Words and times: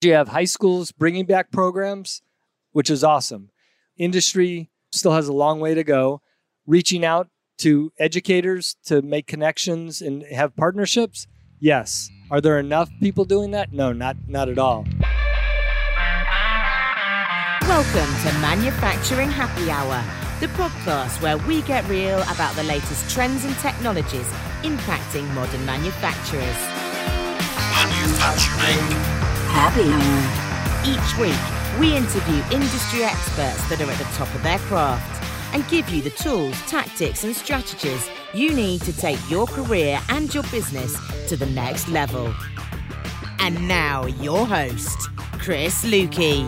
You 0.00 0.12
have 0.12 0.28
high 0.28 0.44
schools 0.44 0.92
bringing 0.92 1.26
back 1.26 1.50
programs, 1.50 2.22
which 2.70 2.88
is 2.88 3.02
awesome. 3.02 3.50
Industry 3.96 4.70
still 4.92 5.10
has 5.10 5.26
a 5.26 5.32
long 5.32 5.58
way 5.58 5.74
to 5.74 5.82
go. 5.82 6.22
Reaching 6.68 7.04
out 7.04 7.30
to 7.58 7.90
educators 7.98 8.76
to 8.84 9.02
make 9.02 9.26
connections 9.26 10.00
and 10.00 10.22
have 10.22 10.54
partnerships, 10.54 11.26
yes. 11.58 12.10
Are 12.30 12.40
there 12.40 12.60
enough 12.60 12.88
people 13.00 13.24
doing 13.24 13.50
that? 13.50 13.72
No, 13.72 13.92
not 13.92 14.16
not 14.28 14.48
at 14.48 14.56
all. 14.56 14.86
Welcome 17.62 18.14
to 18.22 18.38
Manufacturing 18.38 19.32
Happy 19.32 19.68
Hour, 19.68 20.04
the 20.38 20.46
podcast 20.54 21.20
where 21.20 21.38
we 21.38 21.62
get 21.62 21.84
real 21.88 22.22
about 22.30 22.54
the 22.54 22.62
latest 22.62 23.10
trends 23.10 23.44
and 23.44 23.56
technologies 23.56 24.30
impacting 24.62 25.28
modern 25.34 25.66
manufacturers. 25.66 26.56
Manufacturing 27.74 29.17
Happy 29.50 29.82
Hour. 29.90 30.84
Each 30.86 31.18
week, 31.18 31.80
we 31.80 31.96
interview 31.96 32.42
industry 32.54 33.02
experts 33.02 33.68
that 33.68 33.80
are 33.80 33.90
at 33.90 33.98
the 33.98 34.04
top 34.14 34.32
of 34.34 34.42
their 34.42 34.58
craft 34.58 35.24
and 35.54 35.66
give 35.68 35.88
you 35.88 36.02
the 36.02 36.10
tools, 36.10 36.60
tactics, 36.68 37.24
and 37.24 37.34
strategies 37.34 38.08
you 38.34 38.54
need 38.54 38.82
to 38.82 38.96
take 38.96 39.18
your 39.30 39.46
career 39.46 40.00
and 40.10 40.32
your 40.34 40.42
business 40.44 40.96
to 41.28 41.36
the 41.36 41.46
next 41.46 41.88
level. 41.88 42.32
And 43.40 43.66
now, 43.66 44.06
your 44.06 44.46
host, 44.46 45.08
Chris 45.38 45.84
Luecke. 45.84 46.44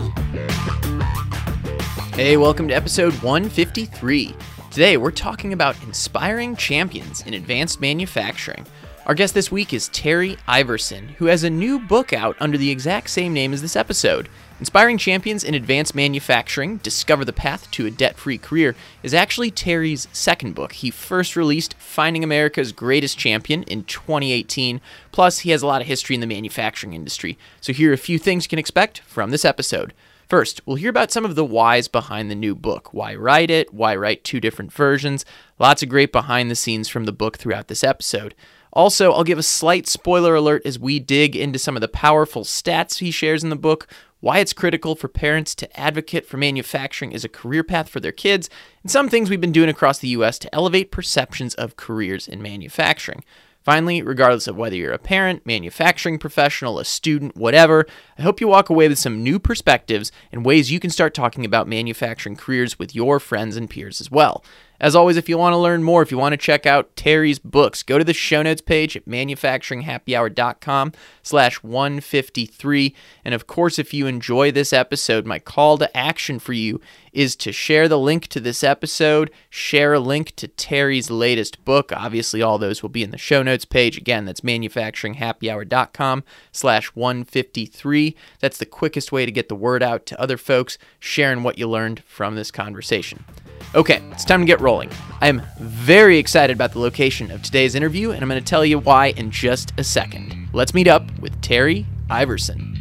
Hey, 2.13 2.37
welcome 2.37 2.67
to 2.67 2.75
episode 2.75 3.13
153. 3.23 4.35
Today, 4.69 4.97
we're 4.97 5.11
talking 5.11 5.53
about 5.53 5.81
inspiring 5.83 6.55
champions 6.55 7.21
in 7.21 7.33
advanced 7.33 7.81
manufacturing. 7.81 8.65
Our 9.11 9.15
guest 9.15 9.33
this 9.33 9.51
week 9.51 9.73
is 9.73 9.89
Terry 9.89 10.37
Iverson, 10.47 11.09
who 11.17 11.25
has 11.25 11.43
a 11.43 11.49
new 11.49 11.79
book 11.79 12.13
out 12.13 12.37
under 12.39 12.57
the 12.57 12.69
exact 12.69 13.09
same 13.09 13.33
name 13.33 13.51
as 13.51 13.61
this 13.61 13.75
episode. 13.75 14.29
Inspiring 14.57 14.97
Champions 14.97 15.43
in 15.43 15.53
Advanced 15.53 15.93
Manufacturing 15.93 16.77
Discover 16.77 17.25
the 17.25 17.33
Path 17.33 17.69
to 17.71 17.85
a 17.85 17.91
Debt 17.91 18.15
Free 18.15 18.37
Career 18.37 18.73
is 19.03 19.13
actually 19.13 19.51
Terry's 19.51 20.07
second 20.13 20.55
book. 20.55 20.71
He 20.71 20.91
first 20.91 21.35
released 21.35 21.73
Finding 21.73 22.23
America's 22.23 22.71
Greatest 22.71 23.17
Champion 23.17 23.63
in 23.63 23.83
2018. 23.83 24.79
Plus, 25.11 25.39
he 25.39 25.49
has 25.49 25.61
a 25.61 25.67
lot 25.67 25.81
of 25.81 25.87
history 25.87 26.13
in 26.13 26.21
the 26.21 26.25
manufacturing 26.25 26.93
industry. 26.93 27.37
So, 27.59 27.73
here 27.73 27.89
are 27.89 27.93
a 27.93 27.97
few 27.97 28.17
things 28.17 28.45
you 28.45 28.49
can 28.49 28.59
expect 28.59 28.99
from 28.99 29.31
this 29.31 29.43
episode. 29.43 29.93
First, 30.29 30.61
we'll 30.65 30.77
hear 30.77 30.89
about 30.89 31.11
some 31.11 31.25
of 31.25 31.35
the 31.35 31.43
whys 31.43 31.89
behind 31.89 32.31
the 32.31 32.35
new 32.35 32.55
book. 32.55 32.93
Why 32.93 33.13
write 33.15 33.49
it? 33.49 33.73
Why 33.73 33.93
write 33.93 34.23
two 34.23 34.39
different 34.39 34.71
versions? 34.71 35.25
Lots 35.59 35.83
of 35.83 35.89
great 35.89 36.13
behind 36.13 36.49
the 36.49 36.55
scenes 36.55 36.87
from 36.87 37.03
the 37.03 37.11
book 37.11 37.37
throughout 37.37 37.67
this 37.67 37.83
episode. 37.83 38.33
Also, 38.73 39.11
I'll 39.11 39.23
give 39.23 39.37
a 39.37 39.43
slight 39.43 39.87
spoiler 39.87 40.35
alert 40.35 40.61
as 40.65 40.79
we 40.79 40.99
dig 40.99 41.35
into 41.35 41.59
some 41.59 41.75
of 41.75 41.81
the 41.81 41.87
powerful 41.87 42.43
stats 42.43 42.99
he 42.99 43.11
shares 43.11 43.43
in 43.43 43.49
the 43.49 43.55
book, 43.55 43.87
why 44.21 44.39
it's 44.39 44.53
critical 44.53 44.95
for 44.95 45.07
parents 45.07 45.53
to 45.55 45.79
advocate 45.79 46.25
for 46.25 46.37
manufacturing 46.37 47.13
as 47.13 47.25
a 47.25 47.29
career 47.29 47.63
path 47.63 47.89
for 47.89 47.99
their 47.99 48.11
kids, 48.11 48.49
and 48.83 48.91
some 48.91 49.09
things 49.09 49.29
we've 49.29 49.41
been 49.41 49.51
doing 49.51 49.69
across 49.69 49.99
the 49.99 50.09
US 50.09 50.39
to 50.39 50.55
elevate 50.55 50.91
perceptions 50.91 51.53
of 51.55 51.75
careers 51.75 52.27
in 52.27 52.41
manufacturing. 52.41 53.23
Finally, 53.63 54.01
regardless 54.01 54.47
of 54.47 54.57
whether 54.57 54.75
you're 54.75 54.91
a 54.91 54.97
parent, 54.97 55.45
manufacturing 55.45 56.17
professional, 56.17 56.79
a 56.79 56.85
student, 56.85 57.35
whatever, 57.35 57.85
I 58.17 58.23
hope 58.23 58.41
you 58.41 58.47
walk 58.47 58.71
away 58.71 58.87
with 58.87 58.97
some 58.97 59.21
new 59.21 59.37
perspectives 59.37 60.11
and 60.31 60.43
ways 60.43 60.71
you 60.71 60.79
can 60.79 60.89
start 60.89 61.13
talking 61.13 61.45
about 61.45 61.67
manufacturing 61.67 62.35
careers 62.35 62.79
with 62.79 62.95
your 62.95 63.19
friends 63.19 63.55
and 63.55 63.69
peers 63.69 64.01
as 64.01 64.09
well. 64.09 64.43
As 64.81 64.95
always, 64.95 65.15
if 65.15 65.29
you 65.29 65.37
want 65.37 65.53
to 65.53 65.57
learn 65.57 65.83
more, 65.83 66.01
if 66.01 66.09
you 66.09 66.17
want 66.17 66.33
to 66.33 66.37
check 66.37 66.65
out 66.65 66.95
Terry's 66.95 67.37
books, 67.37 67.83
go 67.83 67.99
to 67.99 68.03
the 68.03 68.15
show 68.15 68.41
notes 68.41 68.61
page 68.61 68.97
at 68.97 69.05
manufacturinghappyhour.com 69.05 70.93
slash 71.21 71.61
153. 71.61 72.95
And 73.23 73.35
of 73.35 73.45
course, 73.45 73.77
if 73.77 73.93
you 73.93 74.07
enjoy 74.07 74.51
this 74.51 74.73
episode, 74.73 75.27
my 75.27 75.37
call 75.37 75.77
to 75.77 75.95
action 75.95 76.39
for 76.39 76.53
you 76.53 76.81
is 77.13 77.35
to 77.35 77.51
share 77.51 77.87
the 77.87 77.99
link 77.99 78.25
to 78.29 78.39
this 78.39 78.63
episode, 78.63 79.29
share 79.51 79.93
a 79.93 79.99
link 79.99 80.35
to 80.37 80.47
Terry's 80.47 81.11
latest 81.11 81.63
book. 81.63 81.91
Obviously, 81.95 82.41
all 82.41 82.57
those 82.57 82.81
will 82.81 82.89
be 82.89 83.03
in 83.03 83.11
the 83.11 83.19
show 83.19 83.43
notes 83.43 83.65
page. 83.65 83.99
Again, 83.99 84.25
that's 84.25 84.41
manufacturinghappyhour.com 84.41 86.23
slash 86.51 86.87
153. 86.87 88.15
That's 88.39 88.57
the 88.57 88.65
quickest 88.65 89.11
way 89.11 89.27
to 89.27 89.31
get 89.31 89.47
the 89.47 89.55
word 89.55 89.83
out 89.83 90.07
to 90.07 90.19
other 90.19 90.37
folks, 90.37 90.79
sharing 90.99 91.43
what 91.43 91.59
you 91.59 91.69
learned 91.69 92.03
from 92.03 92.33
this 92.33 92.49
conversation. 92.49 93.25
Okay, 93.73 94.01
it's 94.11 94.25
time 94.25 94.41
to 94.41 94.45
get 94.45 94.59
rolling. 94.59 94.89
I 95.21 95.29
am 95.29 95.41
very 95.57 96.17
excited 96.17 96.53
about 96.53 96.73
the 96.73 96.79
location 96.79 97.31
of 97.31 97.41
today's 97.41 97.73
interview, 97.73 98.11
and 98.11 98.21
I'm 98.21 98.27
going 98.27 98.37
to 98.37 98.45
tell 98.45 98.65
you 98.65 98.79
why 98.79 99.11
in 99.11 99.31
just 99.31 99.71
a 99.77 99.83
second. 99.85 100.49
Let's 100.51 100.73
meet 100.73 100.89
up 100.89 101.05
with 101.21 101.41
Terry 101.41 101.85
Iverson. 102.09 102.77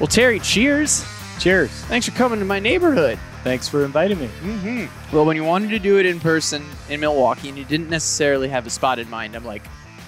Well, 0.00 0.08
Terry, 0.08 0.40
cheers. 0.40 1.04
Cheers. 1.38 1.70
Thanks 1.70 2.08
for 2.08 2.16
coming 2.16 2.40
to 2.40 2.44
my 2.44 2.58
neighborhood. 2.58 3.20
Thanks 3.44 3.68
for 3.68 3.84
inviting 3.84 4.18
me. 4.18 4.26
Mm-hmm. 4.42 5.14
Well, 5.14 5.26
when 5.26 5.36
you 5.36 5.44
wanted 5.44 5.70
to 5.70 5.78
do 5.78 6.00
it 6.00 6.06
in 6.06 6.18
person 6.18 6.64
in 6.88 6.98
Milwaukee 6.98 7.50
and 7.50 7.56
you 7.56 7.64
didn't 7.64 7.88
necessarily 7.88 8.48
have 8.48 8.66
a 8.66 8.70
spot 8.70 8.98
in 8.98 9.08
mind, 9.08 9.36
I'm 9.36 9.44
like, 9.44 9.62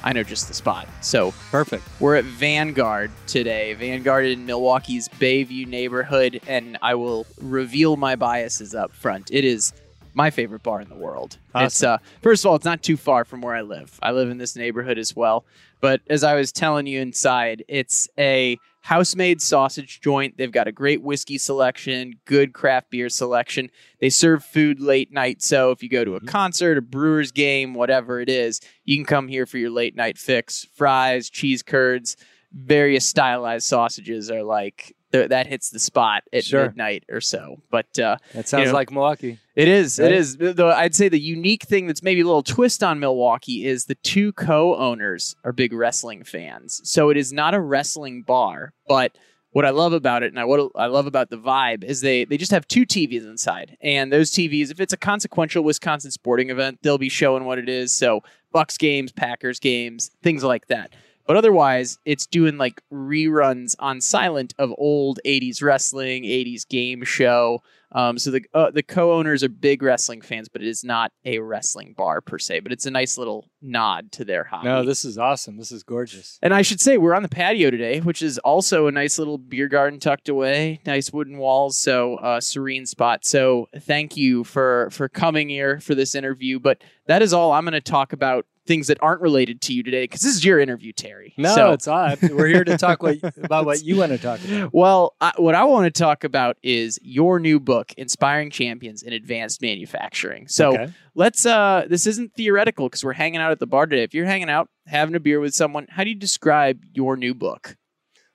I 0.06 0.12
know 0.12 0.22
just 0.22 0.46
the 0.46 0.54
spot. 0.54 0.86
So 1.00 1.34
Perfect. 1.50 1.82
we're 1.98 2.14
at 2.14 2.24
Vanguard 2.24 3.10
today. 3.26 3.74
Vanguard 3.74 4.24
in 4.24 4.46
Milwaukee's 4.46 5.08
Bayview 5.08 5.66
neighborhood, 5.66 6.40
and 6.46 6.78
I 6.80 6.94
will 6.94 7.26
reveal 7.42 7.96
my 7.96 8.14
biases 8.14 8.72
up 8.72 8.92
front. 8.92 9.32
It 9.32 9.44
is 9.44 9.72
my 10.14 10.30
favorite 10.30 10.62
bar 10.62 10.80
in 10.80 10.88
the 10.88 10.94
world. 10.94 11.38
It's 11.56 11.82
uh, 11.82 11.98
first 12.22 12.44
of 12.44 12.50
all, 12.50 12.54
it's 12.54 12.64
not 12.64 12.84
too 12.84 12.96
far 12.96 13.24
from 13.24 13.40
where 13.40 13.56
I 13.56 13.62
live. 13.62 13.98
I 14.00 14.12
live 14.12 14.30
in 14.30 14.38
this 14.38 14.54
neighborhood 14.54 14.96
as 14.96 15.16
well. 15.16 15.44
But 15.80 16.02
as 16.08 16.22
I 16.22 16.36
was 16.36 16.52
telling 16.52 16.86
you 16.86 17.00
inside, 17.00 17.64
it's 17.66 18.08
a 18.16 18.60
house-made 18.86 19.42
sausage 19.42 20.00
joint. 20.00 20.36
They've 20.36 20.52
got 20.52 20.68
a 20.68 20.72
great 20.72 21.02
whiskey 21.02 21.38
selection, 21.38 22.12
good 22.24 22.52
craft 22.52 22.88
beer 22.88 23.08
selection. 23.08 23.68
They 24.00 24.10
serve 24.10 24.44
food 24.44 24.78
late 24.78 25.12
night, 25.12 25.42
so 25.42 25.72
if 25.72 25.82
you 25.82 25.88
go 25.88 26.04
to 26.04 26.14
a 26.14 26.18
mm-hmm. 26.18 26.28
concert, 26.28 26.78
a 26.78 26.82
Brewers 26.82 27.32
game, 27.32 27.74
whatever 27.74 28.20
it 28.20 28.28
is, 28.28 28.60
you 28.84 28.96
can 28.96 29.04
come 29.04 29.26
here 29.26 29.44
for 29.44 29.58
your 29.58 29.70
late 29.70 29.96
night 29.96 30.18
fix. 30.18 30.68
Fries, 30.76 31.28
cheese 31.28 31.64
curds, 31.64 32.16
various 32.52 33.04
stylized 33.04 33.66
sausages 33.66 34.30
are 34.30 34.44
like 34.44 34.94
th- 35.18 35.28
that 35.30 35.46
hits 35.46 35.70
the 35.70 35.78
spot 35.78 36.22
at 36.32 36.44
Sure. 36.44 36.66
midnight 36.66 37.04
or 37.10 37.20
so. 37.20 37.60
But 37.70 37.98
uh, 37.98 38.16
That 38.34 38.48
sounds 38.48 38.66
know, 38.68 38.72
like 38.74 38.90
Milwaukee. 38.90 39.38
it 39.54 39.68
is. 39.68 39.98
Right? 39.98 40.12
It 40.12 40.18
is. 40.18 40.36
Though 40.36 40.70
I'd 40.70 40.94
say 40.94 41.08
the 41.08 41.20
unique 41.20 41.64
thing 41.64 41.86
that's 41.86 42.02
maybe 42.02 42.20
a 42.20 42.24
little 42.26 42.42
twist 42.42 42.82
on 42.82 42.98
Milwaukee 43.00 43.64
is 43.64 43.86
the 43.86 43.94
two 43.96 44.32
co-owners 44.32 45.36
are 45.44 45.52
big 45.52 45.72
wrestling 45.72 46.24
fans. 46.24 46.80
So 46.84 47.10
it 47.10 47.16
is 47.16 47.32
not 47.32 47.54
a 47.54 47.60
wrestling 47.60 48.22
bar, 48.22 48.72
but 48.88 49.16
what 49.52 49.64
I 49.64 49.70
love 49.70 49.92
about 49.94 50.22
it 50.22 50.26
and 50.32 50.38
I 50.38 50.44
what 50.44 50.70
I 50.76 50.86
love 50.86 51.06
about 51.06 51.30
the 51.30 51.38
vibe 51.38 51.82
is 51.82 52.02
they 52.02 52.24
they 52.26 52.36
just 52.36 52.50
have 52.52 52.68
two 52.68 52.84
TVs 52.84 53.24
inside. 53.24 53.76
And 53.80 54.12
those 54.12 54.30
TVs, 54.30 54.70
if 54.70 54.80
it's 54.80 54.92
a 54.92 54.98
consequential 54.98 55.64
Wisconsin 55.64 56.10
sporting 56.10 56.50
event, 56.50 56.80
they'll 56.82 56.98
be 56.98 57.08
showing 57.08 57.44
what 57.44 57.58
it 57.58 57.68
is. 57.68 57.92
So 57.92 58.20
Bucks 58.52 58.76
games, 58.76 59.12
Packers 59.12 59.58
games, 59.58 60.10
things 60.22 60.44
like 60.44 60.66
that. 60.66 60.92
But 61.26 61.36
otherwise, 61.36 61.98
it's 62.04 62.26
doing 62.26 62.56
like 62.56 62.80
reruns 62.92 63.74
on 63.78 64.00
silent 64.00 64.54
of 64.58 64.72
old 64.78 65.18
80s 65.26 65.62
wrestling, 65.62 66.22
80s 66.22 66.68
game 66.68 67.04
show. 67.04 67.62
Um, 67.92 68.18
so 68.18 68.30
the 68.32 68.42
uh, 68.52 68.70
the 68.72 68.82
co-owners 68.82 69.42
are 69.44 69.48
big 69.48 69.82
wrestling 69.82 70.20
fans, 70.20 70.48
but 70.48 70.60
it 70.60 70.68
is 70.68 70.84
not 70.84 71.12
a 71.24 71.38
wrestling 71.38 71.94
bar 71.96 72.20
per 72.20 72.36
se. 72.38 72.60
But 72.60 72.72
it's 72.72 72.84
a 72.84 72.90
nice 72.90 73.16
little 73.16 73.48
nod 73.62 74.12
to 74.12 74.24
their 74.24 74.44
hobby. 74.44 74.66
No, 74.68 74.84
this 74.84 75.04
is 75.04 75.16
awesome. 75.16 75.56
This 75.56 75.72
is 75.72 75.82
gorgeous. 75.82 76.38
and 76.42 76.52
I 76.52 76.62
should 76.62 76.80
say 76.80 76.98
we're 76.98 77.14
on 77.14 77.22
the 77.22 77.28
patio 77.28 77.70
today, 77.70 78.00
which 78.00 78.22
is 78.22 78.38
also 78.38 78.86
a 78.86 78.92
nice 78.92 79.18
little 79.18 79.38
beer 79.38 79.68
garden 79.68 80.00
tucked 80.00 80.28
away, 80.28 80.80
nice 80.84 81.12
wooden 81.12 81.38
walls, 81.38 81.78
so 81.78 82.16
uh, 82.16 82.40
serene 82.40 82.86
spot. 82.86 83.24
So 83.24 83.68
thank 83.80 84.16
you 84.16 84.44
for 84.44 84.88
for 84.90 85.08
coming 85.08 85.48
here 85.48 85.80
for 85.80 85.94
this 85.94 86.14
interview. 86.14 86.58
But 86.58 86.82
that 87.06 87.22
is 87.22 87.32
all 87.32 87.52
I'm 87.52 87.64
going 87.64 87.72
to 87.72 87.80
talk 87.80 88.12
about 88.12 88.46
things 88.66 88.88
that 88.88 88.98
aren't 89.00 89.20
related 89.20 89.60
to 89.62 89.72
you 89.72 89.82
today 89.82 90.04
because 90.04 90.20
this 90.20 90.34
is 90.34 90.44
your 90.44 90.58
interview, 90.60 90.92
Terry. 90.92 91.34
No, 91.36 91.54
So- 91.54 91.72
it's 91.72 91.86
odd. 91.88 92.18
We're 92.22 92.48
here 92.48 92.64
to 92.64 92.76
talk 92.76 93.02
what, 93.02 93.18
about 93.42 93.64
what 93.66 93.82
you 93.82 93.96
want 93.96 94.12
to 94.12 94.18
talk 94.18 94.44
about. 94.44 94.70
well, 94.74 95.14
I, 95.20 95.32
what 95.36 95.54
I 95.54 95.64
want 95.64 95.92
to 95.92 95.98
talk 95.98 96.24
about 96.24 96.56
is 96.62 96.98
your 97.02 97.38
new 97.38 97.58
book, 97.60 97.92
Inspiring 97.96 98.50
Champions 98.50 99.02
in 99.02 99.12
Advanced 99.12 99.62
Manufacturing. 99.62 100.48
So 100.48 100.74
Okay. 100.74 100.92
let's, 101.14 101.46
uh, 101.46 101.86
this 101.88 102.06
isn't 102.06 102.34
theoretical 102.34 102.88
because 102.88 103.04
we're 103.04 103.12
hanging 103.12 103.40
out 103.40 103.52
at 103.52 103.60
the 103.60 103.66
bar 103.66 103.86
today. 103.86 104.02
If 104.02 104.14
you're 104.14 104.26
hanging 104.26 104.50
out, 104.50 104.68
having 104.86 105.14
a 105.14 105.20
beer 105.20 105.40
with 105.40 105.54
someone, 105.54 105.86
how 105.90 106.04
do 106.04 106.10
you 106.10 106.16
describe 106.16 106.82
your 106.92 107.16
new 107.16 107.34
book? 107.34 107.76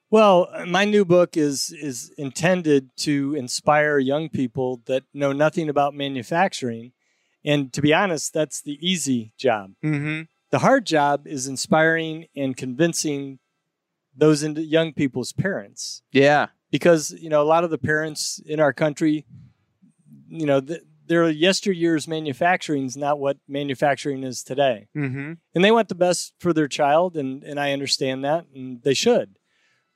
Well, 0.09 0.49
my 0.67 0.83
new 0.83 1.05
book 1.05 1.37
is 1.37 1.73
is 1.81 2.11
intended 2.17 2.89
to 2.97 3.33
inspire 3.35 3.97
young 3.97 4.27
people 4.27 4.81
that 4.87 5.03
know 5.13 5.31
nothing 5.31 5.69
about 5.69 5.93
manufacturing. 5.93 6.91
And 7.43 7.71
to 7.73 7.81
be 7.81 7.93
honest, 7.93 8.33
that's 8.33 8.61
the 8.61 8.77
easy 8.85 9.33
job. 9.37 9.71
Mm-hmm. 9.83 10.23
The 10.51 10.59
hard 10.59 10.85
job 10.85 11.25
is 11.27 11.47
inspiring 11.47 12.25
and 12.35 12.55
convincing 12.57 13.39
those 14.15 14.43
young 14.43 14.91
people's 14.93 15.31
parents 15.33 16.03
Yeah. 16.11 16.47
because 16.69 17.11
you 17.11 17.29
know 17.29 17.41
a 17.41 17.47
lot 17.47 17.63
of 17.63 17.69
the 17.69 17.77
parents 17.77 18.41
in 18.45 18.59
our 18.59 18.73
country 18.73 19.25
you 20.27 20.45
know 20.45 20.59
th- 20.59 20.81
their 21.07 21.29
yesteryear's 21.29 22.07
manufacturing 22.07 22.85
is 22.85 22.95
not 22.95 23.19
what 23.19 23.37
manufacturing 23.47 24.23
is 24.23 24.43
today. 24.43 24.87
Mm-hmm. 24.95 25.33
And 25.55 25.63
they 25.63 25.71
want 25.71 25.89
the 25.89 25.95
best 25.95 26.33
for 26.39 26.53
their 26.53 26.69
child, 26.69 27.17
and, 27.17 27.43
and 27.43 27.59
I 27.59 27.73
understand 27.73 28.23
that, 28.23 28.45
and 28.55 28.81
they 28.83 28.93
should. 28.93 29.37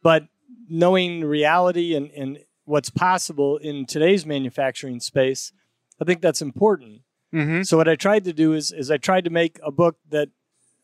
But 0.04 0.28
knowing 0.68 1.24
reality 1.24 1.96
and, 1.96 2.12
and 2.12 2.40
what's 2.66 2.90
possible 2.90 3.56
in 3.58 3.86
today's 3.86 4.26
manufacturing 4.26 5.00
space, 5.00 5.54
I 6.02 6.06
think 6.06 6.20
that's 6.22 6.42
important. 6.42 7.02
Mm-hmm. 7.36 7.62
So 7.64 7.78
what 7.78 7.88
I 7.90 7.96
tried 7.96 8.24
to 8.26 8.34
do 8.34 8.54
is 8.54 8.72
is 8.72 8.90
I 8.90 8.98
tried 8.98 9.26
to 9.26 9.30
make 9.30 9.60
a 9.64 9.72
book 9.72 9.98
that 10.10 10.30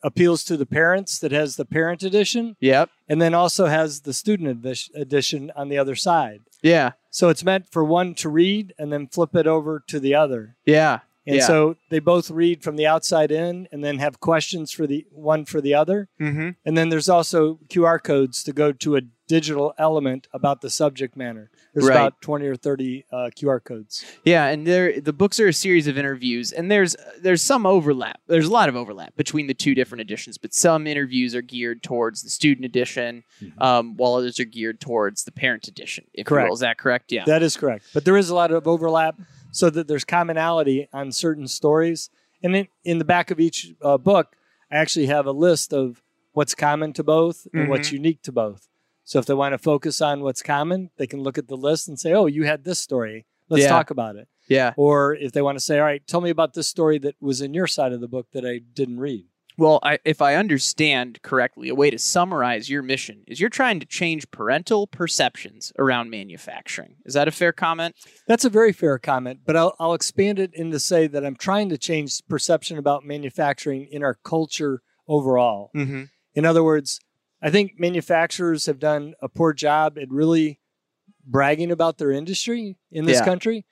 appeals 0.03 0.43
to 0.45 0.57
the 0.57 0.65
parents 0.65 1.19
that 1.19 1.31
has 1.31 1.55
the 1.55 1.65
parent 1.65 2.01
edition 2.03 2.55
Yep. 2.59 2.89
and 3.07 3.21
then 3.21 3.33
also 3.35 3.67
has 3.67 4.01
the 4.01 4.13
student 4.13 4.65
edi- 4.65 4.91
edition 4.95 5.51
on 5.55 5.69
the 5.69 5.77
other 5.77 5.95
side. 5.95 6.41
Yeah. 6.63 6.91
So 7.11 7.29
it's 7.29 7.43
meant 7.43 7.67
for 7.71 7.83
one 7.83 8.15
to 8.15 8.29
read 8.29 8.73
and 8.79 8.91
then 8.91 9.07
flip 9.07 9.35
it 9.35 9.45
over 9.47 9.83
to 9.87 9.99
the 9.99 10.15
other. 10.15 10.55
Yeah. 10.65 10.99
And 11.27 11.35
Yeah. 11.35 11.45
so 11.45 11.75
they 11.91 11.99
both 11.99 12.31
read 12.31 12.63
from 12.63 12.77
the 12.77 12.87
outside 12.87 13.31
in 13.31 13.67
and 13.71 13.83
then 13.83 13.99
have 13.99 14.19
questions 14.19 14.71
for 14.71 14.87
the 14.87 15.05
one 15.11 15.45
for 15.45 15.61
the 15.61 15.75
other. 15.75 16.09
Mm-hmm. 16.19 16.49
And 16.65 16.75
then 16.77 16.89
there's 16.89 17.09
also 17.09 17.59
QR 17.69 17.99
codes 18.03 18.43
to 18.45 18.51
go 18.53 18.71
to 18.71 18.95
a 18.95 19.01
digital 19.31 19.73
element 19.77 20.27
about 20.33 20.59
the 20.59 20.69
subject 20.69 21.15
matter. 21.15 21.49
There's 21.73 21.87
Right. 21.87 21.95
about 21.95 22.19
20 22.21 22.45
or 22.47 22.57
30 22.57 23.05
uh, 23.13 23.15
QR 23.33 23.63
codes. 23.63 24.03
Yeah, 24.25 24.47
and 24.47 24.67
there 24.67 24.99
the 24.99 25.13
books 25.13 25.39
are 25.39 25.47
a 25.47 25.53
series 25.53 25.87
of 25.87 25.97
interviews, 25.97 26.51
and 26.51 26.69
there's 26.69 26.97
there's 27.21 27.41
some 27.41 27.65
overlap. 27.65 28.19
There's 28.27 28.47
a 28.47 28.51
lot 28.51 28.67
of 28.67 28.75
overlap 28.75 29.15
between 29.15 29.47
the 29.47 29.53
two 29.53 29.73
different 29.73 30.01
editions, 30.01 30.37
but 30.37 30.53
some 30.53 30.85
interviews 30.85 31.33
are 31.33 31.41
geared 31.41 31.81
towards 31.81 32.23
the 32.23 32.29
student 32.29 32.65
edition, 32.65 33.23
um, 33.59 33.95
while 33.95 34.15
others 34.15 34.37
are 34.41 34.45
geared 34.57 34.81
towards 34.81 35.23
the 35.23 35.31
parent 35.31 35.69
edition. 35.69 36.03
If 36.13 36.19
you 36.19 36.23
Correct. 36.25 36.49
will. 36.49 36.55
Is 36.55 36.59
that 36.59 36.77
correct? 36.77 37.13
Yeah. 37.13 37.23
That 37.25 37.41
is 37.41 37.55
correct. 37.55 37.85
But 37.93 38.03
there 38.03 38.17
is 38.17 38.29
a 38.29 38.35
lot 38.35 38.51
of 38.51 38.67
overlap 38.67 39.15
so 39.51 39.69
that 39.69 39.87
there's 39.87 40.03
commonality 40.03 40.89
on 40.91 41.13
certain 41.13 41.47
stories. 41.47 42.09
And 42.43 42.53
in, 42.53 42.67
in 42.83 42.97
the 42.97 43.05
back 43.05 43.31
of 43.31 43.39
each 43.39 43.73
uh, 43.81 43.97
book, 43.97 44.35
I 44.69 44.75
actually 44.75 45.05
have 45.05 45.25
a 45.25 45.31
list 45.31 45.71
of 45.73 46.01
what's 46.33 46.53
common 46.55 46.91
to 46.93 47.03
both 47.03 47.47
and 47.53 47.69
what's 47.69 47.91
unique 47.93 48.21
to 48.23 48.31
both. 48.31 48.67
So 49.11 49.19
if 49.19 49.25
they 49.25 49.33
want 49.33 49.51
to 49.51 49.57
focus 49.57 49.99
on 49.99 50.21
what's 50.21 50.41
common, 50.41 50.89
they 50.95 51.05
can 51.05 51.19
look 51.21 51.37
at 51.37 51.49
the 51.49 51.57
list 51.57 51.89
and 51.89 51.99
say, 51.99 52.13
oh, 52.13 52.27
you 52.27 52.45
had 52.45 52.63
this 52.63 52.79
story. 52.79 53.25
Let's 53.49 53.63
Yeah. 53.63 53.67
talk 53.67 53.89
about 53.89 54.15
it. 54.15 54.29
yeah. 54.47 54.71
Or 54.77 55.13
if 55.15 55.33
they 55.33 55.41
want 55.41 55.57
to 55.57 55.63
say, 55.63 55.79
all 55.79 55.83
right, 55.83 56.01
tell 56.07 56.21
me 56.21 56.29
about 56.29 56.53
this 56.53 56.69
story 56.69 56.97
that 56.99 57.15
was 57.19 57.41
in 57.41 57.53
your 57.53 57.67
side 57.67 57.91
of 57.91 57.99
the 57.99 58.07
book 58.07 58.27
that 58.31 58.45
I 58.45 58.59
didn't 58.73 59.01
read. 59.01 59.25
Well, 59.57 59.79
I, 59.83 59.99
if 60.05 60.21
I 60.21 60.35
understand 60.35 61.21
correctly, 61.23 61.67
a 61.67 61.75
way 61.75 61.89
to 61.89 61.99
summarize 61.99 62.69
your 62.69 62.81
mission 62.81 63.23
is 63.27 63.41
you're 63.41 63.49
trying 63.49 63.81
to 63.81 63.85
change 63.85 64.31
parental 64.31 64.87
perceptions 64.87 65.73
around 65.77 66.09
manufacturing. 66.09 66.95
Is 67.05 67.13
that 67.13 67.27
a 67.27 67.31
fair 67.31 67.51
comment? 67.51 67.95
That's 68.27 68.45
a 68.45 68.49
very 68.49 68.71
fair 68.71 68.97
comment, 68.97 69.41
but 69.45 69.57
I'll, 69.57 69.75
I'll 69.77 69.93
expand 69.93 70.39
it 70.39 70.53
into 70.53 70.79
say 70.79 71.07
that 71.07 71.25
I'm 71.25 71.35
trying 71.35 71.67
to 71.67 71.77
change 71.77 72.21
perception 72.29 72.77
about 72.77 73.03
manufacturing 73.05 73.89
in 73.91 74.03
our 74.03 74.13
culture 74.23 74.81
overall. 75.05 75.69
Mm-hmm. 75.75 76.03
In 76.33 76.45
other 76.45 76.63
words, 76.63 77.01
I 77.41 77.49
think 77.49 77.79
manufacturers 77.79 78.65
have 78.67 78.79
done 78.79 79.13
a 79.21 79.27
poor 79.29 79.53
job 79.53 79.97
at 79.97 80.09
really 80.09 80.59
bragging 81.25 81.71
about 81.71 81.97
their 81.97 82.11
industry 82.11 82.77
in 82.91 83.05
this 83.05 83.19
Yeah. 83.19 83.25
country. 83.25 83.65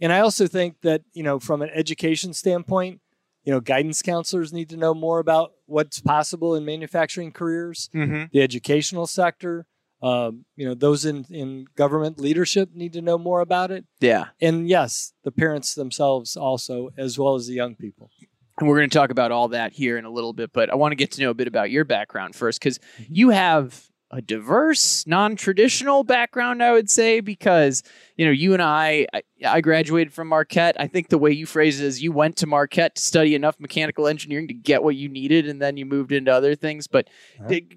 And 0.00 0.12
I 0.12 0.20
also 0.20 0.46
think 0.46 0.80
that, 0.82 1.02
you 1.14 1.22
know, 1.22 1.38
from 1.38 1.62
an 1.62 1.70
education 1.72 2.32
standpoint, 2.34 3.00
you 3.44 3.52
know, 3.52 3.60
guidance 3.60 4.02
counselors 4.02 4.52
need 4.52 4.68
to 4.70 4.76
know 4.76 4.92
more 4.92 5.18
about 5.20 5.52
what's 5.66 6.00
possible 6.00 6.54
in 6.54 6.64
manufacturing 6.64 7.32
careers, 7.32 7.88
Mm-hmm. 7.94 8.24
the 8.32 8.42
educational 8.42 9.06
sector. 9.06 9.66
Um, 10.02 10.44
you 10.56 10.66
know, 10.68 10.74
those 10.74 11.06
in, 11.06 11.24
in 11.30 11.66
government 11.74 12.20
leadership 12.20 12.68
need 12.74 12.92
to 12.92 13.00
know 13.00 13.16
more 13.16 13.40
about 13.40 13.70
it. 13.70 13.86
Yeah. 13.98 14.26
And 14.42 14.68
yes, 14.68 15.14
the 15.24 15.32
parents 15.32 15.74
themselves 15.74 16.36
also, 16.36 16.90
as 16.98 17.18
well 17.18 17.34
as 17.34 17.46
the 17.46 17.54
young 17.54 17.74
people. 17.76 18.10
And 18.58 18.68
we're 18.68 18.78
going 18.78 18.88
to 18.88 18.96
talk 18.96 19.10
about 19.10 19.32
all 19.32 19.48
that 19.48 19.72
here 19.72 19.98
in 19.98 20.04
a 20.04 20.10
little 20.10 20.32
bit, 20.32 20.52
but 20.52 20.70
I 20.70 20.76
want 20.76 20.92
to 20.92 20.96
get 20.96 21.10
to 21.12 21.20
know 21.20 21.30
a 21.30 21.34
bit 21.34 21.46
about 21.46 21.70
your 21.70 21.84
background 21.84 22.34
first 22.34 22.58
because 22.58 22.78
mm-hmm. 22.78 23.14
you 23.14 23.30
have 23.30 23.90
a 24.10 24.22
diverse, 24.22 25.06
non-traditional 25.06 26.04
background, 26.04 26.62
I 26.62 26.72
would 26.72 26.88
say, 26.88 27.20
because 27.20 27.82
you 28.16 28.24
know 28.24 28.30
you 28.30 28.52
and 28.52 28.62
I, 28.62 29.06
I, 29.12 29.22
I 29.44 29.60
graduated 29.60 30.12
from 30.12 30.28
Marquette. 30.28 30.76
I 30.78 30.86
think 30.86 31.08
the 31.08 31.18
way 31.18 31.32
you 31.32 31.44
phrase 31.44 31.80
it 31.80 31.86
is 31.86 32.02
you 32.02 32.12
went 32.12 32.36
to 32.36 32.46
Marquette 32.46 32.94
to 32.94 33.02
study 33.02 33.34
enough 33.34 33.58
mechanical 33.58 34.06
engineering 34.06 34.48
to 34.48 34.54
get 34.54 34.82
what 34.82 34.94
you 34.94 35.08
needed, 35.08 35.48
and 35.48 35.60
then 35.60 35.76
you 35.76 35.84
moved 35.86 36.12
into 36.12 36.32
other 36.32 36.54
things. 36.54 36.86
But 36.86 37.08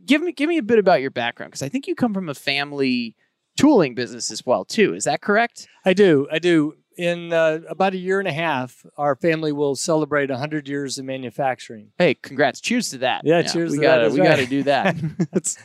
give 0.06 0.22
me 0.22 0.32
give 0.32 0.48
me 0.48 0.60
a 0.60 0.64
bit 0.64 0.78
about 0.78 1.02
your 1.02 1.12
background 1.12 1.52
because 1.52 1.64
I 1.64 1.70
think 1.70 1.88
you 1.88 1.96
come 1.96 2.14
from 2.14 2.30
a 2.30 2.36
family 2.36 3.16
tooling 3.58 3.96
business 3.96 4.32
as 4.32 4.46
well, 4.46 4.64
too. 4.64 4.94
Is 4.94 5.06
that 5.06 5.22
correct? 5.22 5.68
I 5.84 5.94
do. 5.94 6.28
I 6.32 6.40
do. 6.40 6.76
In 7.00 7.32
uh, 7.32 7.60
about 7.70 7.94
a 7.94 7.98
year 7.98 8.20
and 8.20 8.28
a 8.28 8.34
half, 8.34 8.86
our 8.98 9.16
family 9.16 9.54
will 9.54 9.78
celebrate 9.78 10.30
100 10.30 10.68
years 10.68 10.98
of 10.98 11.06
manufacturing. 11.06 11.92
Hey, 11.98 12.14
congrats! 12.16 12.60
Cheers 12.60 12.90
to 12.90 12.98
that. 12.98 13.22
Yeah, 13.24 13.42
cheers 13.42 13.72
We 13.72 13.78
to 13.78 13.82
gotta 13.84 14.10
we 14.10 14.20
right. 14.20 14.28
gotta 14.32 14.46
do 14.46 14.64
that. 14.64 14.98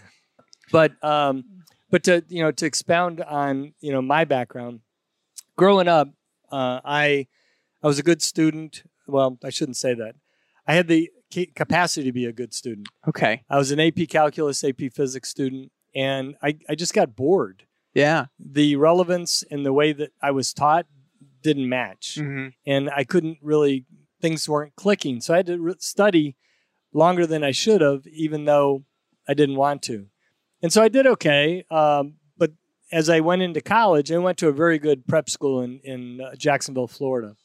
But 0.73 0.93
um, 1.05 1.45
but 1.91 2.05
to 2.05 2.25
you 2.29 2.43
know 2.43 2.51
to 2.53 2.67
expound 2.67 3.21
on 3.21 3.75
you 3.81 3.93
know 3.93 4.01
my 4.01 4.25
background, 4.25 4.81
growing 5.57 5.89
up, 5.89 6.09
uh, 6.51 6.81
I 6.85 7.27
I 7.83 7.87
was 7.87 7.99
a 7.99 8.03
good 8.03 8.23
student. 8.23 8.85
Well, 9.07 9.39
I 9.45 9.51
shouldn't 9.51 9.77
say 9.77 9.95
that. 9.95 10.15
I 10.67 10.75
had 10.75 10.89
the 10.89 11.11
ca- 11.33 11.51
capacity 11.55 12.07
to 12.07 12.13
be 12.13 12.25
a 12.27 12.33
good 12.33 12.55
student. 12.55 12.89
okay. 13.07 13.43
I 13.51 13.59
was 13.59 13.71
an 13.71 13.81
AP 13.81 14.09
Calculus, 14.09 14.65
AP 14.65 14.93
Physics 14.93 15.29
student, 15.29 15.71
and 15.95 16.37
I, 16.43 16.57
I 16.69 16.75
just 16.75 16.95
got 16.95 17.15
bored. 17.15 17.67
Yeah. 17.93 18.27
The 18.39 18.77
relevance 18.77 19.45
and 19.51 19.65
the 19.67 19.73
way 19.73 19.93
that 19.93 20.11
I 20.23 20.31
was 20.31 20.53
taught 20.55 20.87
didn't 21.45 21.69
match. 21.69 22.17
Mm-hmm. 22.19 22.49
and 22.67 22.91
I 22.91 23.05
couldn't 23.05 23.39
really 23.41 23.87
things 24.21 24.49
weren't 24.49 24.75
clicking. 24.75 25.21
So 25.21 25.35
I 25.35 25.37
had 25.37 25.47
to 25.47 25.59
re- 25.61 25.75
study 25.79 26.35
longer 26.93 27.27
than 27.27 27.45
I 27.45 27.51
should 27.53 27.83
have, 27.83 28.07
even 28.07 28.47
though 28.47 28.85
I 29.29 29.35
didn't 29.35 29.57
want 29.57 29.83
to. 29.83 30.07
And 30.63 30.73
so 30.73 30.83
I 30.83 30.89
did 30.89 31.07
okay. 31.07 31.65
Um, 31.71 32.15
but 32.39 32.53
as 32.91 33.11
I 33.11 33.21
went 33.21 33.43
into 33.43 33.61
college, 33.61 34.11
I 34.11 34.17
went 34.19 34.39
to 34.39 34.49
a 34.49 34.53
very 34.53 34.79
good 34.79 35.07
prep 35.07 35.29
school 35.31 35.61
in 35.61 35.81
in 35.85 36.21
uh, 36.21 36.35
Jacksonville, 36.37 36.89
Florida. 36.89 37.37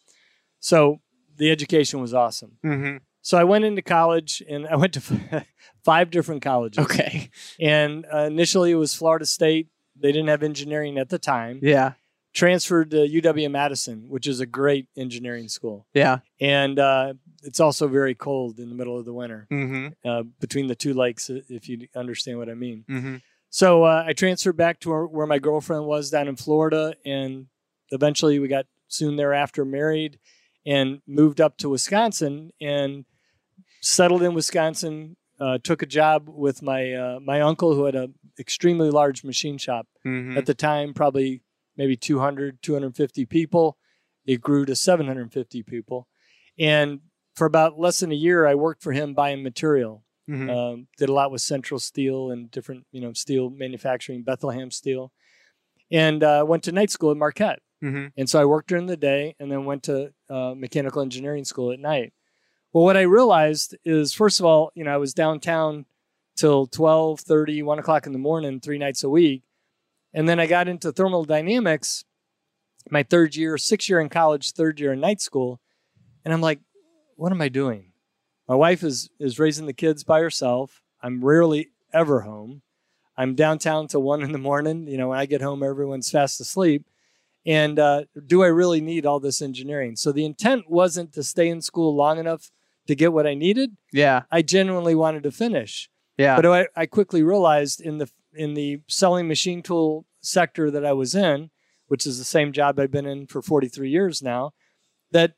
So 0.60 1.00
the 1.38 1.52
education 1.52 2.00
was 2.02 2.14
awesome. 2.14 2.58
Mm-hmm. 2.66 2.98
So 3.22 3.38
I 3.38 3.44
went 3.44 3.66
into 3.66 3.82
college, 3.82 4.42
and 4.50 4.66
I 4.68 4.76
went 4.78 4.94
to 4.94 5.02
five 5.84 6.10
different 6.10 6.42
colleges. 6.42 6.84
Okay. 6.86 7.30
And 7.60 8.06
uh, 8.14 8.20
initially, 8.20 8.72
it 8.72 8.76
was 8.76 8.96
Florida 8.96 9.26
State. 9.26 9.68
They 9.96 10.12
didn't 10.14 10.30
have 10.30 10.44
engineering 10.44 10.98
at 10.98 11.10
the 11.10 11.20
time. 11.20 11.60
Yeah. 11.62 11.94
Transferred 12.34 12.92
to 12.92 12.98
UW 13.08 13.50
Madison, 13.52 14.06
which 14.08 14.28
is 14.28 14.40
a 14.40 14.46
great 14.46 14.88
engineering 14.96 15.48
school 15.50 15.88
Yeah. 15.94 16.20
and 16.40 16.78
uh, 16.78 17.14
it's 17.44 17.60
also 17.60 17.88
very 17.88 18.14
cold 18.16 18.60
in 18.60 18.70
the 18.70 18.76
middle 18.76 18.98
of 19.00 19.06
the 19.06 19.14
winter 19.14 19.48
Mm-hmm. 19.52 20.08
uh, 20.08 20.24
between 20.40 20.68
the 20.68 20.76
two 20.76 20.94
lakes, 20.94 21.30
if 21.30 21.68
you 21.68 21.88
understand 21.96 22.38
what 22.38 22.50
I 22.50 22.54
mean. 22.54 22.86
Mm-hmm. 22.90 23.16
So 23.50 23.84
uh, 23.84 24.04
I 24.06 24.14
transferred 24.14 24.58
back 24.58 24.80
to 24.82 24.90
where, 24.90 25.06
where 25.08 25.26
my 25.28 25.40
girlfriend 25.40 25.86
was 25.86 26.12
down 26.12 26.28
in 26.28 26.36
Florida, 26.36 26.94
and 27.06 27.48
eventually 27.90 28.38
we 28.38 28.48
got 28.48 28.68
soon 28.88 29.16
thereafter 29.16 29.66
married 29.66 30.20
and 30.66 31.02
moved 31.08 31.42
up 31.42 31.58
to 31.58 31.70
Wisconsin 31.70 32.52
and 32.62 33.06
settled 33.82 34.22
in 34.22 34.34
Wisconsin. 34.34 35.16
Uh, 35.40 35.58
took 35.64 35.82
a 35.82 35.86
job 35.86 36.28
with 36.28 36.62
my 36.62 36.94
uh, 36.94 37.20
my 37.22 37.40
uncle 37.40 37.74
who 37.74 37.86
had 37.86 37.96
an 37.96 38.14
extremely 38.38 38.90
large 38.92 39.24
machine 39.24 39.58
shop 39.58 39.88
Mm-hmm. 40.06 40.38
at 40.38 40.46
the 40.46 40.54
time, 40.54 40.94
probably 40.94 41.42
maybe 41.80 41.96
200, 41.96 42.62
250 42.62 43.26
people. 43.26 43.78
It 44.26 44.42
grew 44.42 44.66
to 44.66 44.76
750 44.76 45.64
people. 45.64 46.08
And 46.60 47.00
for 47.36 47.48
about 47.48 47.80
less 47.80 48.02
than 48.02 48.12
a 48.12 48.16
year, 48.16 48.46
I 48.46 48.54
worked 48.54 48.84
for 48.84 48.92
him 48.92 49.14
buying 49.14 49.42
material. 49.42 50.04
Mm-hmm. 50.30 50.50
Um, 50.50 50.88
did 50.98 51.08
a 51.08 51.14
lot 51.14 51.32
with 51.32 51.42
Central 51.42 51.80
Steel 51.80 52.32
and 52.32 52.52
different, 52.52 52.86
you 52.92 53.00
know, 53.00 53.14
steel 53.14 53.50
manufacturing, 53.50 54.24
Bethlehem 54.24 54.70
Steel. 54.70 55.14
And 55.90 56.22
uh, 56.22 56.44
went 56.46 56.64
to 56.64 56.74
night 56.74 56.92
school 56.92 57.12
at 57.12 57.18
Marquette. 57.18 57.62
Mm-hmm. 57.82 58.08
And 58.18 58.30
so 58.30 58.42
I 58.42 58.46
worked 58.46 58.68
during 58.68 58.88
the 58.88 58.98
day 58.98 59.36
and 59.40 59.50
then 59.50 59.64
went 59.64 59.84
to 59.84 60.12
uh, 60.30 60.54
mechanical 60.56 61.02
engineering 61.02 61.46
school 61.46 61.72
at 61.72 61.80
night. 61.80 62.12
Well, 62.74 62.84
what 62.84 62.98
I 62.98 63.04
realized 63.04 63.76
is, 63.86 64.14
first 64.14 64.42
of 64.42 64.46
all, 64.46 64.72
you 64.76 64.84
know, 64.84 64.94
I 64.94 64.98
was 64.98 65.14
downtown 65.14 65.86
till 66.36 66.68
12, 66.68 67.22
30, 67.22 67.64
1 67.64 67.80
o'clock 67.80 68.06
in 68.06 68.12
the 68.12 68.20
morning, 68.20 68.60
three 68.60 68.78
nights 68.78 69.04
a 69.04 69.10
week. 69.10 69.44
And 70.14 70.28
then 70.28 70.40
I 70.40 70.48
got 70.48 70.68
into 70.68 70.92
thermal 70.92 71.26
dynamics 71.26 72.04
my 72.90 73.04
third 73.04 73.36
year, 73.36 73.58
six 73.58 73.90
year 73.90 74.00
in 74.00 74.10
college, 74.10 74.54
third 74.54 74.80
year 74.80 74.94
in 74.94 75.00
night 75.00 75.22
school. 75.22 75.60
And 76.26 76.34
I'm 76.34 76.42
like, 76.42 76.60
what 77.16 77.32
am 77.32 77.42
I 77.42 77.50
doing? 77.50 77.92
My 78.48 78.56
wife 78.56 78.84
is, 78.84 79.10
is 79.20 79.40
raising 79.40 79.66
the 79.66 79.74
kids 79.74 80.04
by 80.04 80.22
herself. 80.22 80.82
I'm 81.02 81.24
rarely 81.24 81.70
ever 81.94 82.22
home. 82.22 82.62
I'm 83.18 83.36
downtown 83.36 83.88
till 83.88 84.02
one 84.02 84.24
in 84.24 84.32
the 84.32 84.38
morning. 84.38 84.88
You 84.88 84.98
know, 84.98 85.10
when 85.10 85.20
I 85.20 85.26
get 85.26 85.42
home, 85.42 85.62
everyone's 85.62 86.10
fast 86.10 86.40
asleep. 86.40 86.86
And 87.46 87.80
uh, 87.80 88.04
do 88.26 88.44
I 88.44 88.48
really 88.48 88.82
need 88.82 89.06
all 89.06 89.20
this 89.20 89.42
engineering? 89.42 89.96
So 89.96 90.12
the 90.12 90.26
intent 90.26 90.70
wasn't 90.70 91.14
to 91.14 91.24
stay 91.24 91.50
in 91.50 91.62
school 91.62 91.96
long 91.96 92.18
enough 92.18 92.52
to 92.88 92.96
get 92.96 93.14
what 93.14 93.28
I 93.28 93.34
needed. 93.34 93.76
Yeah. 93.92 94.24
I 94.32 94.42
genuinely 94.42 94.96
wanted 94.96 95.24
to 95.24 95.32
finish. 95.32 95.90
Yeah. 96.18 96.36
But 96.36 96.46
I, 96.46 96.68
I 96.76 96.86
quickly 96.86 97.24
realized 97.24 97.82
in 97.82 97.98
the 97.98 98.10
in 98.40 98.54
the 98.54 98.80
selling 98.88 99.28
machine 99.28 99.62
tool 99.62 100.06
sector 100.22 100.72
that 100.72 100.86
I 100.86 100.94
was 100.94 101.14
in, 101.14 101.50
which 101.88 102.08
is 102.08 102.18
the 102.18 102.24
same 102.26 102.52
job 102.54 102.80
I've 102.80 102.92
been 102.92 103.06
in 103.06 103.28
for 103.28 103.42
43 103.42 103.90
years 103.90 104.22
now, 104.22 104.54
that 105.12 105.34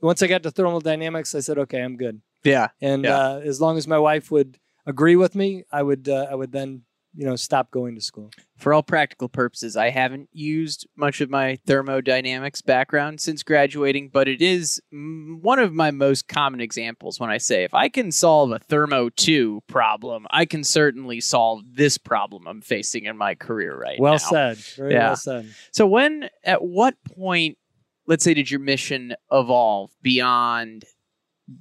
once 0.00 0.22
I 0.22 0.26
got 0.26 0.42
to 0.42 0.50
thermodynamics, 0.50 1.34
I 1.34 1.40
said, 1.40 1.58
okay, 1.58 1.80
I'm 1.80 1.96
good. 1.96 2.20
Yeah. 2.42 2.68
And 2.80 3.04
Yeah. 3.04 3.18
uh, 3.18 3.40
as 3.44 3.60
long 3.60 3.78
as 3.78 3.86
my 3.86 3.98
wife 3.98 4.30
would 4.30 4.58
agree 4.84 5.16
with 5.16 5.34
me, 5.34 5.64
I 5.72 5.82
would 5.82 6.08
uh, 6.08 6.26
I 6.30 6.34
would 6.34 6.52
then 6.52 6.82
you 7.16 7.24
know 7.26 7.36
stop 7.36 7.70
going 7.70 7.94
to 7.94 8.00
school. 8.00 8.30
For 8.56 8.72
all 8.72 8.82
practical 8.82 9.28
purposes, 9.28 9.76
I 9.76 9.90
haven't 9.90 10.28
used 10.32 10.86
much 10.96 11.20
of 11.20 11.30
my 11.30 11.58
thermodynamics 11.66 12.62
background 12.62 13.20
since 13.20 13.42
graduating, 13.42 14.08
but 14.10 14.28
it 14.28 14.40
is 14.42 14.80
one 14.90 15.58
of 15.58 15.72
my 15.72 15.90
most 15.90 16.28
common 16.28 16.60
examples 16.60 17.20
when 17.20 17.30
I 17.30 17.38
say 17.38 17.64
if 17.64 17.74
I 17.74 17.88
can 17.88 18.10
solve 18.12 18.52
a 18.52 18.58
thermo 18.58 19.08
2 19.10 19.62
problem, 19.66 20.26
I 20.30 20.44
can 20.44 20.64
certainly 20.64 21.20
solve 21.20 21.62
this 21.74 21.98
problem 21.98 22.46
I'm 22.46 22.60
facing 22.62 23.04
in 23.04 23.16
my 23.16 23.34
career 23.34 23.76
right 23.76 23.98
well 24.00 24.14
now. 24.14 24.18
said. 24.18 24.56
Very 24.58 24.92
Yeah. 24.94 25.08
well 25.08 25.16
said. 25.16 25.48
So 25.72 25.86
when 25.86 26.28
at 26.44 26.62
what 26.62 26.94
point, 27.04 27.58
let's 28.06 28.24
say, 28.24 28.34
did 28.34 28.50
your 28.50 28.60
mission 28.60 29.14
evolve 29.32 29.90
beyond, 30.02 30.84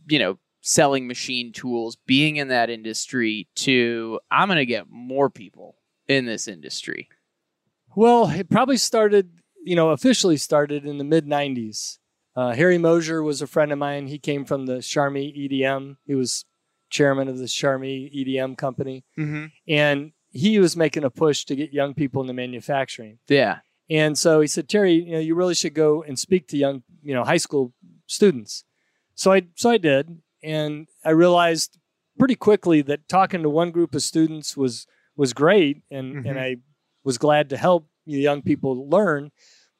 you 0.08 0.20
know, 0.20 0.38
selling 0.64 1.08
machine 1.08 1.52
tools, 1.52 1.98
being 2.08 2.38
in 2.38 2.48
that 2.48 2.72
industry 2.72 3.48
to 3.54 4.20
I'm 4.32 4.48
going 4.48 4.58
to 4.58 4.66
get 4.66 4.90
more 4.90 5.30
people 5.30 5.76
in 6.08 6.26
this 6.26 6.48
industry? 6.48 7.10
Well, 7.96 8.30
it 8.30 8.50
probably 8.50 8.78
started, 8.78 9.32
you 9.64 9.76
know, 9.76 9.92
officially 9.92 10.38
started 10.38 10.86
in 10.86 10.98
the 10.98 11.04
mid 11.04 11.28
90s. 11.28 12.00
Uh, 12.36 12.54
Harry 12.54 12.80
Moser 12.80 13.22
was 13.22 13.42
a 13.42 13.48
friend 13.48 13.72
of 13.72 13.78
mine. 13.78 14.08
He 14.08 14.18
came 14.18 14.46
from 14.46 14.66
the 14.66 14.82
Charmilles 14.82 15.36
EDM. 15.38 15.98
He 16.06 16.16
was 16.16 16.46
chairman 16.90 17.28
of 17.28 17.38
the 17.38 17.48
Charmilles 17.48 18.12
EDM 18.16 18.58
company. 18.58 19.06
Mm-hmm. 19.20 19.46
And 19.68 20.14
he 20.32 20.58
was 20.58 20.76
making 20.76 21.04
a 21.04 21.12
push 21.12 21.46
to 21.46 21.56
get 21.56 21.74
young 21.74 21.94
people 21.94 22.22
into 22.22 22.34
manufacturing. 22.34 23.20
Yeah. 23.28 23.60
And 23.90 24.18
so 24.18 24.42
he 24.42 24.48
said, 24.48 24.68
Terry, 24.68 24.94
you 24.94 25.12
know, 25.12 25.20
you 25.20 25.36
really 25.36 25.54
should 25.54 25.76
go 25.76 26.02
and 26.02 26.18
speak 26.18 26.48
to 26.48 26.58
young, 26.58 26.82
you 27.04 27.14
know, 27.14 27.24
high 27.24 27.38
school 27.38 27.74
students. 28.08 28.64
So 29.14 29.32
I, 29.34 29.44
so 29.56 29.70
I 29.70 29.78
did, 29.78 30.23
and 30.44 30.88
I 31.06 31.12
realized 31.12 31.80
pretty 32.20 32.36
quickly 32.36 32.82
that 32.84 33.08
talking 33.08 33.42
to 33.44 33.50
one 33.50 33.72
group 33.72 33.96
of 33.96 34.02
students 34.02 34.56
was 34.58 34.86
was 35.16 35.34
great, 35.34 35.84
and 35.92 36.16
Mhm. 36.16 36.30
and 36.30 36.40
I 36.40 36.58
was 37.04 37.18
glad 37.18 37.50
to 37.50 37.58
help 37.58 37.88
the 38.06 38.14
young 38.14 38.42
people 38.42 38.88
learn. 38.90 39.32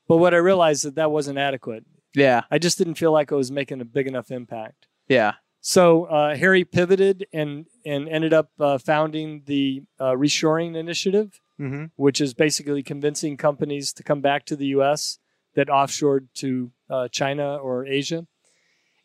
But 0.08 0.18
what 0.18 0.34
I 0.34 0.38
realized 0.38 0.84
that 0.86 0.96
that 0.96 1.12
wasn't 1.12 1.38
adequate. 1.38 1.86
Yeah. 2.16 2.42
I 2.52 2.58
just 2.60 2.78
didn't 2.78 2.96
feel 2.96 3.12
like 3.12 3.32
I 3.32 3.36
was 3.36 3.52
making 3.52 3.82
a 3.82 3.86
big 3.86 4.08
enough 4.08 4.30
impact. 4.32 4.88
Yeah. 5.08 5.34
So 5.62 6.06
uh, 6.06 6.36
Harry 6.36 6.64
pivoted 6.66 7.26
and 7.34 7.66
and 7.86 8.08
ended 8.10 8.34
up 8.34 8.52
uh, 8.60 8.78
founding 8.78 9.44
the 9.46 9.84
uh, 10.00 10.12
reshoring 10.12 10.76
initiative 10.76 11.40
Mm-hmm. 11.60 11.86
which 11.96 12.20
is 12.20 12.34
basically 12.34 12.82
convincing 12.82 13.38
companies 13.38 13.94
to 13.94 14.02
come 14.04 14.22
back 14.22 14.44
to 14.46 14.56
the 14.56 14.66
U.S. 14.78 15.20
that 15.54 15.68
offshored 15.68 16.28
to 16.36 16.72
uh, 16.90 17.08
China 17.10 17.58
or 17.58 17.86
Asia. 17.86 18.26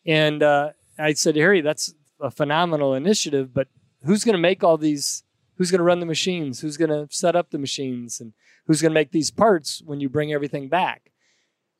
And 0.07 0.43
uh, 0.43 0.71
I 0.99 1.12
said, 1.14 1.37
Harry, 1.37 1.61
that's 1.61 1.95
a 2.21 2.31
phenomenal 2.31 2.95
initiative, 2.95 3.55
but 3.55 3.69
who's 4.05 4.25
going 4.25 4.35
to 4.35 4.40
make 4.40 4.64
all 4.64 4.76
these? 4.76 5.23
Who's 5.57 5.71
going 5.71 5.78
to 5.78 5.85
run 5.85 6.00
the 6.00 6.07
machines? 6.07 6.61
Who's 6.61 6.76
going 6.76 6.90
to 6.90 7.12
set 7.14 7.35
up 7.35 7.50
the 7.50 7.59
machines? 7.59 8.21
And 8.21 8.33
who's 8.67 8.81
going 8.81 8.90
to 8.90 8.95
make 8.95 9.11
these 9.11 9.31
parts 9.31 9.83
when 9.85 10.00
you 10.00 10.09
bring 10.09 10.33
everything 10.33 10.69
back? 10.69 11.11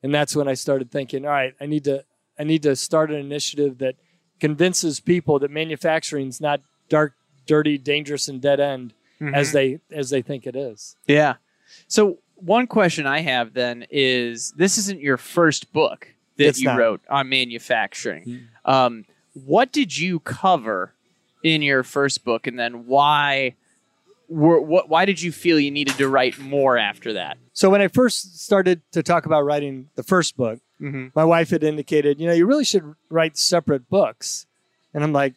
And 0.03 0.13
that's 0.13 0.35
when 0.35 0.47
I 0.47 0.53
started 0.53 0.91
thinking, 0.91 1.25
all 1.25 1.31
right, 1.31 1.53
I 1.61 1.65
need 1.65 1.85
to, 1.85 2.03
I 2.37 2.43
need 2.43 2.63
to 2.63 2.75
start 2.75 3.09
an 3.09 3.17
initiative 3.17 3.77
that 3.77 3.95
convinces 4.39 4.99
people 4.99 5.39
that 5.39 5.51
manufacturing's 5.51 6.41
not 6.41 6.61
dark, 6.89 7.13
dirty, 7.45 7.77
dangerous, 7.77 8.27
and 8.27 8.41
dead 8.41 8.59
end 8.59 8.93
mm-hmm. 9.21 9.35
as 9.35 9.51
they 9.51 9.79
as 9.91 10.09
they 10.09 10.21
think 10.21 10.47
it 10.47 10.55
is. 10.55 10.95
Yeah. 11.07 11.35
So 11.87 12.19
one 12.35 12.67
question 12.67 13.05
I 13.05 13.19
have 13.19 13.53
then 13.53 13.85
is 13.89 14.51
this 14.55 14.77
isn't 14.77 15.01
your 15.01 15.17
first 15.17 15.71
book 15.73 16.07
that 16.37 16.47
It's 16.47 16.59
you 16.59 16.65
not. 16.65 16.77
wrote 16.77 17.01
on 17.09 17.29
manufacturing. 17.29 18.23
Mm-hmm. 18.23 18.45
Um, 18.69 19.05
what 19.33 19.71
did 19.71 19.97
you 19.97 20.19
cover 20.19 20.93
in 21.43 21.61
your 21.61 21.83
first 21.83 22.23
book, 22.23 22.47
and 22.47 22.57
then 22.57 22.85
why? 22.87 23.55
Were, 24.27 24.61
what, 24.61 24.89
why 24.89 25.05
did 25.05 25.19
you 25.19 25.31
feel 25.31 25.59
you 25.59 25.71
needed 25.71 25.95
to 25.95 26.07
write 26.07 26.37
more 26.37 26.77
after 26.77 27.13
that? 27.13 27.39
So 27.53 27.71
when 27.71 27.81
I 27.81 27.87
first 27.87 28.39
started 28.39 28.81
to 28.91 29.01
talk 29.01 29.25
about 29.25 29.43
writing 29.43 29.89
the 29.95 30.03
first 30.03 30.37
book, 30.37 30.59
Mm-hmm. 30.79 31.07
my 31.13 31.25
wife 31.25 31.49
had 31.49 31.61
indicated, 31.61 32.21
you 32.21 32.27
know, 32.27 32.33
you 32.33 32.45
really 32.45 32.63
should 32.63 32.95
write 33.09 33.37
separate 33.37 33.89
books. 33.89 34.45
And 34.93 35.03
I'm 35.03 35.11
like, 35.11 35.33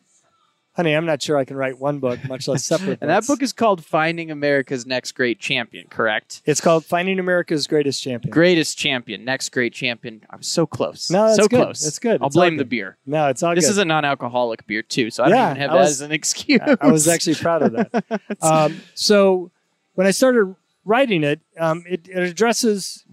honey, 0.75 0.95
I'm 0.95 1.05
not 1.07 1.21
sure 1.23 1.37
I 1.37 1.45
can 1.45 1.57
write 1.57 1.79
one 1.79 1.99
book, 1.99 2.19
much 2.29 2.49
less 2.49 2.65
separate. 2.65 2.99
And 3.03 3.11
that 3.11 3.17
books. 3.21 3.27
book 3.29 3.43
is 3.43 3.53
called 3.53 3.85
Finding 3.85 4.31
America's 4.31 4.87
Next 4.87 5.13
Great 5.13 5.39
Champion, 5.39 5.87
correct? 5.89 6.43
it's 6.47 6.61
called 6.61 6.85
Finding 6.85 7.19
America's 7.19 7.67
Greatest 7.67 8.03
Champion. 8.03 8.31
Greatest 8.33 8.79
champion, 8.79 9.25
next 9.25 9.51
great 9.51 9.73
champion. 9.75 10.23
I 10.31 10.37
was 10.37 10.47
so 10.47 10.67
close. 10.67 11.11
No, 11.11 11.25
that's 11.27 11.37
so 11.37 11.49
good. 11.49 11.63
close. 11.63 11.83
That's 11.85 11.99
good. 11.99 12.21
I'll 12.23 12.29
It's 12.29 12.37
blame 12.37 12.57
the 12.57 12.65
beer. 12.65 12.97
No, 13.07 13.29
it's 13.29 13.43
all 13.43 13.55
This 13.55 13.65
good. 13.67 13.73
is 13.73 13.79
a 13.79 13.85
non-alcoholic 13.85 14.67
beer 14.67 14.83
too, 14.83 15.11
so 15.11 15.25
I 15.25 15.29
don't 15.29 15.39
even 15.45 15.57
have 15.57 15.71
I 15.71 15.75
that 15.79 15.87
as 15.89 16.01
an 16.01 16.13
excuse. 16.21 16.61
I- 16.81 16.87
was 16.91 17.07
actually 17.09 17.35
proud 17.37 17.63
of 17.63 17.73
that. 17.73 18.05
um, 18.43 18.81
so 18.95 19.51
when 19.95 20.07
I 20.07 20.11
started 20.11 20.55
writing 20.85 21.23
it, 21.23 21.41
um, 21.59 21.85
it, 21.87 22.09
it 22.09 22.19
addresses 22.19 23.05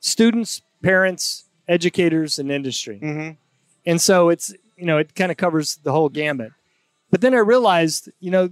students, 0.00 0.62
parents, 0.82 1.44
educators, 1.68 2.38
and 2.38 2.50
industry. 2.50 2.98
hmm 2.98 3.30
And 3.86 4.00
so 4.00 4.28
it's, 4.28 4.54
you 4.84 4.88
know, 4.88 4.98
it 4.98 5.14
kind 5.14 5.30
of 5.32 5.38
covers 5.38 5.76
the 5.82 5.92
whole 5.92 6.10
gambit. 6.10 6.52
But 7.10 7.22
then 7.22 7.32
I 7.32 7.38
realized, 7.38 8.10
you 8.20 8.30
know, 8.30 8.50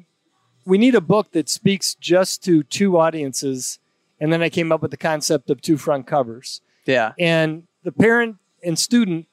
we 0.64 0.78
need 0.78 0.94
a 0.94 1.00
book 1.02 1.32
that 1.32 1.50
speaks 1.50 1.94
just 1.94 2.42
to 2.44 2.62
two 2.62 2.96
audiences. 2.96 3.78
And 4.18 4.32
then 4.32 4.40
I 4.40 4.48
came 4.48 4.72
up 4.72 4.80
with 4.80 4.92
the 4.92 4.96
concept 4.96 5.50
of 5.50 5.60
two 5.60 5.76
front 5.76 6.06
covers. 6.06 6.62
Yeah. 6.86 7.12
And 7.18 7.64
the 7.84 7.92
parent 7.92 8.36
and 8.64 8.78
student 8.78 9.26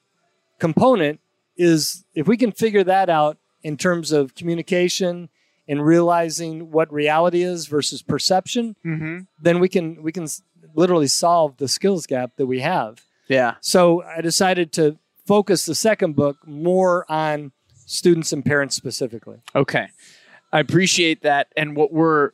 component 0.60 1.22
is 1.56 2.04
if 2.14 2.28
we 2.28 2.36
can 2.36 2.52
figure 2.52 2.84
that 2.84 3.10
out 3.10 3.38
in 3.64 3.78
terms 3.78 4.12
of 4.12 4.36
communication 4.36 5.30
and 5.70 5.86
realizing 5.86 6.70
what 6.72 6.92
reality 6.92 7.42
is 7.44 7.68
versus 7.68 8.02
perception, 8.02 8.76
Mm-hmm. 8.86 9.20
then 9.42 9.60
we 9.62 9.70
can 9.70 10.04
we 10.04 10.12
can 10.12 10.28
literally 10.76 11.08
solve 11.08 11.56
the 11.58 11.68
skills 11.70 12.06
gap 12.08 12.32
that 12.36 12.48
we 12.48 12.60
have. 12.60 13.06
Yeah. 13.30 13.56
So 13.62 14.04
I 14.04 14.20
decided 14.22 14.72
to 14.74 14.98
focus 15.30 15.68
the 15.68 15.76
second 15.76 16.16
book 16.16 16.38
more 16.48 17.06
on 17.08 17.52
students 17.86 18.34
and 18.34 18.44
parents 18.44 18.76
specifically. 18.76 19.38
Okay. 19.56 19.86
I 20.52 20.60
appreciate 20.60 21.22
that. 21.22 21.54
And 21.56 21.76
what 21.76 21.94
we're, 21.94 22.32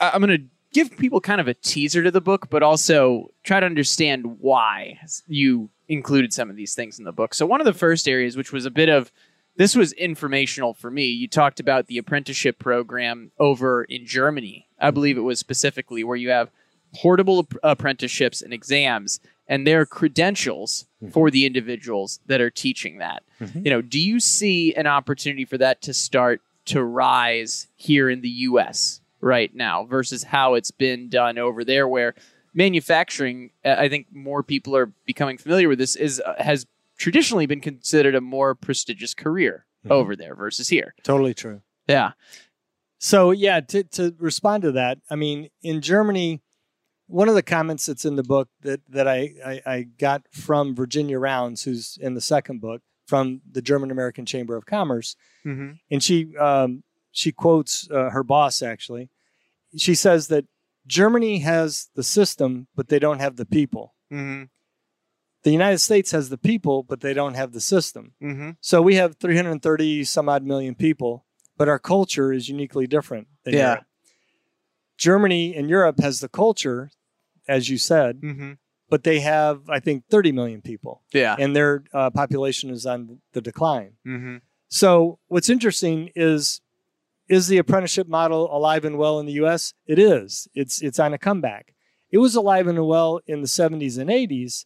I'm 0.00 0.20
going 0.20 0.36
to 0.36 0.44
give 0.72 0.98
people 0.98 1.20
kind 1.20 1.40
of 1.40 1.46
a 1.46 1.54
teaser 1.54 2.02
to 2.02 2.10
the 2.10 2.20
book, 2.20 2.50
but 2.50 2.64
also 2.64 3.30
try 3.44 3.60
to 3.60 3.66
understand 3.66 4.40
why 4.40 4.98
you 5.28 5.70
included 5.86 6.32
some 6.32 6.50
of 6.50 6.56
these 6.56 6.74
things 6.74 6.98
in 6.98 7.04
the 7.04 7.12
book. 7.12 7.32
So, 7.32 7.46
one 7.46 7.60
of 7.60 7.64
the 7.64 7.72
first 7.72 8.08
areas, 8.08 8.36
which 8.36 8.50
was 8.50 8.66
a 8.66 8.72
bit 8.72 8.88
of, 8.88 9.12
this 9.54 9.76
was 9.76 9.92
informational 9.92 10.74
for 10.74 10.90
me. 10.90 11.04
You 11.04 11.28
talked 11.28 11.60
about 11.60 11.86
the 11.86 11.98
apprenticeship 11.98 12.58
program 12.58 13.30
over 13.38 13.84
in 13.84 14.04
Germany. 14.04 14.66
I 14.80 14.90
believe 14.90 15.16
it 15.16 15.20
was 15.20 15.38
specifically 15.38 16.02
where 16.02 16.16
you 16.16 16.30
have 16.30 16.50
portable 16.92 17.46
apprenticeships 17.62 18.42
and 18.42 18.52
exams 18.52 19.20
and 19.48 19.66
their 19.66 19.84
credentials 19.84 20.86
for 21.10 21.30
the 21.30 21.46
individuals 21.46 22.20
that 22.26 22.40
are 22.40 22.50
teaching 22.50 22.98
that. 22.98 23.22
You 23.54 23.70
know, 23.70 23.82
do 23.82 23.98
you 24.00 24.20
see 24.20 24.72
an 24.74 24.86
opportunity 24.86 25.44
for 25.44 25.58
that 25.58 25.82
to 25.82 25.94
start 25.94 26.40
to 26.66 26.82
rise 26.82 27.66
here 27.74 28.08
in 28.08 28.20
the 28.20 28.28
US 28.28 29.00
right 29.20 29.54
now 29.54 29.84
versus 29.84 30.22
how 30.24 30.54
it's 30.54 30.70
been 30.70 31.08
done 31.08 31.38
over 31.38 31.64
there 31.64 31.88
where 31.88 32.14
manufacturing 32.54 33.50
uh, 33.64 33.74
I 33.78 33.88
think 33.88 34.06
more 34.12 34.42
people 34.42 34.76
are 34.76 34.92
becoming 35.06 35.38
familiar 35.38 35.68
with 35.68 35.78
this 35.78 35.96
is 35.96 36.20
uh, 36.20 36.34
has 36.38 36.66
traditionally 36.98 37.46
been 37.46 37.60
considered 37.60 38.14
a 38.14 38.20
more 38.20 38.54
prestigious 38.54 39.14
career 39.14 39.66
over 39.90 40.14
there 40.14 40.34
versus 40.34 40.68
here. 40.68 40.94
Totally 41.02 41.34
true. 41.34 41.62
Yeah. 41.88 42.12
So 42.98 43.32
yeah, 43.32 43.60
to, 43.60 43.82
to 43.82 44.14
respond 44.18 44.62
to 44.62 44.72
that, 44.72 44.98
I 45.10 45.16
mean, 45.16 45.50
in 45.62 45.80
Germany, 45.80 46.40
one 47.12 47.28
of 47.28 47.34
the 47.34 47.42
comments 47.42 47.86
that's 47.86 48.04
in 48.04 48.16
the 48.16 48.22
book 48.22 48.48
that 48.62 48.80
that 48.88 49.06
I, 49.08 49.30
I, 49.44 49.62
I 49.74 49.82
got 49.82 50.22
from 50.32 50.74
Virginia 50.74 51.18
Rounds, 51.18 51.62
who's 51.64 51.98
in 52.00 52.14
the 52.14 52.20
second 52.20 52.60
book 52.60 52.82
from 53.06 53.42
the 53.50 53.62
German 53.62 53.90
American 53.90 54.24
Chamber 54.26 54.56
of 54.56 54.66
Commerce, 54.66 55.16
Mm-hmm. 55.44 55.72
and 55.90 56.02
she 56.02 56.36
um, 56.36 56.82
she 57.10 57.32
quotes 57.32 57.90
uh, 57.90 58.10
her 58.10 58.22
boss 58.22 58.62
actually. 58.62 59.10
She 59.76 59.94
says 59.94 60.28
that 60.28 60.44
Germany 60.86 61.38
has 61.40 61.88
the 61.94 62.02
system, 62.02 62.66
but 62.76 62.88
they 62.88 62.98
don't 62.98 63.20
have 63.20 63.36
the 63.36 63.46
people. 63.46 63.94
Mm-hmm. 64.12 64.44
The 65.42 65.50
United 65.50 65.78
States 65.78 66.12
has 66.12 66.28
the 66.28 66.38
people, 66.38 66.82
but 66.84 67.00
they 67.00 67.12
don't 67.14 67.34
have 67.34 67.52
the 67.52 67.60
system. 67.60 68.12
Mm-hmm. 68.22 68.50
So 68.60 68.80
we 68.80 68.94
have 68.94 69.16
330 69.16 70.04
some 70.04 70.28
odd 70.28 70.44
million 70.44 70.74
people, 70.76 71.24
but 71.56 71.68
our 71.68 71.78
culture 71.80 72.32
is 72.32 72.48
uniquely 72.48 72.86
different 72.86 73.26
than 73.44 73.54
Yeah. 73.54 73.68
Europe. 73.68 73.84
Germany 74.98 75.54
and 75.56 75.68
Europe 75.68 75.98
has 76.00 76.20
the 76.20 76.28
culture, 76.28 76.90
as 77.48 77.68
you 77.68 77.78
said, 77.78 78.20
Mm-hmm. 78.20 78.52
but 78.88 79.04
they 79.04 79.20
have, 79.20 79.68
I 79.68 79.80
think, 79.80 80.04
30 80.10 80.32
million 80.32 80.60
people, 80.62 81.02
Yeah. 81.12 81.34
and 81.38 81.54
their 81.56 81.84
uh, 81.92 82.10
population 82.10 82.70
is 82.70 82.86
on 82.86 83.20
the 83.32 83.40
decline. 83.40 83.94
Mm-hmm. 84.06 84.36
So 84.68 85.18
what's 85.28 85.50
interesting 85.50 86.10
is 86.14 86.60
is 87.28 87.46
the 87.48 87.56
apprenticeship 87.58 88.08
model 88.08 88.54
alive 88.54 88.84
and 88.84 88.98
well 88.98 89.18
in 89.20 89.26
the 89.26 89.32
US? 89.44 89.72
It 89.86 89.98
is. 89.98 90.48
It's 90.54 90.82
it's 90.82 90.98
on 90.98 91.12
a 91.14 91.18
comeback. 91.18 91.74
It 92.10 92.18
was 92.18 92.34
alive 92.34 92.66
and 92.66 92.86
well 92.86 93.20
in 93.26 93.40
the 93.40 93.48
70s 93.48 93.96
and 93.98 94.10
80s, 94.10 94.64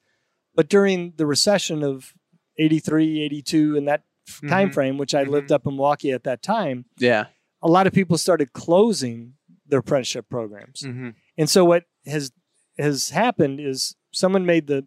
But 0.54 0.68
during 0.68 1.12
the 1.16 1.26
recession 1.26 1.83
of 1.85 2.14
83, 2.59 3.21
82, 3.23 3.76
in 3.76 3.85
that 3.85 4.02
f- 4.28 4.40
time 4.49 4.71
frame, 4.73 4.97
which 4.99 5.14
I 5.14 5.23
lived 5.25 5.50
Mhm. 5.50 5.54
up 5.54 5.66
in 5.66 5.75
Milwaukee 5.76 6.11
at 6.12 6.25
that 6.25 6.42
time, 6.42 6.87
Yeah. 6.99 7.26
a 7.62 7.68
lot 7.68 7.87
of 7.87 7.92
people 7.92 8.16
started 8.18 8.52
closing 8.54 9.35
their 9.66 9.80
apprenticeship 9.80 10.28
programs. 10.30 10.80
Mm-hmm. 10.83 11.11
And 11.37 11.50
so 11.50 11.64
what 11.64 11.85
has 12.06 12.33
has 12.78 13.11
happened 13.11 13.61
is 13.61 13.97
someone 14.12 14.45
made 14.47 14.66
the 14.66 14.87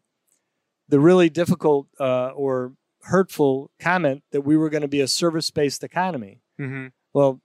the 0.88 1.00
really 1.00 1.30
difficult 1.30 1.88
uh, 2.00 2.30
or 2.30 2.74
hurtful 3.04 3.70
comment 3.80 4.24
that 4.32 4.42
we 4.42 4.58
were 4.58 4.70
going 4.70 4.82
to 4.82 4.88
be 4.88 5.02
a 5.02 5.08
service 5.08 5.52
based 5.52 5.84
economy. 5.84 6.42
Mm-hmm. 6.60 6.88
Well, 7.14 7.42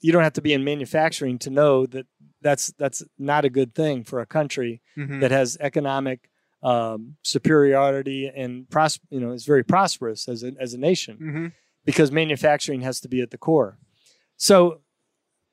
you 0.00 0.12
don't 0.12 0.24
have 0.24 0.32
to 0.34 0.42
be 0.42 0.52
in 0.52 0.64
manufacturing 0.64 1.38
to 1.40 1.50
know 1.50 1.86
that 1.86 2.06
that's 2.42 2.72
that's 2.78 3.02
not 3.18 3.44
a 3.44 3.50
good 3.50 3.74
thing 3.74 4.04
for 4.04 4.20
a 4.20 4.26
country 4.26 4.80
Mm-hmm. 4.98 5.20
that 5.20 5.30
has 5.30 5.56
economic 5.60 6.28
um, 6.62 7.16
superiority 7.22 8.30
and 8.34 8.68
pros- 8.68 9.00
you 9.08 9.20
know 9.20 9.32
is 9.32 9.44
very 9.46 9.62
prosperous 9.64 10.28
as 10.28 10.42
a, 10.42 10.52
as 10.60 10.74
a 10.74 10.78
nation 10.78 11.16
Mm-hmm. 11.20 11.46
because 11.84 12.10
manufacturing 12.12 12.80
has 12.82 13.00
to 13.00 13.08
be 13.08 13.20
at 13.22 13.30
the 13.30 13.38
core. 13.38 13.78
So 14.36 14.80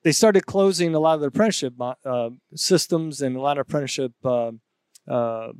they 0.03 0.11
started 0.11 0.45
closing 0.45 0.93
a 0.95 0.99
lot 0.99 1.15
of 1.15 1.21
the 1.21 1.27
apprenticeship 1.27 1.73
uh, 1.79 2.29
systems 2.55 3.21
and 3.21 3.35
a 3.35 3.41
lot 3.41 3.57
of 3.57 3.61
apprenticeship. 3.61 4.13
Uh, 4.23 4.51
uh, 5.07 5.51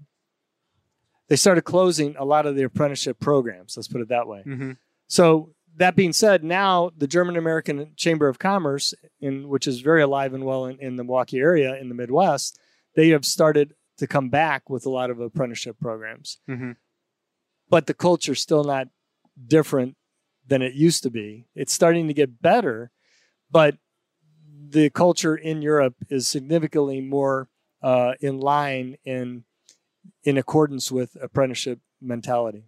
they 1.27 1.35
started 1.35 1.63
closing 1.63 2.15
a 2.17 2.25
lot 2.25 2.45
of 2.45 2.55
the 2.55 2.63
apprenticeship 2.63 3.19
programs. 3.19 3.75
Let's 3.75 3.87
put 3.87 4.01
it 4.01 4.09
that 4.09 4.27
way. 4.27 4.43
Mm-hmm. 4.45 4.71
So 5.07 5.53
that 5.75 5.95
being 5.95 6.13
said, 6.13 6.43
now 6.43 6.91
the 6.97 7.07
German 7.07 7.35
American 7.35 7.93
Chamber 7.95 8.27
of 8.27 8.39
Commerce, 8.39 8.93
in 9.19 9.47
which 9.47 9.67
is 9.67 9.81
very 9.81 10.01
alive 10.01 10.33
and 10.33 10.45
well 10.45 10.65
in, 10.65 10.79
in 10.79 10.95
the 10.95 11.03
Milwaukee 11.03 11.39
area 11.39 11.75
in 11.75 11.89
the 11.89 11.95
Midwest, 11.95 12.59
they 12.95 13.09
have 13.09 13.25
started 13.25 13.73
to 13.97 14.07
come 14.07 14.29
back 14.29 14.69
with 14.69 14.85
a 14.85 14.89
lot 14.89 15.09
of 15.09 15.19
apprenticeship 15.19 15.77
programs. 15.79 16.39
Mm-hmm. 16.49 16.71
But 17.69 17.87
the 17.87 17.93
culture's 17.93 18.41
still 18.41 18.63
not 18.63 18.87
different 19.45 19.95
than 20.47 20.61
it 20.61 20.73
used 20.73 21.03
to 21.03 21.09
be. 21.09 21.47
It's 21.55 21.73
starting 21.73 22.07
to 22.07 22.13
get 22.13 22.41
better, 22.41 22.91
but 23.51 23.75
the 24.69 24.89
culture 24.89 25.35
in 25.35 25.61
Europe 25.61 25.95
is 26.09 26.27
significantly 26.27 27.01
more 27.01 27.47
uh, 27.81 28.13
in 28.21 28.39
line 28.39 28.97
in 29.05 29.43
in 30.23 30.37
accordance 30.37 30.91
with 30.91 31.15
apprenticeship 31.21 31.79
mentality. 32.01 32.63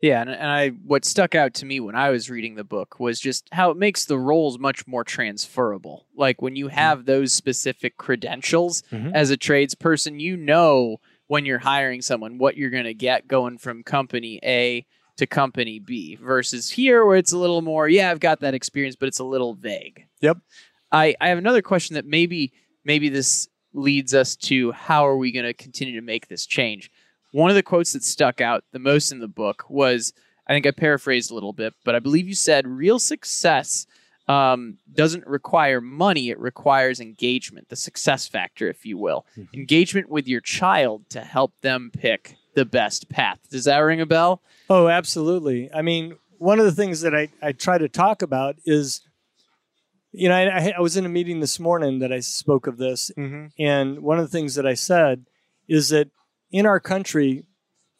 Yeah, 0.00 0.20
and, 0.20 0.30
and 0.30 0.46
I 0.46 0.68
what 0.70 1.04
stuck 1.04 1.34
out 1.34 1.54
to 1.54 1.66
me 1.66 1.80
when 1.80 1.94
I 1.94 2.10
was 2.10 2.28
reading 2.30 2.54
the 2.54 2.64
book 2.64 3.00
was 3.00 3.18
just 3.20 3.48
how 3.52 3.70
it 3.70 3.76
makes 3.76 4.04
the 4.04 4.18
roles 4.18 4.58
much 4.58 4.86
more 4.86 5.04
transferable. 5.04 6.06
Like 6.16 6.42
when 6.42 6.54
you 6.56 6.68
have 6.68 7.04
those 7.04 7.32
specific 7.32 7.96
credentials 7.96 8.82
Mhm. 8.92 9.12
as 9.14 9.30
a 9.30 9.36
tradesperson, 9.36 10.20
you 10.20 10.36
know 10.36 10.98
when 11.26 11.46
you're 11.46 11.58
hiring 11.58 12.02
someone 12.02 12.36
what 12.38 12.56
you're 12.56 12.70
going 12.70 12.84
to 12.84 12.94
get 12.94 13.26
going 13.26 13.56
from 13.58 13.82
company 13.82 14.38
A 14.44 14.84
to 15.16 15.26
company 15.26 15.78
B 15.78 16.16
versus 16.16 16.70
here 16.70 17.06
where 17.06 17.16
it's 17.16 17.32
a 17.32 17.38
little 17.38 17.62
more, 17.62 17.88
yeah, 17.88 18.10
I've 18.10 18.20
got 18.20 18.40
that 18.40 18.52
experience, 18.54 18.96
but 18.96 19.06
it's 19.06 19.20
a 19.20 19.24
little 19.24 19.54
vague. 19.54 20.06
Yep. 20.20 20.38
I, 20.94 21.14
I 21.20 21.28
have 21.28 21.38
another 21.38 21.62
question 21.62 21.94
that 21.94 22.06
maybe 22.06 22.52
maybe 22.84 23.08
this 23.08 23.48
leads 23.72 24.14
us 24.14 24.36
to 24.36 24.70
how 24.72 25.06
are 25.06 25.16
we 25.16 25.32
going 25.32 25.44
to 25.44 25.52
continue 25.52 25.98
to 25.98 26.06
make 26.06 26.28
this 26.28 26.46
change. 26.46 26.90
One 27.32 27.50
of 27.50 27.56
the 27.56 27.62
quotes 27.62 27.92
that 27.94 28.04
stuck 28.04 28.40
out 28.40 28.62
the 28.70 28.78
most 28.78 29.10
in 29.10 29.18
the 29.18 29.28
book 29.28 29.64
was 29.68 30.12
I 30.46 30.52
think 30.52 30.66
I 30.66 30.70
paraphrased 30.70 31.30
a 31.30 31.34
little 31.34 31.52
bit, 31.52 31.74
but 31.84 31.94
I 31.94 31.98
believe 31.98 32.28
you 32.28 32.34
said 32.34 32.66
real 32.66 32.98
success 32.98 33.86
um, 34.28 34.78
doesn't 34.94 35.26
require 35.26 35.80
money; 35.80 36.30
it 36.30 36.38
requires 36.38 37.00
engagement, 37.00 37.68
the 37.68 37.76
success 37.76 38.28
factor, 38.28 38.68
if 38.68 38.86
you 38.86 38.96
will, 38.96 39.26
engagement 39.52 40.08
with 40.08 40.28
your 40.28 40.40
child 40.40 41.10
to 41.10 41.20
help 41.22 41.52
them 41.60 41.90
pick 41.92 42.36
the 42.54 42.64
best 42.64 43.08
path. 43.08 43.40
Does 43.50 43.64
that 43.64 43.78
ring 43.78 44.00
a 44.00 44.06
bell? 44.06 44.40
Oh, 44.70 44.88
absolutely. 44.88 45.70
I 45.74 45.82
mean, 45.82 46.16
one 46.38 46.58
of 46.60 46.64
the 46.66 46.72
things 46.72 47.00
that 47.00 47.14
I, 47.14 47.30
I 47.42 47.52
try 47.52 47.78
to 47.78 47.88
talk 47.88 48.22
about 48.22 48.56
is, 48.64 49.00
you 50.14 50.28
know, 50.28 50.34
I, 50.36 50.72
I 50.76 50.80
was 50.80 50.96
in 50.96 51.04
a 51.04 51.08
meeting 51.08 51.40
this 51.40 51.58
morning 51.58 51.98
that 51.98 52.12
I 52.12 52.20
spoke 52.20 52.66
of 52.66 52.76
this, 52.78 53.10
Mm-hmm. 53.18 53.46
and 53.58 54.00
one 54.00 54.18
of 54.18 54.24
the 54.24 54.30
things 54.36 54.54
that 54.54 54.66
I 54.66 54.74
said 54.74 55.26
is 55.68 55.88
that 55.90 56.08
in 56.50 56.66
our 56.66 56.80
country, 56.80 57.44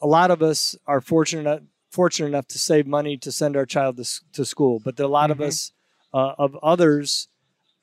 a 0.01 0.07
lot 0.07 0.31
of 0.31 0.43
us 0.43 0.77
are 0.87 1.01
fortunate 1.01 1.63
fortunate 1.91 2.27
enough 2.29 2.49
to 2.49 2.59
save 2.59 2.87
money 2.89 3.17
to 3.17 3.31
send 3.31 3.57
our 3.57 3.65
child 3.67 3.97
to, 3.97 4.05
to 4.33 4.45
school, 4.45 4.81
but 4.85 4.99
a 4.99 5.07
lot 5.07 5.31
Mhm. 5.31 5.33
of 5.35 5.41
us 5.41 5.73
uh, 6.13 6.33
of 6.39 6.57
others 6.63 7.29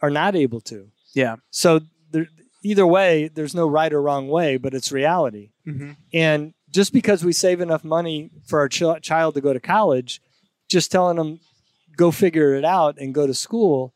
are 0.01 0.09
not 0.09 0.35
able 0.35 0.59
to. 0.61 0.89
Yeah. 1.13 1.37
So 1.49 1.79
there, 2.11 2.27
either 2.63 2.85
way, 2.87 3.29
there's 3.33 3.55
no 3.55 3.67
right 3.67 3.91
or 3.93 4.01
wrong 4.01 4.27
way, 4.27 4.57
but 4.57 4.73
it's 4.73 4.91
reality. 4.91 5.51
Mm-hmm. 5.65 5.91
And 6.13 6.53
just 6.69 6.91
because 6.93 7.23
we 7.23 7.31
save 7.33 7.61
enough 7.61 7.83
money 7.85 8.31
for 8.45 8.59
our 8.59 8.67
ch- 8.69 9.01
child 9.01 9.33
to 9.35 9.41
go 9.41 9.53
to 9.53 9.59
college, 9.61 10.21
just 10.69 10.91
telling 10.91 11.17
them 11.17 11.39
go 11.97 12.11
figure 12.11 12.53
it 12.55 12.65
out 12.65 12.97
and 12.97 13.13
go 13.13 13.25
to 13.27 13.33
school, 13.33 13.93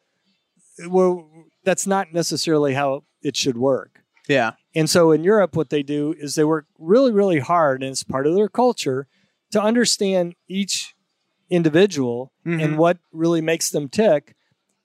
well, 0.87 1.29
that's 1.63 1.87
not 1.87 2.13
necessarily 2.13 2.73
how 2.73 3.03
it 3.21 3.35
should 3.35 3.57
work. 3.57 4.01
Yeah. 4.27 4.53
And 4.73 4.89
so 4.89 5.11
in 5.11 5.23
Europe, 5.23 5.55
what 5.55 5.69
they 5.69 5.83
do 5.83 6.13
is 6.17 6.35
they 6.35 6.43
work 6.43 6.65
really, 6.79 7.11
really 7.11 7.39
hard, 7.39 7.81
and 7.83 7.91
it's 7.91 8.03
part 8.03 8.27
of 8.27 8.35
their 8.35 8.49
culture 8.49 9.07
to 9.51 9.61
understand 9.61 10.35
each 10.47 10.95
individual 11.49 12.33
Mhm. 12.45 12.63
and 12.63 12.77
what 12.77 12.97
really 13.11 13.41
makes 13.41 13.69
them 13.69 13.87
tick, 13.87 14.35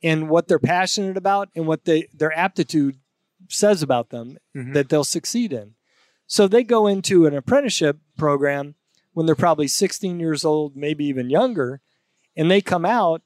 and 0.02 0.28
what 0.28 0.46
they're 0.48 0.58
passionate 0.58 1.16
about, 1.16 1.48
and 1.54 1.66
what 1.66 1.84
they 1.84 2.06
their 2.14 2.32
aptitude 2.36 2.96
says 3.48 3.82
about 3.82 4.10
them 4.10 4.38
Mhm. 4.54 4.74
that 4.74 4.88
they'll 4.90 5.04
succeed 5.04 5.52
in. 5.52 5.74
So 6.26 6.46
they 6.46 6.62
go 6.62 6.86
into 6.86 7.26
an 7.26 7.34
apprenticeship 7.34 7.98
program 8.16 8.74
when 9.12 9.26
they're 9.26 9.34
probably 9.34 9.66
16 9.66 10.20
years 10.20 10.44
old, 10.44 10.76
maybe 10.76 11.04
even 11.06 11.30
younger, 11.30 11.80
and 12.36 12.50
they 12.50 12.60
come 12.60 12.84
out 12.84 13.22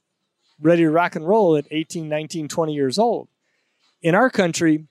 ready 0.61 0.83
to 0.83 0.91
rock 0.91 1.17
and 1.17 1.27
roll 1.27 1.57
at 1.57 1.67
18, 1.71 2.09
19, 2.09 2.49
20 2.49 2.73
years 2.75 2.99
old. 2.99 3.29
In 4.03 4.15
our 4.15 4.31
country, 4.31 4.87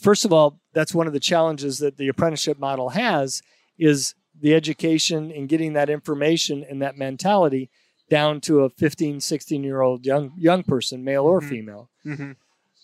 first 0.00 0.24
of 0.24 0.32
all, 0.32 0.60
that's 0.72 0.94
one 0.94 1.06
of 1.06 1.12
the 1.12 1.20
challenges 1.20 1.78
that 1.78 1.96
the 1.96 2.08
apprenticeship 2.08 2.58
model 2.58 2.90
has 2.90 3.42
is 3.78 4.14
the 4.38 4.54
education 4.54 5.30
and 5.30 5.48
getting 5.48 5.72
that 5.72 5.88
information 5.88 6.64
and 6.68 6.82
that 6.82 6.96
mentality 6.98 7.70
down 8.10 8.40
to 8.42 8.60
a 8.60 8.70
15, 8.70 9.20
16 9.20 9.64
year 9.64 9.80
old 9.80 10.04
young 10.04 10.32
young 10.36 10.62
person, 10.62 11.02
male 11.02 11.24
or 11.24 11.40
Mhm. 11.40 11.48
female. 11.48 11.90
Mm-hmm. 12.04 12.32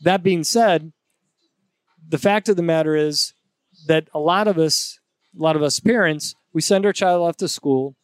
That 0.02 0.22
being 0.22 0.42
said, 0.44 0.92
the 2.09 2.18
fact 2.18 2.48
of 2.48 2.57
the 2.57 2.62
matter 2.62 2.96
is 2.96 3.35
that 3.87 4.09
a 4.14 4.18
lot 4.18 4.48
of 4.48 4.59
us, 4.59 4.98
a 5.38 5.42
lot 5.42 5.55
of 5.57 5.62
us 5.62 5.78
parents, 5.78 6.35
we 6.52 6.61
send 6.61 6.85
our 6.85 6.92
child 6.92 7.22
off 7.22 7.37
to 7.37 7.48
school 7.48 7.94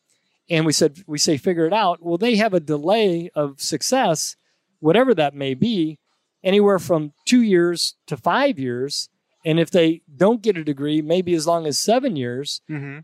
and 0.51 0.65
we 0.67 0.73
said 0.73 1.03
we 1.07 1.19
say 1.19 1.37
figure 1.37 1.67
it 1.67 1.73
out. 1.73 2.03
Well, 2.03 2.19
they 2.19 2.37
have 2.37 2.55
a 2.55 2.61
delay 2.61 3.31
of 3.35 3.61
success, 3.61 4.37
whatever 4.81 5.15
that 5.15 5.35
may 5.35 5.55
be, 5.55 5.99
anywhere 6.43 6.79
from 6.79 7.13
two 7.27 7.43
years 7.43 7.95
to 8.07 8.17
five 8.17 8.59
years. 8.59 9.09
And 9.45 9.61
if 9.61 9.71
they 9.71 10.03
don't 10.17 10.43
get 10.43 10.57
a 10.57 10.65
degree, 10.65 11.01
maybe 11.01 11.35
as 11.35 11.47
long 11.47 11.67
as 11.67 11.79
seven 11.79 12.17
years, 12.17 12.61
Mm-hmm. 12.69 12.99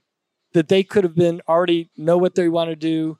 that 0.52 0.68
they 0.68 0.82
could 0.82 1.04
have 1.04 1.14
been 1.14 1.40
already 1.48 1.90
know 1.96 2.16
what 2.18 2.34
they 2.34 2.48
want 2.48 2.70
to 2.70 2.76
do, 2.76 3.18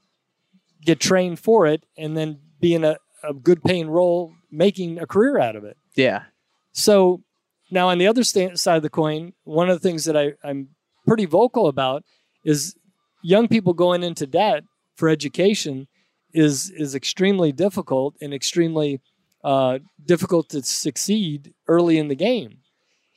get 0.84 1.00
trained 1.00 1.38
for 1.38 1.66
it, 1.66 1.84
and 1.96 2.16
then 2.16 2.40
be 2.60 2.74
in 2.74 2.84
a, 2.84 2.96
a 3.22 3.32
good 3.34 3.62
paying 3.62 3.88
role, 3.88 4.34
making 4.50 4.98
a 4.98 5.06
career 5.06 5.38
out 5.38 5.56
of 5.56 5.64
it. 5.64 5.76
Yeah. 5.94 6.24
So 6.72 7.22
now 7.70 7.88
on 7.88 7.98
the 7.98 8.06
other 8.06 8.24
sta- 8.24 8.56
side 8.56 8.76
of 8.76 8.82
the 8.82 8.90
coin, 8.90 9.32
one 9.44 9.70
of 9.70 9.80
the 9.80 9.88
things 9.88 10.04
that 10.04 10.16
I, 10.16 10.34
I'm 10.44 10.68
pretty 11.06 11.24
vocal 11.26 11.66
about 11.68 12.04
is 12.44 12.76
young 13.24 13.48
people 13.48 13.72
going 13.72 14.02
into 14.02 14.26
debt 14.26 14.62
for 14.96 15.08
education 15.08 15.88
is 16.32 16.70
is 16.70 16.94
extremely 16.94 17.50
difficult 17.52 18.14
and 18.20 18.32
extremely 18.34 19.00
uh, 19.42 19.78
difficult 20.04 20.48
to 20.50 20.62
succeed 20.62 21.52
early 21.68 21.96
in 21.98 22.08
the 22.08 22.14
game. 22.28 22.58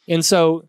And 0.07 0.23
so 0.25 0.67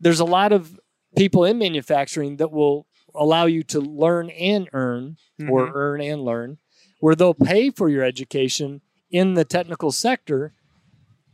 there's 0.00 0.20
a 0.20 0.24
lot 0.38 0.52
of 0.52 0.78
people 1.16 1.44
in 1.44 1.58
manufacturing 1.58 2.36
that 2.36 2.50
will 2.52 2.86
allow 3.14 3.46
you 3.46 3.62
to 3.64 3.80
learn 3.80 4.30
and 4.30 4.68
earn 4.72 5.16
or 5.48 5.66
Mhm. 5.68 5.72
earn 5.74 6.00
and 6.00 6.22
learn, 6.22 6.58
where 7.00 7.14
they'll 7.14 7.34
pay 7.52 7.70
for 7.70 7.88
your 7.88 8.04
education 8.04 8.80
in 9.10 9.34
the 9.34 9.44
technical 9.44 9.90
sector 9.92 10.52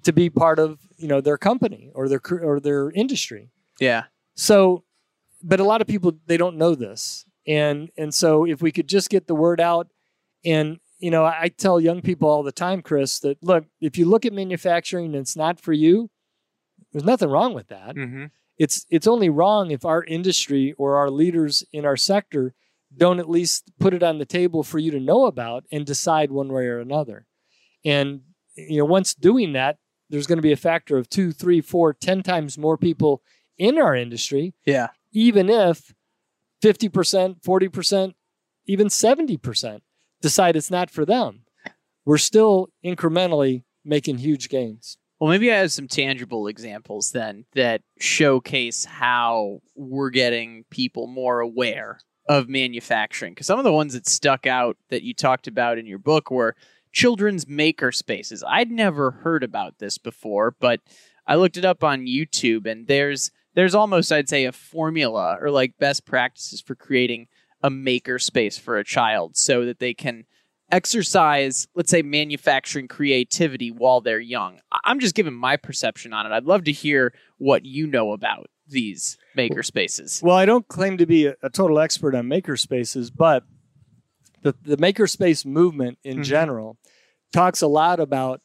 to 0.04 0.12
be 0.12 0.28
part 0.30 0.58
of 0.58 0.78
you 0.96 1.08
know 1.08 1.20
their 1.20 1.38
company 1.38 1.90
or 1.94 2.08
their 2.08 2.20
or 2.50 2.58
their 2.60 2.90
industry. 2.90 3.50
yeah. 3.80 4.04
So, 4.34 4.84
but 5.42 5.60
a 5.60 5.64
lot 5.64 5.80
of 5.80 5.86
people 5.86 6.12
they 6.26 6.36
don't 6.36 6.56
know 6.56 6.74
this, 6.74 7.24
and 7.46 7.90
and 7.96 8.12
so 8.14 8.44
if 8.44 8.62
we 8.62 8.72
could 8.72 8.88
just 8.88 9.10
get 9.10 9.26
the 9.26 9.34
word 9.34 9.60
out, 9.60 9.88
and 10.44 10.78
you 10.98 11.10
know 11.10 11.24
I, 11.24 11.42
I 11.42 11.48
tell 11.48 11.80
young 11.80 12.00
people 12.02 12.28
all 12.28 12.42
the 12.42 12.52
time, 12.52 12.82
Chris, 12.82 13.18
that 13.20 13.42
look 13.42 13.64
if 13.80 13.96
you 13.98 14.04
look 14.06 14.24
at 14.26 14.32
manufacturing 14.32 15.06
and 15.06 15.16
it's 15.16 15.36
not 15.36 15.60
for 15.60 15.72
you, 15.72 16.10
there's 16.92 17.04
nothing 17.04 17.30
wrong 17.30 17.54
with 17.54 17.68
that 17.68 17.96
Mm-hmm. 17.96 18.26
it's 18.58 18.86
it's 18.90 19.06
only 19.06 19.28
wrong 19.30 19.70
if 19.70 19.84
our 19.84 20.04
industry 20.04 20.74
or 20.78 20.96
our 20.96 21.10
leaders 21.10 21.64
in 21.72 21.84
our 21.86 21.96
sector 21.96 22.54
don't 22.94 23.18
at 23.18 23.28
least 23.30 23.72
put 23.80 23.94
it 23.94 24.02
on 24.02 24.18
the 24.18 24.26
table 24.26 24.62
for 24.62 24.78
you 24.78 24.90
to 24.90 25.00
know 25.00 25.24
about 25.26 25.64
and 25.72 25.86
decide 25.86 26.30
one 26.30 26.52
way 26.52 26.66
or 26.66 26.78
another 26.78 27.26
and 27.84 28.20
you 28.54 28.78
know 28.78 28.84
once 28.84 29.14
doing 29.14 29.52
that 29.54 29.78
there's 30.10 30.26
going 30.26 30.36
to 30.36 30.42
be 30.42 30.52
a 30.52 30.56
factor 30.56 30.98
of 30.98 31.08
two 31.08 31.32
three 31.32 31.60
four 31.62 31.94
ten 31.94 32.22
times 32.22 32.58
more 32.58 32.76
people 32.76 33.22
in 33.56 33.78
our 33.78 33.96
industry 33.96 34.52
Yeah. 34.66 34.88
Even 35.12 35.48
if 35.48 35.92
50%, 36.62 37.42
40%, 37.42 38.14
even 38.66 38.86
70% 38.88 39.80
decide 40.20 40.56
it's 40.56 40.70
not 40.70 40.90
for 40.90 41.04
them. 41.04 41.42
We're 42.04 42.18
still 42.18 42.68
incrementally 42.84 43.64
making 43.84 44.18
huge 44.18 44.48
gains. 44.48 44.96
Well, 45.20 45.30
maybe 45.30 45.52
I 45.52 45.58
have 45.58 45.72
some 45.72 45.86
tangible 45.86 46.48
examples 46.48 47.12
then 47.12 47.44
that 47.54 47.82
showcase 47.98 48.84
how 48.84 49.60
we're 49.76 50.10
getting 50.10 50.64
people 50.70 51.06
more 51.06 51.40
aware 51.40 52.00
of 52.28 52.48
manufacturing. 52.48 53.32
Because 53.32 53.46
some 53.46 53.58
of 53.58 53.64
the 53.64 53.72
ones 53.72 53.92
that 53.92 54.08
stuck 54.08 54.46
out 54.46 54.76
that 54.90 55.02
you 55.02 55.14
talked 55.14 55.46
about 55.46 55.78
in 55.78 55.86
your 55.86 55.98
book 55.98 56.30
were 56.30 56.56
children's 56.92 57.46
maker 57.46 57.92
spaces. 57.92 58.42
I'd 58.46 58.70
never 58.70 59.10
heard 59.10 59.44
about 59.44 59.78
this 59.78 59.96
before, 59.96 60.56
but 60.58 60.80
I 61.26 61.36
looked 61.36 61.56
it 61.56 61.64
up 61.64 61.84
on 61.84 62.06
YouTube 62.06 62.66
and 62.66 62.86
there's 62.86 63.30
there's 63.54 63.74
almost 63.74 64.10
I'd 64.12 64.28
say 64.28 64.44
a 64.44 64.52
formula 64.52 65.36
or 65.40 65.50
like 65.50 65.78
best 65.78 66.04
practices 66.06 66.60
for 66.60 66.74
creating 66.74 67.26
a 67.62 67.70
maker 67.70 68.18
space 68.18 68.58
for 68.58 68.78
a 68.78 68.84
child 68.84 69.36
so 69.36 69.64
that 69.64 69.78
they 69.78 69.94
can 69.94 70.24
exercise, 70.70 71.68
let's 71.74 71.90
say, 71.90 72.02
manufacturing 72.02 72.88
creativity 72.88 73.70
while 73.70 74.00
they're 74.00 74.18
young. 74.18 74.58
I'm 74.84 74.98
just 75.00 75.14
giving 75.14 75.34
my 75.34 75.56
perception 75.56 76.12
on 76.12 76.26
it. 76.26 76.32
I'd 76.32 76.44
love 76.46 76.64
to 76.64 76.72
hear 76.72 77.12
what 77.38 77.64
you 77.64 77.86
know 77.86 78.12
about 78.12 78.48
these 78.66 79.16
maker 79.36 79.62
spaces. 79.62 80.20
Well, 80.24 80.34
I 80.36 80.44
don't 80.46 80.66
claim 80.66 80.96
to 80.96 81.06
be 81.06 81.26
a, 81.26 81.34
a 81.42 81.50
total 81.50 81.78
expert 81.78 82.14
on 82.14 82.26
maker 82.26 82.56
spaces, 82.56 83.10
but 83.10 83.44
the, 84.42 84.54
the 84.62 84.76
makerspace 84.78 85.44
movement 85.46 85.98
in 86.02 86.18
Mhm. 86.20 86.24
general 86.24 86.78
talks 87.32 87.60
a 87.62 87.66
lot 87.68 88.00
about 88.00 88.40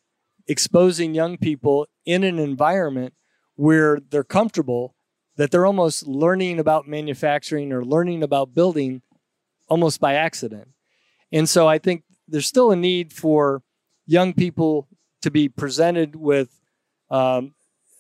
exposing 0.48 1.16
young 1.16 1.38
people 1.38 1.88
in 2.06 2.24
an 2.24 2.40
environment 2.40 3.14
where 3.56 4.00
they're 4.10 4.24
comfortable, 4.24 4.96
that 5.38 5.52
they're 5.52 5.66
almost 5.66 6.06
learning 6.08 6.60
about 6.60 6.88
manufacturing 6.88 7.72
or 7.72 7.86
learning 7.86 8.24
about 8.24 8.54
building 8.54 9.02
almost 9.70 10.00
by 10.00 10.14
accident. 10.16 10.68
And 11.32 11.48
so 11.48 11.68
I 11.68 11.78
think 11.78 12.04
there's 12.28 12.46
still 12.48 12.72
a 12.72 12.76
need 12.76 13.14
for 13.14 13.62
young 14.06 14.34
people 14.34 14.88
to 15.22 15.32
be 15.32 15.50
presented 15.50 16.16
with. 16.16 16.60
Um, 17.10 17.54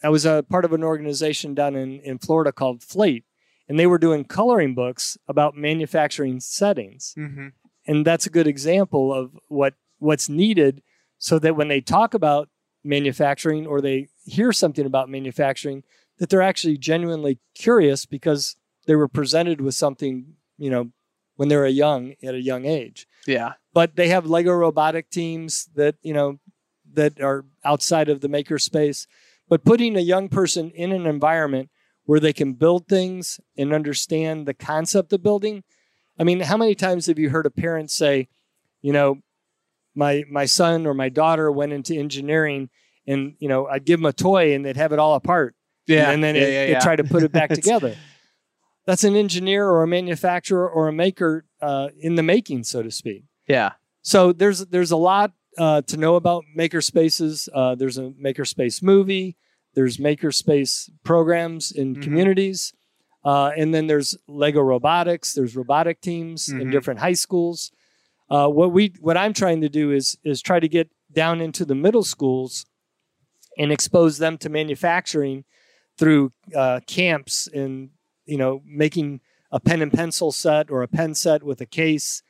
I 0.03 0.09
was 0.09 0.25
a 0.25 0.43
part 0.49 0.65
of 0.65 0.73
an 0.73 0.83
organization 0.83 1.55
down 1.55 1.75
in, 1.75 1.99
in 2.01 2.19
Florida 2.19 2.51
called 2.51 2.83
Flate, 2.83 3.25
and 3.67 3.79
they 3.79 3.87
were 3.87 3.97
doing 3.97 4.23
coloring 4.25 4.75
books 4.75 5.17
about 5.27 5.55
manufacturing 5.55 6.39
settings 6.39 7.13
Mm-hmm. 7.17 7.47
and 7.85 8.05
that's 8.05 8.25
a 8.25 8.29
good 8.29 8.47
example 8.47 9.13
of 9.13 9.37
what 9.47 9.73
what's 9.99 10.29
needed 10.29 10.81
so 11.17 11.39
that 11.39 11.55
when 11.55 11.67
they 11.67 11.81
talk 11.81 12.13
about 12.13 12.47
manufacturing 12.83 13.65
or 13.65 13.81
they 13.81 14.07
hear 14.25 14.51
something 14.53 14.85
about 14.85 15.09
manufacturing 15.09 15.83
that 16.17 16.29
they're 16.29 16.41
actually 16.41 16.77
genuinely 16.77 17.39
curious 17.55 18.05
because 18.05 18.55
they 18.85 18.95
were 18.95 19.07
presented 19.07 19.61
with 19.61 19.75
something 19.75 20.33
you 20.57 20.69
know 20.69 20.91
when 21.35 21.49
they 21.49 21.55
were 21.55 21.67
young 21.67 22.15
at 22.23 22.33
a 22.33 22.41
young 22.41 22.65
age. 22.65 23.07
Yeah. 23.27 23.53
but 23.73 23.95
they 23.95 24.07
have 24.07 24.25
lego 24.25 24.53
robotic 24.53 25.09
teams 25.09 25.69
that 25.75 25.95
you 26.01 26.13
know 26.13 26.39
that 26.93 27.21
are 27.21 27.45
outside 27.63 28.09
of 28.09 28.21
the 28.21 28.29
maker 28.29 28.57
space. 28.57 29.07
But 29.49 29.63
putting 29.63 29.95
a 29.95 30.01
young 30.01 30.27
person 30.29 30.71
in 30.71 30.91
an 30.91 31.05
environment 31.05 31.69
where 32.07 32.19
they 32.19 32.33
can 32.33 32.53
build 32.53 32.87
things 32.87 33.39
and 33.57 33.73
understand 33.73 34.47
the 34.47 34.53
concept 34.53 35.13
of 35.13 35.21
building 35.21 35.63
i 36.17 36.23
mean 36.23 36.39
how 36.39 36.57
many 36.57 36.73
times 36.73 37.05
have 37.05 37.19
you 37.19 37.29
heard 37.29 37.45
a 37.45 37.51
parent 37.51 37.91
say 37.91 38.27
you 38.81 38.91
know 38.91 39.19
my 39.93 40.23
my 40.29 40.45
son 40.45 40.87
or 40.87 40.93
my 40.93 41.09
daughter 41.09 41.51
went 41.51 41.73
into 41.73 41.93
engineering 41.93 42.69
and 43.05 43.35
you 43.39 43.47
know 43.47 43.67
i'd 43.67 43.85
give 43.85 43.99
them 43.99 44.05
a 44.05 44.13
toy 44.13 44.55
and 44.55 44.65
they'd 44.65 44.77
have 44.77 44.91
it 44.93 44.99
all 44.99 45.13
apart 45.15 45.53
Yeah. 45.87 46.11
and 46.11 46.23
then 46.23 46.35
yeah, 46.35 46.41
it, 46.41 46.51
yeah, 46.53 46.61
it 46.63 46.69
yeah. 46.71 46.79
try 46.79 46.95
to 46.95 47.03
put 47.03 47.23
it 47.23 47.31
back 47.31 47.49
together. 47.61 47.95
That's 48.85 49.03
an 49.03 49.15
engineer 49.15 49.67
or 49.67 49.83
a 49.83 49.87
manufacturer 49.87 50.69
or 50.69 50.87
a 50.87 50.93
maker 50.93 51.45
uh, 51.61 51.89
in 51.99 52.15
the 52.15 52.23
making, 52.23 52.63
so 52.63 52.81
to 52.83 52.91
speak. 52.91 53.23
Yeah. 53.47 53.73
So 54.01 54.31
there's 54.31 54.65
there's 54.67 54.91
a 54.91 54.97
lot 54.97 55.33
uh, 55.57 55.81
to 55.83 55.97
know 55.97 56.15
about 56.15 56.45
maker 56.55 56.81
spaces. 56.81 57.49
Uh, 57.53 57.75
there's 57.75 57.97
a 57.97 58.11
makerspace 58.23 58.81
movie. 58.81 59.35
There's 59.73 59.97
makerspace 59.97 60.89
programs 61.03 61.71
in 61.71 61.95
Mhm. 61.95 62.01
communities, 62.01 62.73
uh, 63.25 63.51
and 63.57 63.73
then 63.73 63.87
there's 63.87 64.17
Lego 64.27 64.61
robotics. 64.61 65.33
There's 65.33 65.55
robotic 65.55 65.99
teams 66.01 66.47
in 66.49 66.59
Mhm. 66.67 66.71
different 66.71 66.99
high 67.01 67.13
schools. 67.13 67.71
Uh, 68.29 68.47
what 68.47 68.71
we 68.71 68.93
what 69.01 69.17
I'm 69.17 69.33
trying 69.33 69.61
to 69.61 69.69
do 69.69 69.91
is 69.91 70.17
is 70.23 70.41
try 70.41 70.59
to 70.61 70.67
get 70.69 70.89
down 71.11 71.41
into 71.41 71.65
the 71.65 71.75
middle 71.75 72.03
schools 72.03 72.65
and 73.57 73.71
expose 73.71 74.17
them 74.19 74.37
to 74.37 74.49
manufacturing 74.49 75.43
through 75.97 76.31
uh, 76.55 76.79
camps 76.87 77.47
and 77.53 77.89
you 78.25 78.37
know 78.37 78.61
making 78.65 79.19
a 79.51 79.59
pen 79.59 79.81
and 79.81 79.91
pencil 79.93 80.31
set 80.31 80.69
or 80.69 80.83
a 80.83 80.87
pen 80.87 81.15
set 81.15 81.43
with 81.43 81.61
a 81.61 81.65
case 81.65 82.21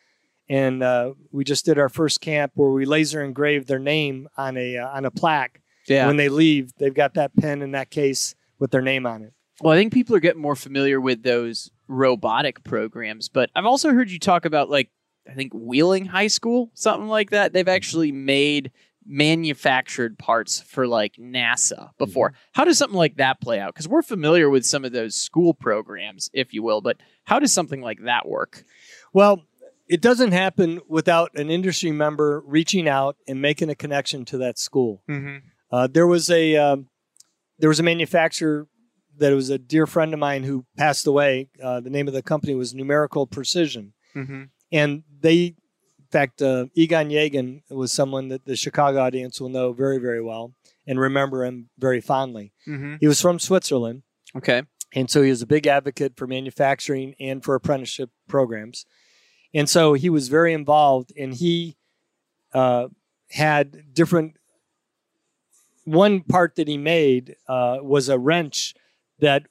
and 0.50 0.82
uh, 0.82 1.14
we 1.32 1.44
just 1.44 1.66
did 1.66 1.78
our 1.78 1.90
first 1.90 2.22
camp 2.22 2.52
where 2.56 2.70
we 2.70 2.86
laser 2.86 3.22
engraved 3.24 3.68
their 3.68 3.80
name 3.80 4.28
on 4.38 4.56
a 4.58 4.78
uh, 4.78 4.88
on 4.90 5.06
a 5.06 5.12
plaque 5.12 5.62
Yeah. 5.88 6.08
when 6.08 6.18
they 6.18 6.30
leave 6.30 6.72
they've 6.78 6.94
got 6.94 7.14
that 7.16 7.36
pen 7.36 7.62
in 7.62 7.72
that 7.72 7.90
case 7.90 8.36
with 8.60 8.72
their 8.72 8.82
name 8.82 9.06
on 9.06 9.24
it 9.24 9.34
Well, 9.62 9.74
I 9.74 9.78
think 9.78 9.92
people 9.94 10.16
are 10.16 10.20
getting 10.22 10.42
more 10.42 10.56
familiar 10.56 11.02
with 11.02 11.24
those 11.24 11.72
robotic 11.88 12.64
programs, 12.64 13.30
but 13.30 13.50
I've 13.56 13.66
also 13.66 13.92
heard 13.94 14.12
you 14.12 14.20
talk 14.20 14.46
about 14.46 14.70
like 14.70 14.90
I 15.30 15.34
think 15.34 15.52
Wheeling 15.54 16.06
High 16.06 16.28
School, 16.28 16.72
something 16.74 17.10
like 17.10 17.32
that. 17.32 17.52
They've 17.52 17.68
actually 17.68 18.14
made 18.14 18.72
manufactured 19.08 20.18
parts 20.20 20.60
for 20.60 20.86
like 20.88 21.14
NASA 21.20 21.90
before. 21.98 22.34
How 22.52 22.64
does 22.66 22.78
something 22.78 22.98
like 22.98 23.18
that 23.18 23.40
play 23.42 23.60
out? 23.60 23.74
Because 23.74 23.88
we're 23.88 24.02
familiar 24.02 24.50
with 24.50 24.66
some 24.66 24.84
of 24.86 24.92
those 24.92 25.16
school 25.16 25.54
programs, 25.54 26.30
if 26.34 26.54
you 26.54 26.62
will, 26.64 26.82
but 26.82 26.98
how 27.26 27.40
does 27.40 27.54
something 27.54 27.82
like 27.82 28.00
that 28.04 28.28
work? 28.28 28.64
well 29.14 29.44
it 29.90 30.02
doesn't 30.02 30.34
happen 30.34 30.82
without 30.90 31.32
an 31.36 31.50
industry 31.50 31.94
member 31.94 32.44
reaching 32.46 32.90
out 32.90 33.16
and 33.26 33.42
making 33.42 33.70
a 33.70 33.76
connection 33.76 34.26
to 34.26 34.38
that 34.38 34.58
school 34.60 35.02
Mm-hmm. 35.10 35.38
Uh, 35.72 35.88
there 35.88 36.06
was 36.08 36.30
a 36.30 36.56
um, 36.58 36.88
there 37.60 37.70
was 37.70 37.80
a 37.80 37.84
manufacturer 37.84 38.68
that 39.18 39.34
was 39.34 39.50
a 39.50 39.58
dear 39.58 39.86
friend 39.88 40.14
of 40.14 40.20
mine 40.20 40.44
who 40.44 40.66
passed 40.78 41.08
away. 41.08 41.50
Uh, 41.62 41.80
the 41.80 41.90
name 41.90 42.08
of 42.08 42.14
the 42.14 42.22
company 42.22 42.54
was 42.56 42.74
Numerical 42.74 43.26
Precision, 43.28 43.94
Mm-hmm. 44.16 44.44
and 44.72 45.04
they, 45.22 45.56
fact, 46.12 46.42
uh, 46.42 46.66
Egon 46.76 47.10
Yagan 47.10 47.62
was 47.70 47.92
someone 47.92 48.28
that 48.30 48.46
the 48.46 48.56
Chicago 48.56 49.00
audience 49.02 49.40
will 49.42 49.50
know 49.50 49.74
very 49.74 49.98
very 49.98 50.22
well 50.22 50.54
and 50.88 51.00
remember 51.00 51.44
him 51.46 51.70
very 51.78 52.02
fondly. 52.02 52.54
Mm-hmm. 52.68 52.96
He 53.00 53.08
was 53.08 53.22
from 53.22 53.40
Switzerland, 53.40 54.04
Okay. 54.36 54.64
and 54.94 55.10
so 55.10 55.22
he 55.22 55.30
was 55.30 55.42
a 55.42 55.48
big 55.48 55.68
advocate 55.68 56.14
for 56.16 56.28
manufacturing 56.28 57.14
and 57.20 57.44
for 57.44 57.56
apprenticeship 57.56 58.10
programs. 58.28 58.86
And 59.54 59.70
so 59.70 59.94
he 59.94 60.10
was 60.10 60.28
very 60.30 60.54
involved, 60.54 61.12
and 61.18 61.34
he 61.34 61.78
uh, 62.54 62.88
had 63.32 63.94
different. 63.94 64.36
One 65.86 66.22
part 66.22 66.56
that 66.58 66.68
he 66.68 66.78
made 66.78 67.36
uh, 67.48 67.78
was 67.82 68.10
a 68.10 68.20
wrench 68.20 68.74
that, 69.20 69.44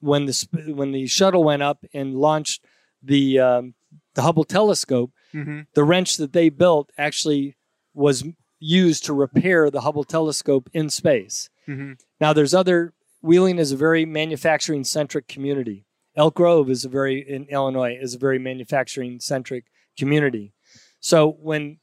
when 0.00 0.26
the 0.26 0.72
when 0.74 0.92
the 0.92 1.06
shuttle 1.06 1.44
went 1.44 1.62
up 1.62 1.84
and 1.94 2.16
launched 2.16 2.64
the 3.02 3.38
um, 3.38 3.74
the 4.14 4.22
Hubble 4.22 4.44
telescope, 4.44 5.12
Mm-hmm. 5.34 5.60
the 5.74 5.84
wrench 5.84 6.16
that 6.16 6.32
they 6.32 6.48
built 6.48 6.90
actually 6.96 7.56
was 7.92 8.24
used 8.58 9.04
to 9.04 9.12
repair 9.12 9.70
the 9.70 9.82
Hubble 9.82 10.04
telescope 10.04 10.70
in 10.72 10.88
space. 10.88 11.50
Mm-hmm. 11.68 11.94
Now, 12.20 12.32
there's 12.32 12.54
other. 12.54 12.92
Wheeling 13.22 13.58
is 13.58 13.72
a 13.72 13.76
very 13.76 14.04
manufacturing 14.04 14.84
centric 14.84 15.26
community. 15.26 15.84
Elk 16.16 16.34
Grove 16.34 16.70
is 16.70 16.84
a 16.84 16.88
very 16.88 17.18
in 17.20 17.44
Illinois 17.50 17.98
is 18.00 18.14
a 18.14 18.18
very 18.18 18.38
manufacturing 18.38 19.20
centric 19.20 19.64
community. 19.98 20.52
So 21.00 21.36
when 21.40 21.78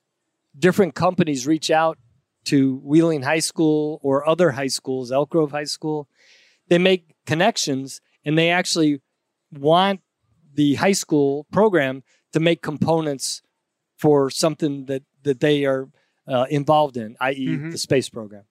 different 0.57 0.95
companies 0.95 1.45
reach 1.45 1.69
out 1.69 1.97
to 2.45 2.77
Wheeling 2.83 3.23
High 3.23 3.39
School 3.39 3.99
or 4.03 4.27
other 4.27 4.51
high 4.51 4.67
schools, 4.67 5.11
Elk 5.11 5.29
Grove 5.29 5.51
High 5.51 5.63
School, 5.65 6.07
they 6.67 6.77
make 6.77 7.15
connections 7.25 8.01
and 8.25 8.37
they 8.37 8.49
actually 8.49 9.01
want 9.51 10.01
the 10.53 10.75
high 10.75 10.93
school 10.93 11.45
program 11.51 12.03
to 12.33 12.39
make 12.39 12.61
components 12.61 13.41
for 13.97 14.29
something 14.29 14.85
that 14.85 15.03
that 15.23 15.39
they 15.39 15.63
are 15.65 15.87
uh, 16.27 16.45
involved 16.49 16.97
in, 16.97 17.15
i.e., 17.21 17.47
Mhm. 17.47 17.71
the 17.71 17.77
space 17.77 18.09
program. 18.09 18.43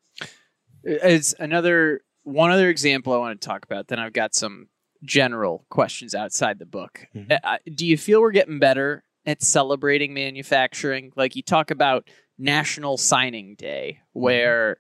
As 0.85 1.35
another 1.39 2.01
one 2.25 2.51
other 2.51 2.69
example 2.71 3.13
I 3.13 3.19
want 3.19 3.41
to 3.41 3.47
talk 3.47 3.65
about, 3.65 3.89
then 3.89 3.99
I've 3.99 4.13
got 4.13 4.35
some 4.35 4.69
general 5.03 5.65
questions 5.69 6.15
outside 6.15 6.59
the 6.59 6.67
book. 6.67 7.07
Uh, 7.45 7.59
do 7.75 7.87
you 7.87 7.97
feel 7.99 8.21
we're 8.21 8.31
getting 8.31 8.59
better 8.59 9.05
at 9.27 9.43
celebrating 9.43 10.15
manufacturing? 10.15 11.13
Like 11.17 11.37
you 11.37 11.43
talk 11.43 11.71
about 11.71 12.09
National 12.39 12.97
Signing 12.97 13.55
Day, 13.57 14.01
where 14.13 14.79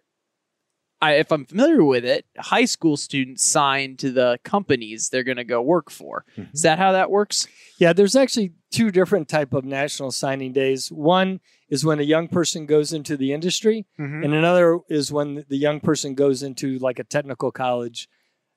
I, 1.02 1.14
if 1.14 1.32
I'm 1.32 1.44
familiar 1.44 1.82
with 1.84 2.04
it, 2.04 2.24
high 2.38 2.64
school 2.64 2.96
students 2.96 3.42
sign 3.44 3.96
to 3.96 4.12
the 4.12 4.38
companies 4.44 5.08
they're 5.08 5.24
going 5.24 5.36
to 5.36 5.44
go 5.44 5.60
work 5.60 5.90
for. 5.90 6.24
Mhm. 6.38 6.54
Is 6.54 6.62
that 6.62 6.78
how 6.78 6.92
that 6.92 7.10
works? 7.10 7.48
Yeah, 7.78 7.92
there's 7.92 8.14
actually 8.16 8.52
two 8.70 8.90
different 8.92 9.28
type 9.28 9.52
of 9.52 9.64
national 9.64 10.12
signing 10.12 10.52
days. 10.52 10.90
One 10.92 11.40
is 11.68 11.84
when 11.84 11.98
a 11.98 12.04
young 12.04 12.28
person 12.28 12.66
goes 12.66 12.92
into 12.92 13.16
the 13.16 13.32
industry, 13.32 13.84
Mm-hmm. 13.98 14.22
and 14.24 14.32
another 14.34 14.78
is 14.88 15.10
when 15.12 15.44
the 15.48 15.56
young 15.56 15.80
person 15.80 16.14
goes 16.14 16.42
into 16.42 16.78
like 16.78 16.98
a 17.00 17.04
technical 17.04 17.50
college, 17.50 18.08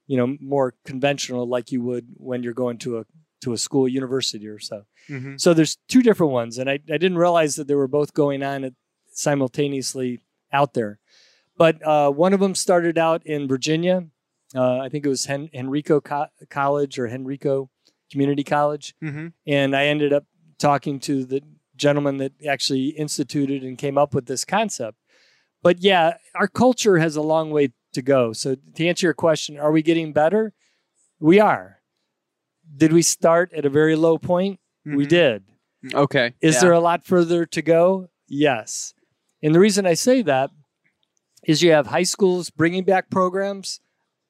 you 0.05 0.15
know, 0.15 0.37
more 0.39 0.75
conventional, 0.85 1.47
like 1.47 1.71
you 1.71 1.81
would 1.81 2.05
when 2.17 2.43
you're 2.43 2.53
going 2.53 2.77
to 2.79 2.99
a 2.99 3.05
to 3.41 3.53
a 3.53 3.57
school, 3.57 3.87
university 3.87 4.47
or 4.47 4.59
so. 4.59 4.83
Mhm. 5.09 5.39
So 5.39 5.53
there's 5.53 5.77
two 5.87 6.01
different 6.03 6.31
ones, 6.31 6.57
and 6.59 6.69
I, 6.69 6.73
I 6.73 6.97
didn't 6.97 7.17
realize 7.17 7.55
that 7.55 7.67
they 7.67 7.75
were 7.75 7.87
both 7.87 8.13
going 8.13 8.41
on 8.43 8.63
at, 8.63 8.73
simultaneously 9.35 10.19
out 10.53 10.73
there. 10.73 10.99
But 11.57 11.85
uh, 11.85 12.11
one 12.11 12.33
of 12.33 12.39
them 12.39 12.55
started 12.55 12.97
out 12.97 13.25
in 13.25 13.47
Virginia. 13.47 14.07
Uh, 14.53 14.79
I 14.79 14.89
think 14.89 15.05
it 15.05 15.09
was 15.09 15.25
Hen- 15.25 15.49
Henrico 15.55 15.99
Co- 16.01 16.27
College 16.49 16.99
or 16.99 17.07
Henrico 17.07 17.69
Community 18.11 18.43
College, 18.43 18.93
Mhm. 19.03 19.33
and 19.47 19.75
I 19.75 19.85
ended 19.87 20.13
up 20.13 20.25
talking 20.59 20.99
to 21.01 21.25
the 21.25 21.41
gentleman 21.75 22.17
that 22.17 22.33
actually 22.47 22.89
instituted 22.89 23.63
and 23.63 23.77
came 23.77 23.97
up 23.97 24.13
with 24.13 24.27
this 24.27 24.45
concept. 24.45 24.97
But 25.61 25.81
yeah, 25.81 26.17
our 26.35 26.47
culture 26.47 26.97
has 26.99 27.15
a 27.15 27.21
long 27.21 27.49
way 27.51 27.73
to 27.93 28.01
go. 28.01 28.31
So 28.33 28.55
to 28.75 28.87
answer 28.87 29.07
your 29.07 29.13
question, 29.13 29.57
are 29.57 29.71
we 29.71 29.81
getting 29.81 30.13
better? 30.13 30.53
We 31.19 31.39
are. 31.39 31.79
Did 32.77 32.93
we 32.93 33.01
start 33.01 33.51
at 33.53 33.65
a 33.65 33.69
very 33.69 33.95
low 33.95 34.17
point? 34.17 34.59
We 34.85 35.05
Mhm. 35.05 35.09
did. 35.09 35.43
Okay. 35.93 36.33
Is 36.41 36.55
yeah. 36.55 36.61
there 36.61 36.71
a 36.73 36.79
lot 36.79 37.03
further 37.05 37.45
to 37.47 37.61
go? 37.61 38.09
Yes. 38.27 38.93
And 39.41 39.53
the 39.53 39.59
reason 39.59 39.85
I 39.85 39.93
say 39.95 40.21
that 40.21 40.51
is 41.45 41.61
you 41.61 41.71
have 41.71 41.87
high 41.87 42.03
schools 42.03 42.49
bringing 42.49 42.83
back 42.83 43.09
programs, 43.09 43.79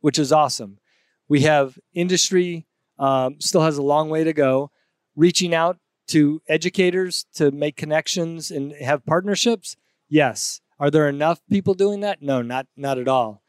which 0.01 0.19
is 0.19 0.31
awesome. 0.31 0.79
We 1.27 1.41
have 1.41 1.79
industry 1.93 2.67
um, 2.99 3.41
still 3.41 3.61
has 3.61 3.77
a 3.77 3.83
long 3.83 4.09
way 4.09 4.23
to 4.23 4.33
go, 4.33 4.71
reaching 5.15 5.53
out 5.53 5.77
to 6.07 6.41
educators 6.47 7.25
to 7.35 7.51
make 7.51 7.75
connections 7.75 8.51
and 8.51 8.71
have 8.73 9.05
partnerships. 9.05 9.75
Yes. 10.07 10.61
Are 10.79 10.91
there 10.91 11.09
enough 11.09 11.41
people 11.49 11.73
doing 11.73 12.01
that? 12.01 12.21
No, 12.21 12.41
not 12.41 12.67
not 12.75 12.97
at 12.97 13.07
all. 13.07 13.41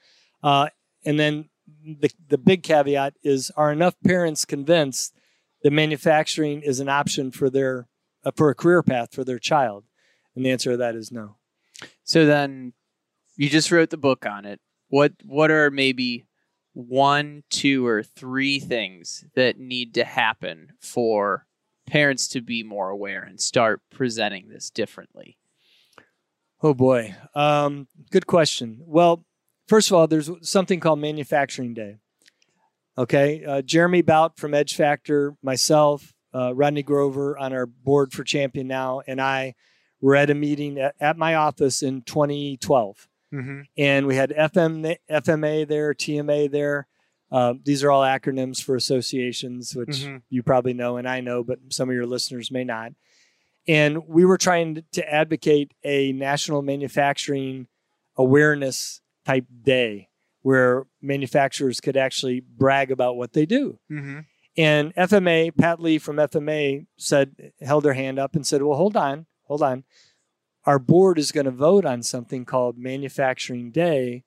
Uh, 0.42 0.68
and 1.04 1.18
then 1.18 1.48
the 1.84 2.10
the 2.28 2.38
big 2.38 2.62
caveat 2.62 3.14
is: 3.22 3.50
Are 3.56 3.72
enough 3.72 3.94
parents 4.04 4.44
convinced 4.44 5.12
that 5.62 5.72
manufacturing 5.72 6.62
is 6.62 6.78
an 6.78 6.88
option 6.88 7.32
for 7.32 7.50
their 7.50 7.88
uh, 8.24 8.30
for 8.36 8.48
a 8.48 8.54
career 8.54 8.82
path 8.82 9.12
for 9.12 9.24
their 9.24 9.40
child? 9.40 9.84
And 10.36 10.44
the 10.44 10.50
answer 10.50 10.72
to 10.72 10.76
that 10.76 10.94
is 10.94 11.10
no. 11.10 11.36
So 12.04 12.24
then 12.26 12.74
you 13.36 13.48
just 13.48 13.70
wrote 13.70 13.90
the 13.90 13.96
book 13.96 14.26
on 14.26 14.44
it. 14.44 14.60
What 14.88 15.12
what 15.24 15.50
are 15.50 15.70
maybe 15.70 16.24
one, 16.72 17.42
two, 17.50 17.86
or 17.86 18.02
three 18.02 18.60
things 18.60 19.24
that 19.34 19.58
need 19.58 19.94
to 19.94 20.04
happen 20.04 20.72
for 20.80 21.46
parents 21.86 22.28
to 22.28 22.40
be 22.40 22.62
more 22.62 22.90
aware 22.90 23.22
and 23.22 23.40
start 23.40 23.80
presenting 23.90 24.48
this 24.48 24.70
differently? 24.70 25.38
Oh 26.62 26.74
boy, 26.74 27.14
um, 27.34 27.88
good 28.10 28.26
question. 28.26 28.80
Well, 28.86 29.24
first 29.68 29.90
of 29.90 29.96
all, 29.96 30.06
there's 30.06 30.30
something 30.42 30.80
called 30.80 30.98
Manufacturing 30.98 31.74
Day. 31.74 31.96
Okay, 32.98 33.44
uh, 33.44 33.60
Jeremy 33.60 34.00
Bout 34.02 34.38
from 34.38 34.54
Edge 34.54 34.74
Factor, 34.74 35.36
myself, 35.42 36.14
uh, 36.34 36.54
Rodney 36.54 36.82
Grover 36.82 37.36
on 37.36 37.52
our 37.52 37.66
board 37.66 38.12
for 38.12 38.24
Champion 38.24 38.66
now, 38.68 39.02
and 39.06 39.20
I 39.20 39.54
were 40.00 40.16
at 40.16 40.30
a 40.30 40.34
meeting 40.34 40.78
at, 40.78 40.94
at 41.00 41.18
my 41.18 41.34
office 41.34 41.82
in 41.82 42.02
2012. 42.02 43.08
Mm-hmm. 43.34 43.60
and 43.76 44.06
we 44.06 44.14
had 44.16 44.30
FM, 44.30 44.96
FMA 45.10 45.66
there, 45.66 45.92
TMA 45.94 46.50
there. 46.50 46.86
Uh, 47.32 47.54
these 47.64 47.82
are 47.82 47.90
all 47.90 48.02
acronyms 48.02 48.62
for 48.62 48.76
associations, 48.76 49.74
which 49.74 50.04
Mhm. 50.04 50.22
you 50.30 50.42
probably 50.44 50.74
know 50.74 50.96
and 50.96 51.08
I 51.08 51.20
know, 51.20 51.42
but 51.42 51.58
some 51.70 51.88
of 51.88 51.94
your 51.96 52.06
listeners 52.06 52.52
may 52.52 52.62
not. 52.62 52.92
And 53.66 54.06
we 54.06 54.24
were 54.24 54.38
trying 54.38 54.84
to 54.92 55.12
advocate 55.12 55.72
a 55.82 56.12
national 56.12 56.62
manufacturing 56.62 57.66
awareness 58.16 59.00
type 59.24 59.46
day 59.62 60.08
where 60.42 60.86
manufacturers 61.02 61.80
could 61.80 61.96
actually 61.96 62.40
brag 62.40 62.90
about 62.92 63.16
what 63.16 63.32
they 63.32 63.44
do. 63.46 63.78
Mm-hmm. 63.90 64.20
And 64.56 64.94
FMA, 64.94 65.50
Pat 65.56 65.80
Lee 65.80 65.98
from 65.98 66.16
FMA 66.16 66.86
said, 66.96 67.52
held 67.60 67.84
her 67.84 67.92
hand 67.92 68.18
up 68.18 68.34
and 68.36 68.46
said, 68.46 68.62
Well, 68.62 68.78
hold 68.78 68.96
on, 68.96 69.26
hold 69.44 69.62
on. 69.62 69.84
Our 70.66 70.78
board 70.78 71.18
is 71.18 71.32
going 71.32 71.44
to 71.44 71.52
vote 71.52 71.84
on 71.84 72.02
something 72.02 72.44
called 72.44 72.76
Manufacturing 72.76 73.70
Day 73.70 74.24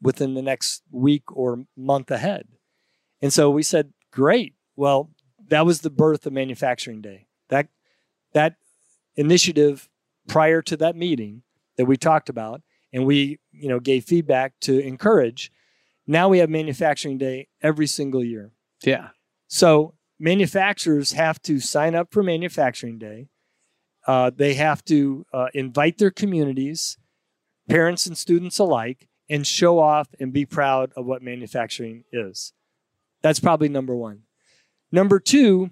within 0.00 0.34
the 0.34 0.42
next 0.42 0.82
week 0.90 1.22
or 1.34 1.64
month 1.76 2.10
ahead. 2.10 2.48
And 3.22 3.32
so 3.32 3.50
we 3.50 3.62
said, 3.62 3.92
Great. 4.10 4.54
Well, 4.76 5.10
that 5.48 5.64
was 5.64 5.80
the 5.80 5.90
birth 5.90 6.26
of 6.26 6.32
Manufacturing 6.32 7.00
Day. 7.00 7.26
That 7.48 7.68
that 8.34 8.56
initiative 9.16 9.88
prior 10.28 10.62
to 10.62 10.76
that 10.78 10.96
meeting 10.96 11.42
that 11.76 11.86
we 11.86 11.96
talked 11.96 12.28
about 12.28 12.62
and 12.92 13.06
we, 13.06 13.38
you 13.50 13.68
know, 13.68 13.80
gave 13.80 14.04
feedback 14.04 14.52
to 14.60 14.78
encourage. 14.78 15.50
Now 16.06 16.28
we 16.28 16.38
have 16.38 16.50
Manufacturing 16.50 17.18
Day 17.18 17.48
every 17.62 17.86
single 17.86 18.22
year. 18.22 18.52
Yeah. 18.82 19.08
So 19.48 19.94
manufacturers 20.18 21.12
have 21.12 21.40
to 21.42 21.60
sign 21.60 21.94
up 21.94 22.12
for 22.12 22.22
Manufacturing 22.22 22.98
Day. 22.98 23.28
Uh, 24.06 24.30
they 24.34 24.54
have 24.54 24.84
to 24.86 25.24
uh, 25.32 25.46
invite 25.54 25.98
their 25.98 26.10
communities, 26.10 26.98
parents 27.68 28.06
and 28.06 28.18
students 28.18 28.58
alike, 28.58 29.08
and 29.30 29.46
show 29.46 29.78
off 29.78 30.08
and 30.18 30.32
be 30.32 30.44
proud 30.44 30.92
of 30.96 31.06
what 31.06 31.22
manufacturing 31.22 32.04
is. 32.12 32.52
That's 33.22 33.40
probably 33.40 33.68
number 33.68 33.94
one. 33.94 34.22
Number 34.90 35.20
two, 35.20 35.70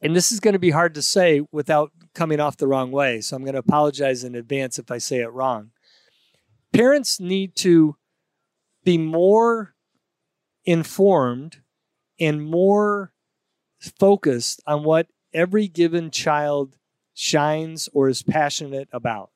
and 0.00 0.14
this 0.14 0.32
is 0.32 0.40
going 0.40 0.52
to 0.52 0.58
be 0.58 0.70
hard 0.70 0.94
to 0.94 1.02
say 1.02 1.42
without 1.50 1.90
coming 2.14 2.40
off 2.40 2.56
the 2.56 2.68
wrong 2.68 2.90
way, 2.90 3.20
so 3.20 3.36
I'm 3.36 3.42
going 3.42 3.54
to 3.54 3.60
apologize 3.60 4.22
in 4.22 4.34
advance 4.34 4.78
if 4.78 4.90
I 4.90 4.98
say 4.98 5.18
it 5.18 5.32
wrong. 5.32 5.70
Parents 6.72 7.20
need 7.20 7.56
to 7.56 7.96
be 8.84 8.98
more 8.98 9.74
informed 10.64 11.58
and 12.20 12.44
more 12.44 13.12
focused 13.80 14.62
on 14.66 14.84
what 14.84 15.08
every 15.32 15.68
given 15.68 16.10
child 16.10 16.76
shines 17.14 17.88
or 17.92 18.08
is 18.08 18.22
passionate 18.22 18.88
about 18.92 19.30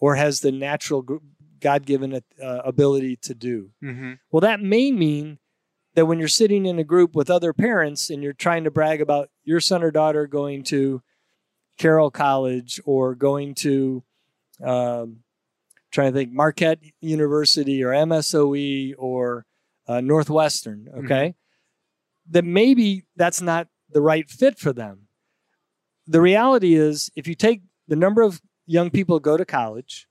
or 0.00 0.16
has 0.16 0.40
the 0.40 0.50
natural 0.50 1.20
God 1.60 1.86
given 1.86 2.14
uh, 2.14 2.20
ability 2.64 3.16
to 3.22 3.34
do. 3.34 3.70
Mm-hmm. 3.82 4.14
Well, 4.30 4.40
that 4.40 4.60
may 4.60 4.90
mean 4.90 5.38
that 5.94 6.06
when 6.06 6.18
you're 6.18 6.28
sitting 6.28 6.66
in 6.66 6.78
a 6.78 6.84
group 6.84 7.14
with 7.14 7.30
other 7.30 7.52
parents 7.52 8.10
and 8.10 8.22
you're 8.22 8.32
trying 8.32 8.64
to 8.64 8.70
brag 8.70 9.00
about 9.00 9.30
your 9.44 9.60
son 9.60 9.82
or 9.82 9.90
daughter 9.90 10.26
going 10.26 10.64
to 10.64 11.02
Carroll 11.78 12.10
College 12.10 12.80
or 12.84 13.14
going 13.14 13.54
to, 13.56 14.02
um, 14.64 15.18
trying 15.90 16.12
to 16.12 16.18
think, 16.18 16.32
Marquette 16.32 16.80
University 17.00 17.84
or 17.84 17.90
MSOE 17.90 18.94
or 18.98 19.44
uh, 19.86 20.00
Northwestern, 20.00 20.88
okay? 21.04 21.34
That 22.30 22.44
maybe 22.44 23.04
that's 23.16 23.42
not 23.42 23.68
the 23.90 24.00
right 24.00 24.28
fit 24.30 24.58
for 24.58 24.72
them. 24.72 25.01
The 26.06 26.20
reality 26.20 26.74
is, 26.74 27.10
if 27.16 27.26
you 27.26 27.34
take 27.34 27.62
the 27.88 27.96
number 27.96 28.22
of 28.22 28.40
young 28.66 28.90
people 28.90 29.20
go 29.20 29.36
to 29.36 29.44
college, 29.44 30.06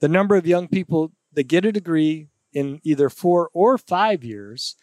the 0.00 0.08
number 0.08 0.36
of 0.36 0.46
young 0.46 0.68
people 0.68 1.12
that 1.32 1.44
get 1.44 1.64
a 1.64 1.72
degree 1.72 2.28
in 2.52 2.80
either 2.84 3.08
four 3.08 3.48
or 3.52 3.78
five 3.78 4.22
years, 4.24 4.76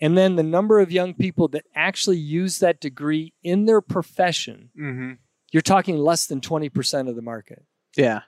and 0.00 0.16
then 0.16 0.36
the 0.36 0.42
number 0.42 0.78
of 0.78 0.92
young 0.92 1.14
people 1.14 1.48
that 1.48 1.64
actually 1.74 2.18
use 2.18 2.58
that 2.58 2.80
degree 2.80 3.32
in 3.42 3.64
their 3.66 3.80
profession, 3.80 4.70
Mm-hmm. 4.78 5.12
you're 5.52 5.62
talking 5.62 5.96
less 5.98 6.26
than 6.26 6.40
20% 6.40 7.08
of 7.08 7.16
the 7.16 7.22
market. 7.22 7.64
Yeah. 7.96 8.20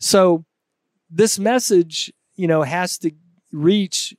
So 0.00 0.44
this 1.08 1.38
message, 1.38 2.12
you 2.34 2.48
know, 2.48 2.62
has 2.62 2.98
to 2.98 3.12
reach, 3.52 4.14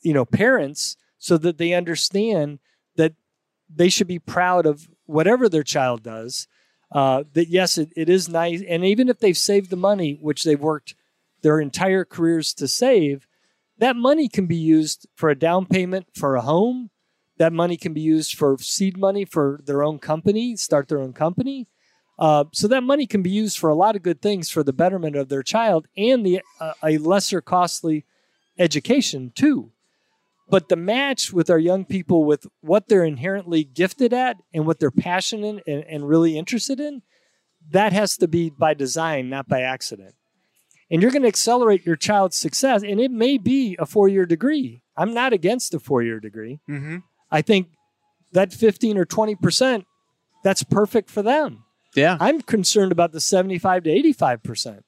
you 0.00 0.12
know, 0.14 0.24
parents 0.24 0.96
so 1.18 1.36
that 1.38 1.58
they 1.58 1.72
understand 1.74 2.60
that 2.96 3.14
they 3.74 3.88
should 3.88 4.06
be 4.06 4.18
proud 4.20 4.64
of 4.66 4.88
whatever 5.12 5.48
their 5.48 5.62
child 5.62 6.02
does. 6.02 6.48
Uh, 6.90 7.24
that 7.32 7.48
yes, 7.48 7.78
it, 7.78 7.90
it 7.96 8.08
is 8.08 8.28
nice, 8.28 8.62
and 8.68 8.84
even 8.84 9.08
if 9.08 9.18
they've 9.18 9.38
saved 9.38 9.70
the 9.70 9.76
money, 9.76 10.18
which 10.20 10.44
they've 10.44 10.60
worked 10.60 10.94
their 11.40 11.58
entire 11.58 12.04
careers 12.04 12.52
to 12.52 12.68
save, 12.68 13.26
that 13.78 13.96
money 13.96 14.28
can 14.28 14.46
be 14.46 14.56
used 14.56 15.08
for 15.14 15.30
a 15.30 15.38
down 15.38 15.64
payment 15.64 16.06
for 16.14 16.36
a 16.36 16.42
home. 16.42 16.90
That 17.38 17.52
money 17.52 17.76
can 17.78 17.94
be 17.94 18.02
used 18.02 18.36
for 18.36 18.58
seed 18.58 18.98
money 18.98 19.24
for 19.24 19.60
their 19.64 19.82
own 19.82 19.98
company, 19.98 20.54
start 20.56 20.88
their 20.88 21.00
own 21.00 21.14
company. 21.14 21.66
Uh, 22.18 22.44
so 22.52 22.68
that 22.68 22.82
money 22.82 23.06
can 23.06 23.22
be 23.22 23.30
used 23.30 23.58
for 23.58 23.70
a 23.70 23.74
lot 23.74 23.96
of 23.96 24.02
good 24.02 24.20
things 24.20 24.50
for 24.50 24.62
the 24.62 24.72
betterment 24.72 25.16
of 25.16 25.28
their 25.28 25.42
child 25.42 25.88
and 25.96 26.24
the 26.24 26.42
uh, 26.60 26.74
a 26.84 26.98
lesser 26.98 27.40
costly 27.40 28.04
education 28.58 29.32
too. 29.34 29.72
But 30.52 30.68
the 30.68 30.76
match 30.76 31.32
with 31.32 31.48
our 31.48 31.58
young 31.58 31.86
people 31.86 32.26
with 32.26 32.46
what 32.60 32.86
they're 32.86 33.06
inherently 33.06 33.64
gifted 33.64 34.12
at 34.12 34.36
and 34.52 34.66
what 34.66 34.78
they're 34.80 34.90
passionate 34.90 35.62
and, 35.66 35.82
and 35.84 36.06
really 36.06 36.36
interested 36.36 36.78
in, 36.78 37.00
that 37.70 37.94
has 37.94 38.18
to 38.18 38.28
be 38.28 38.50
by 38.50 38.74
design, 38.74 39.30
not 39.30 39.48
by 39.48 39.62
accident. 39.62 40.14
And 40.90 41.00
you're 41.00 41.10
going 41.10 41.22
to 41.22 41.28
accelerate 41.28 41.86
your 41.86 41.96
child's 41.96 42.36
success, 42.36 42.82
and 42.82 43.00
it 43.00 43.10
may 43.10 43.38
be 43.38 43.78
a 43.78 43.86
four 43.86 44.08
year 44.08 44.26
degree. 44.26 44.82
I'm 44.94 45.14
not 45.14 45.32
against 45.32 45.72
a 45.72 45.78
four 45.78 46.02
year 46.02 46.20
degree. 46.20 46.60
Mm-hmm. 46.68 46.98
I 47.30 47.40
think 47.40 47.68
that 48.32 48.52
15 48.52 48.98
or 48.98 49.06
20%, 49.06 49.86
that's 50.44 50.64
perfect 50.64 51.08
for 51.08 51.22
them. 51.22 51.64
Yeah. 51.96 52.18
I'm 52.20 52.42
concerned 52.42 52.92
about 52.92 53.12
the 53.12 53.22
75 53.22 53.84
to 53.84 53.90
85 53.90 54.42
percent. 54.42 54.84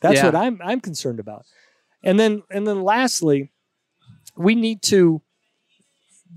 That's 0.00 0.16
Yeah. 0.16 0.24
what 0.24 0.34
I'm 0.34 0.60
I'm 0.64 0.80
concerned 0.80 1.20
about. 1.20 1.44
And 2.02 2.18
then 2.18 2.42
and 2.50 2.66
then 2.66 2.82
lastly, 2.82 3.50
we 4.36 4.54
need 4.54 4.82
to 4.82 5.22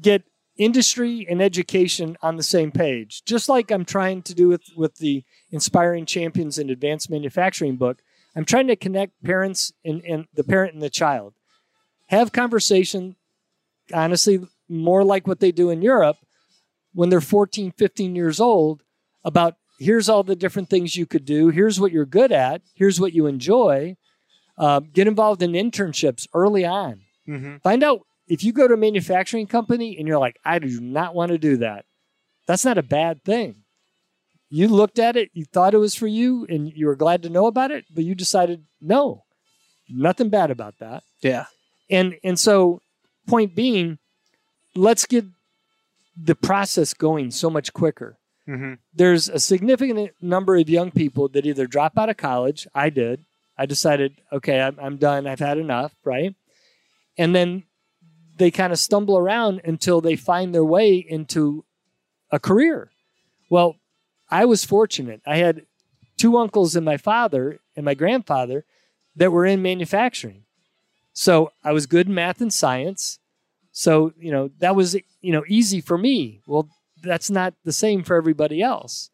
get 0.02 0.24
industry 0.58 1.26
and 1.30 1.42
education 1.42 2.18
on 2.22 2.36
the 2.36 2.44
same 2.44 2.72
page, 2.72 3.24
just 3.26 3.48
like 3.48 3.72
I'm 3.72 3.86
trying 3.86 4.22
to 4.24 4.34
do 4.34 4.48
with, 4.48 4.64
with 4.76 4.96
the 4.96 5.24
Inspiring 5.52 6.06
Champions 6.06 6.58
in 6.58 6.70
Advanced 6.70 7.10
Manufacturing 7.10 7.78
book. 7.78 8.02
I'm 8.36 8.46
trying 8.46 8.68
to 8.68 8.76
connect 8.76 9.24
parents 9.24 9.72
and, 9.86 10.02
and 10.04 10.28
the 10.34 10.44
parent 10.44 10.74
and 10.74 10.82
the 10.82 10.90
child. 10.90 11.34
Have 12.08 12.32
conversation, 12.32 13.16
honestly, 13.94 14.40
more 14.70 15.04
like 15.04 15.28
what 15.28 15.40
they 15.40 15.52
do 15.52 15.70
in 15.70 15.82
Europe 15.82 16.18
when 16.94 17.10
they're 17.10 17.22
14, 17.22 17.72
15 17.72 18.16
years 18.16 18.40
old 18.40 18.84
about 19.24 19.56
here's 19.80 20.10
all 20.10 20.24
the 20.24 20.36
different 20.36 20.70
things 20.70 20.96
you 20.96 21.06
could 21.06 21.26
do. 21.26 21.50
Here's 21.50 21.80
what 21.80 21.92
you're 21.92 22.06
good 22.06 22.32
at. 22.32 22.62
Here's 22.74 23.00
what 23.00 23.14
you 23.14 23.28
enjoy. 23.28 23.98
Uh, 24.58 24.80
get 24.80 25.08
involved 25.08 25.44
in 25.44 25.52
internships 25.52 26.28
early 26.34 26.66
on. 26.66 27.02
Mm-hmm. 27.28 27.58
Find 27.58 27.84
out 27.84 28.02
if 28.28 28.44
you 28.44 28.54
go 28.54 28.68
to 28.68 28.74
a 28.74 28.78
manufacturing 28.78 29.48
company 29.48 29.98
and 29.98 30.08
you're 30.08 30.20
like, 30.20 30.38
I 30.44 30.60
do 30.60 30.80
not 30.80 31.16
want 31.16 31.32
to 31.32 31.38
do 31.38 31.58
that. 31.58 31.86
That's 32.48 32.66
not 32.66 32.78
a 32.78 32.84
bad 32.84 33.24
thing. 33.24 33.64
You 34.50 34.70
looked 34.70 35.00
at 35.00 35.18
it, 35.18 35.30
you 35.34 35.44
thought 35.46 35.74
it 35.74 35.80
was 35.80 35.96
for 35.96 36.08
you, 36.08 36.46
and 36.48 36.72
you 36.74 36.86
were 36.88 36.96
glad 36.96 37.24
to 37.24 37.30
know 37.30 37.48
about 37.48 37.72
it, 37.72 37.84
but 37.94 38.06
you 38.06 38.16
decided 38.16 38.64
no, 38.80 39.26
nothing 39.90 40.30
bad 40.30 40.52
about 40.52 40.76
that. 40.80 41.04
Yeah. 41.22 41.46
And 41.90 42.16
and 42.24 42.40
so, 42.40 42.82
point 43.28 43.56
being, 43.56 43.98
let's 44.74 45.06
get 45.06 45.26
the 46.16 46.36
process 46.36 46.94
going 46.94 47.32
so 47.32 47.50
much 47.50 47.74
quicker 47.74 48.18
Mm-hmm. 48.48 48.76
there's 48.94 49.28
a 49.28 49.42
significant 49.42 50.12
number 50.22 50.56
of 50.56 50.70
young 50.70 50.90
people 50.90 51.28
that 51.30 51.46
either 51.46 51.68
drop 51.68 51.98
out 51.98 52.08
of 52.08 52.16
college. 52.16 52.66
I 52.74 52.90
did. 52.90 53.26
I 53.58 53.66
decided, 53.66 54.22
okay, 54.32 54.62
I'm, 54.62 54.78
I'm 54.80 54.96
done. 54.96 55.28
I've 55.28 55.42
had 55.42 55.58
enough, 55.58 55.94
right? 56.06 56.34
And 57.18 57.36
then 57.36 57.64
they 58.38 58.52
kind 58.52 58.72
of 58.72 58.80
stumble 58.80 59.18
around 59.18 59.62
until 59.64 60.02
they 60.02 60.16
find 60.16 60.54
their 60.54 60.64
way 60.64 60.96
into 60.96 61.66
a 62.32 62.40
career. 62.40 62.92
Well, 63.50 63.78
I 64.30 64.46
was 64.46 64.66
fortunate. 64.66 65.22
I 65.26 65.38
had 65.38 65.66
two 66.18 66.38
uncles 66.38 66.76
and 66.76 66.86
my 66.86 66.98
father 66.98 67.60
and 67.76 67.86
my 67.86 67.94
grandfather 67.94 68.66
that 69.16 69.32
were 69.32 69.46
in 69.46 69.62
manufacturing. 69.62 70.44
So 71.14 71.52
I 71.64 71.72
was 71.72 71.88
good 71.88 72.08
in 72.08 72.14
math 72.14 72.42
and 72.42 72.54
science. 72.54 73.20
So, 73.72 74.14
you 74.20 74.32
know, 74.32 74.52
that 74.60 74.76
was, 74.76 74.96
you 75.22 75.32
know, 75.32 75.44
easy 75.48 75.82
for 75.82 75.98
me. 75.98 76.42
Well, 76.46 76.70
that's 77.02 77.30
not 77.30 77.54
the 77.64 77.72
same 77.72 78.04
for 78.04 78.16
everybody 78.16 78.62
else. 78.62 79.10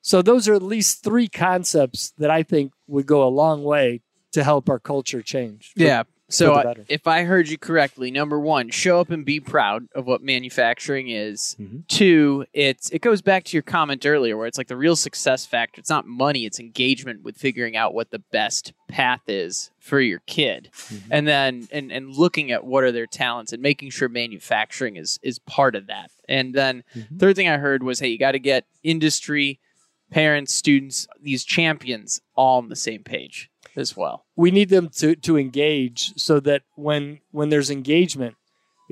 So 0.00 0.22
those 0.22 0.48
are 0.48 0.54
at 0.54 0.62
least 0.62 1.02
three 1.02 1.28
concepts 1.28 2.12
that 2.18 2.30
I 2.30 2.42
think 2.42 2.72
would 2.86 3.06
go 3.06 3.26
a 3.26 3.28
long 3.28 3.64
way 3.64 4.02
to 4.32 4.44
help 4.44 4.68
our 4.68 4.78
culture 4.78 5.22
change. 5.22 5.72
Yeah. 5.76 6.04
So 6.30 6.54
I- 6.54 6.74
if 6.88 7.06
I 7.06 7.24
heard 7.24 7.48
you 7.48 7.58
correctly, 7.58 8.10
number 8.10 8.40
one, 8.40 8.70
show 8.70 8.98
up 8.98 9.10
and 9.10 9.24
be 9.26 9.40
proud 9.40 9.88
of 9.94 10.06
what 10.06 10.22
manufacturing 10.22 11.08
is. 11.10 11.54
Mhm. 11.60 11.86
Two, 11.86 12.46
it's 12.54 12.88
it 12.90 13.00
goes 13.02 13.20
back 13.20 13.44
to 13.44 13.56
your 13.56 13.62
comment 13.62 14.06
earlier, 14.06 14.36
where 14.36 14.46
it's 14.46 14.56
like 14.56 14.68
the 14.68 14.76
real 14.76 14.96
success 14.96 15.44
factor. 15.44 15.80
It's 15.80 15.90
not 15.90 16.06
money; 16.06 16.46
it's 16.46 16.58
engagement 16.58 17.22
with 17.22 17.36
figuring 17.36 17.76
out 17.76 17.92
what 17.94 18.10
the 18.10 18.20
best 18.32 18.72
path 18.88 19.20
is 19.28 19.70
for 19.78 20.00
your 20.00 20.20
kid, 20.26 20.70
Mhm. 20.72 21.02
and 21.10 21.28
then 21.28 21.68
and 21.70 21.92
and 21.92 22.14
looking 22.16 22.50
at 22.50 22.64
what 22.64 22.84
are 22.84 22.92
their 22.92 23.06
talents 23.06 23.52
and 23.52 23.62
making 23.62 23.90
sure 23.90 24.08
manufacturing 24.08 24.96
is 24.96 25.18
is 25.22 25.38
part 25.40 25.74
of 25.74 25.86
that. 25.88 26.10
And 26.26 26.54
then 26.54 26.84
Mhm. 26.96 27.18
third 27.20 27.36
thing 27.36 27.48
I 27.48 27.58
heard 27.58 27.82
was, 27.82 27.98
hey, 28.00 28.08
you 28.08 28.18
got 28.18 28.32
to 28.32 28.38
get 28.38 28.64
industry, 28.82 29.60
parents, 30.10 30.54
students, 30.54 31.06
these 31.20 31.44
champions 31.44 32.20
all 32.34 32.58
on 32.58 32.68
the 32.70 32.76
same 32.76 33.02
page 33.04 33.50
as 33.76 33.96
well. 33.96 34.24
we 34.36 34.50
need 34.50 34.68
them 34.68 34.88
to 34.88 35.14
to 35.16 35.36
engage 35.38 36.12
so 36.16 36.40
that 36.40 36.62
when 36.76 37.20
when 37.30 37.48
there's 37.50 37.70
engagement 37.70 38.36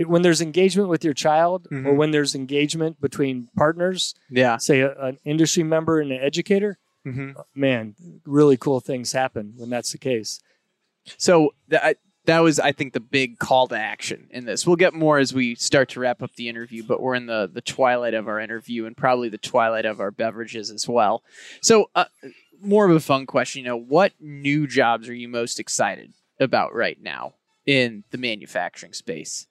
when 0.06 0.22
there's 0.22 0.40
engagement 0.40 0.88
with 0.88 1.04
your 1.04 1.12
child 1.14 1.66
or 1.70 1.76
Mhm. 1.76 1.96
when 1.96 2.10
there's 2.12 2.34
engagement 2.34 3.00
between 3.00 3.48
partners 3.56 4.14
Yeah. 4.30 4.56
say 4.56 4.80
a, 4.80 4.92
an 4.98 5.18
industry 5.24 5.62
member 5.62 6.00
and 6.00 6.10
an 6.12 6.20
educator 6.20 6.78
Mm-hmm. 7.06 7.32
man 7.54 7.94
really 8.24 8.56
cool 8.56 8.78
things 8.80 9.10
happen 9.12 9.54
when 9.56 9.68
that's 9.70 9.90
the 9.92 9.98
case 9.98 10.40
So 11.18 11.54
that 11.68 11.96
that 12.26 12.38
was, 12.38 12.60
I 12.60 12.70
think, 12.70 12.92
the 12.92 13.00
big 13.00 13.40
call 13.40 13.66
to 13.66 13.74
action 13.76 14.28
in 14.30 14.44
this. 14.44 14.64
We'll 14.64 14.76
get 14.76 14.94
more 14.94 15.18
as 15.18 15.34
we 15.34 15.56
start 15.56 15.88
to 15.88 15.98
wrap 16.00 16.22
up 16.22 16.32
the 16.36 16.48
interview, 16.48 16.84
but 16.84 17.00
we're 17.02 17.16
in 17.16 17.26
the 17.26 17.50
the 17.52 17.60
twilight 17.60 18.14
of 18.14 18.28
our 18.28 18.38
interview 18.38 18.86
and 18.86 18.96
probably 18.96 19.28
the 19.28 19.38
twilight 19.38 19.84
of 19.84 19.98
our 19.98 20.12
beverages 20.12 20.70
as 20.70 20.86
well. 20.88 21.24
So, 21.60 21.90
uh, 21.96 22.04
more 22.62 22.88
of 22.88 22.94
a 22.96 23.00
fun 23.00 23.26
question. 23.26 23.60
You 23.64 23.68
know, 23.70 23.76
what 23.78 24.12
new 24.20 24.66
jobs 24.66 25.08
are 25.08 25.14
you 25.14 25.28
most 25.28 25.58
excited 25.60 26.12
about 26.40 26.74
right 26.74 27.00
now 27.00 27.34
in 27.66 28.04
the 28.10 28.18
manufacturing 28.18 28.92
space? 28.92 29.46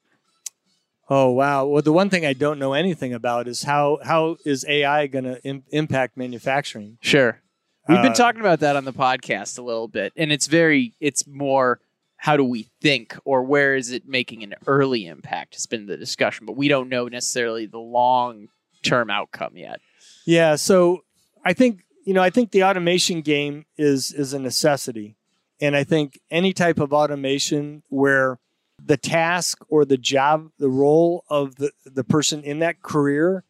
oh 1.10 1.30
wow 1.32 1.65
well 1.65 1.82
the 1.82 1.91
one 1.91 2.10
thing 2.10 2.26
i 2.26 2.32
don't 2.32 2.60
know 2.60 2.74
anything 2.74 3.12
about 3.13 3.47
is 3.47 3.63
how 3.63 3.97
how 4.04 4.38
is 4.45 4.63
ai 4.69 5.08
going 5.08 5.26
to 5.26 5.43
Im- 5.43 5.63
impact 5.71 6.15
manufacturing 6.15 6.97
Sure. 7.02 7.41
We've 7.89 8.02
been 8.04 8.12
Uh, 8.12 8.15
talking 8.15 8.39
about 8.39 8.60
that 8.60 8.76
on 8.76 8.86
the 8.86 8.93
podcast 8.93 9.58
a 9.58 9.63
little 9.63 9.88
bit, 9.88 10.13
and 10.15 10.32
it's 10.32 10.45
very, 10.45 10.93
it's 11.02 11.26
more 11.28 11.82
how 12.17 12.38
do 12.38 12.43
we 12.45 12.69
think 12.80 13.17
or 13.26 13.41
where 13.43 13.76
is 13.76 13.91
it 13.91 14.08
making 14.08 14.43
an 14.43 14.54
early 14.67 15.08
impact 15.08 15.56
has 15.56 15.65
been 15.65 15.88
the 15.88 15.97
discussion, 15.97 16.45
but 16.45 16.56
we 16.56 16.67
don't 16.67 16.88
know 16.88 17.08
necessarily 17.08 17.65
the 17.65 17.80
long 17.80 18.47
term 18.84 19.10
outcome 19.10 19.58
yet. 19.58 19.82
Yeah, 20.28 20.56
so 20.56 21.04
I 21.43 21.54
think 21.54 21.82
you 22.04 22.14
know 22.14 22.22
I 22.22 22.30
think 22.30 22.52
the 22.52 22.64
automation 22.64 23.22
game 23.22 23.66
is 23.78 24.12
is 24.12 24.34
a 24.34 24.40
necessity, 24.40 25.16
and 25.60 25.76
I 25.76 25.84
think 25.84 26.20
any 26.30 26.54
type 26.54 26.80
of 26.80 26.94
automation 26.94 27.84
where 27.90 28.40
the 28.84 28.98
task 28.98 29.60
or 29.70 29.86
the 29.86 29.98
job, 29.98 30.50
the 30.58 30.70
role 30.70 31.24
of 31.30 31.56
the 31.56 31.72
the 31.86 32.04
person 32.04 32.44
in 32.44 32.60
that 32.60 32.82
career, 32.82 33.44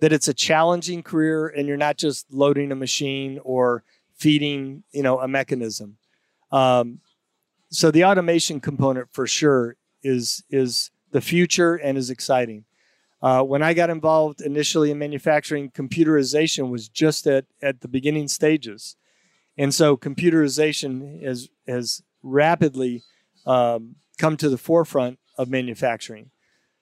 that 0.00 0.12
it's 0.12 0.28
a 0.28 0.34
challenging 0.34 1.02
career, 1.02 1.46
and 1.48 1.68
you're 1.68 1.76
not 1.76 1.96
just 1.96 2.32
loading 2.32 2.72
a 2.72 2.76
machine 2.76 3.38
or 3.44 3.84
feeding 4.14 4.82
you 4.92 5.02
know 5.02 5.20
a 5.20 5.28
mechanism. 5.28 5.96
Um, 6.50 7.00
so 7.70 7.90
the 7.90 8.04
automation 8.04 8.60
component 8.60 9.08
for 9.12 9.26
sure 9.26 9.76
is 10.02 10.44
is 10.50 10.90
the 11.12 11.20
future 11.20 11.74
and 11.76 11.96
is 11.96 12.10
exciting. 12.10 12.64
Uh, 13.22 13.42
when 13.42 13.62
I 13.62 13.72
got 13.72 13.88
involved 13.88 14.40
initially 14.40 14.90
in 14.90 14.98
manufacturing, 14.98 15.70
computerization 15.70 16.70
was 16.70 16.88
just 16.88 17.26
at, 17.26 17.44
at 17.62 17.80
the 17.80 17.88
beginning 17.88 18.26
stages. 18.26 18.96
And 19.56 19.72
so 19.72 19.96
computerization 19.96 21.22
has, 21.22 21.48
has 21.68 22.02
rapidly 22.22 23.02
um, 23.46 23.96
come 24.18 24.36
to 24.38 24.48
the 24.48 24.58
forefront 24.58 25.20
of 25.38 25.48
manufacturing. 25.48 26.30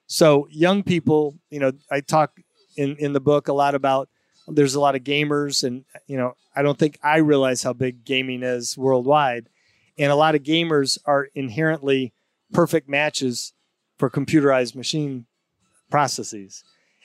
So 0.07 0.47
young 0.49 0.81
people, 0.83 1.37
you 1.49 1.59
know, 1.59 1.73
I 1.91 2.01
talk 2.01 2.39
in, 2.75 2.95
in 2.97 3.13
the 3.13 3.19
book 3.19 3.47
a 3.47 3.53
lot 3.53 3.75
about 3.75 4.09
there's 4.47 4.75
a 4.75 4.79
lot 4.79 4.95
of 4.95 5.03
gamers 5.03 5.63
and, 5.63 5.85
you 6.07 6.17
know, 6.17 6.33
I 6.55 6.63
don't 6.63 6.77
think 6.77 6.97
I 7.03 7.17
realize 7.17 7.63
how 7.63 7.73
big 7.73 8.03
gaming 8.03 8.41
is 8.41 8.77
worldwide. 8.77 9.47
And 9.97 10.11
a 10.11 10.15
lot 10.15 10.35
of 10.35 10.43
gamers 10.43 10.97
are 11.05 11.29
inherently 11.35 12.13
perfect 12.51 12.89
matches 12.89 13.53
for 13.97 14.09
computerized 14.09 14.75
machine 14.75 15.27
processes. 15.91 16.63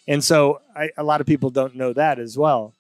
And 0.09 0.23
so 0.23 0.61
I, 0.75 0.91
a 0.97 1.03
lot 1.03 1.21
of 1.21 1.27
people 1.27 1.51
don't 1.51 1.75
know 1.75 1.93
that 1.93 2.19
as 2.19 2.39
well. 2.39 2.75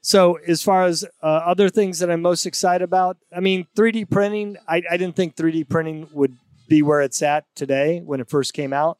So 0.00 0.34
as 0.46 0.62
far 0.62 0.84
as 0.84 1.04
uh, 1.22 1.26
other 1.26 1.68
things 1.68 1.98
that 1.98 2.10
I'm 2.10 2.22
most 2.22 2.46
excited 2.46 2.84
about, 2.84 3.18
I 3.36 3.40
mean, 3.40 3.66
3D 3.76 4.08
printing, 4.08 4.56
I, 4.68 4.82
I 4.90 4.96
didn't 4.96 5.16
think 5.16 5.36
3D 5.36 5.68
printing 5.68 6.08
would 6.12 6.36
be 6.68 6.82
where 6.82 7.00
it's 7.00 7.20
at 7.22 7.44
today 7.56 8.00
when 8.04 8.20
it 8.20 8.30
first 8.30 8.54
came 8.54 8.72
out. 8.72 8.98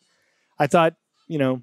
I 0.59 0.67
thought, 0.67 0.95
you 1.29 1.39
know, 1.39 1.63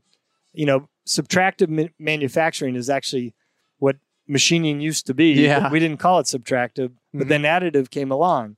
you 0.54 0.66
know, 0.66 0.88
subtractive 1.06 1.70
ma- 1.70 1.92
manufacturing 2.00 2.76
is 2.76 2.90
actually 2.90 3.34
what 3.80 3.98
machining 4.28 4.80
used 4.80 5.06
to 5.08 5.14
be. 5.14 5.34
Yeah. 5.34 5.70
We 5.70 5.80
didn't 5.80 6.00
call 6.00 6.20
it 6.20 6.28
subtractive, 6.28 6.94
but 7.14 7.28
then 7.28 7.42
additive 7.42 7.90
came 7.90 8.12
along. 8.12 8.56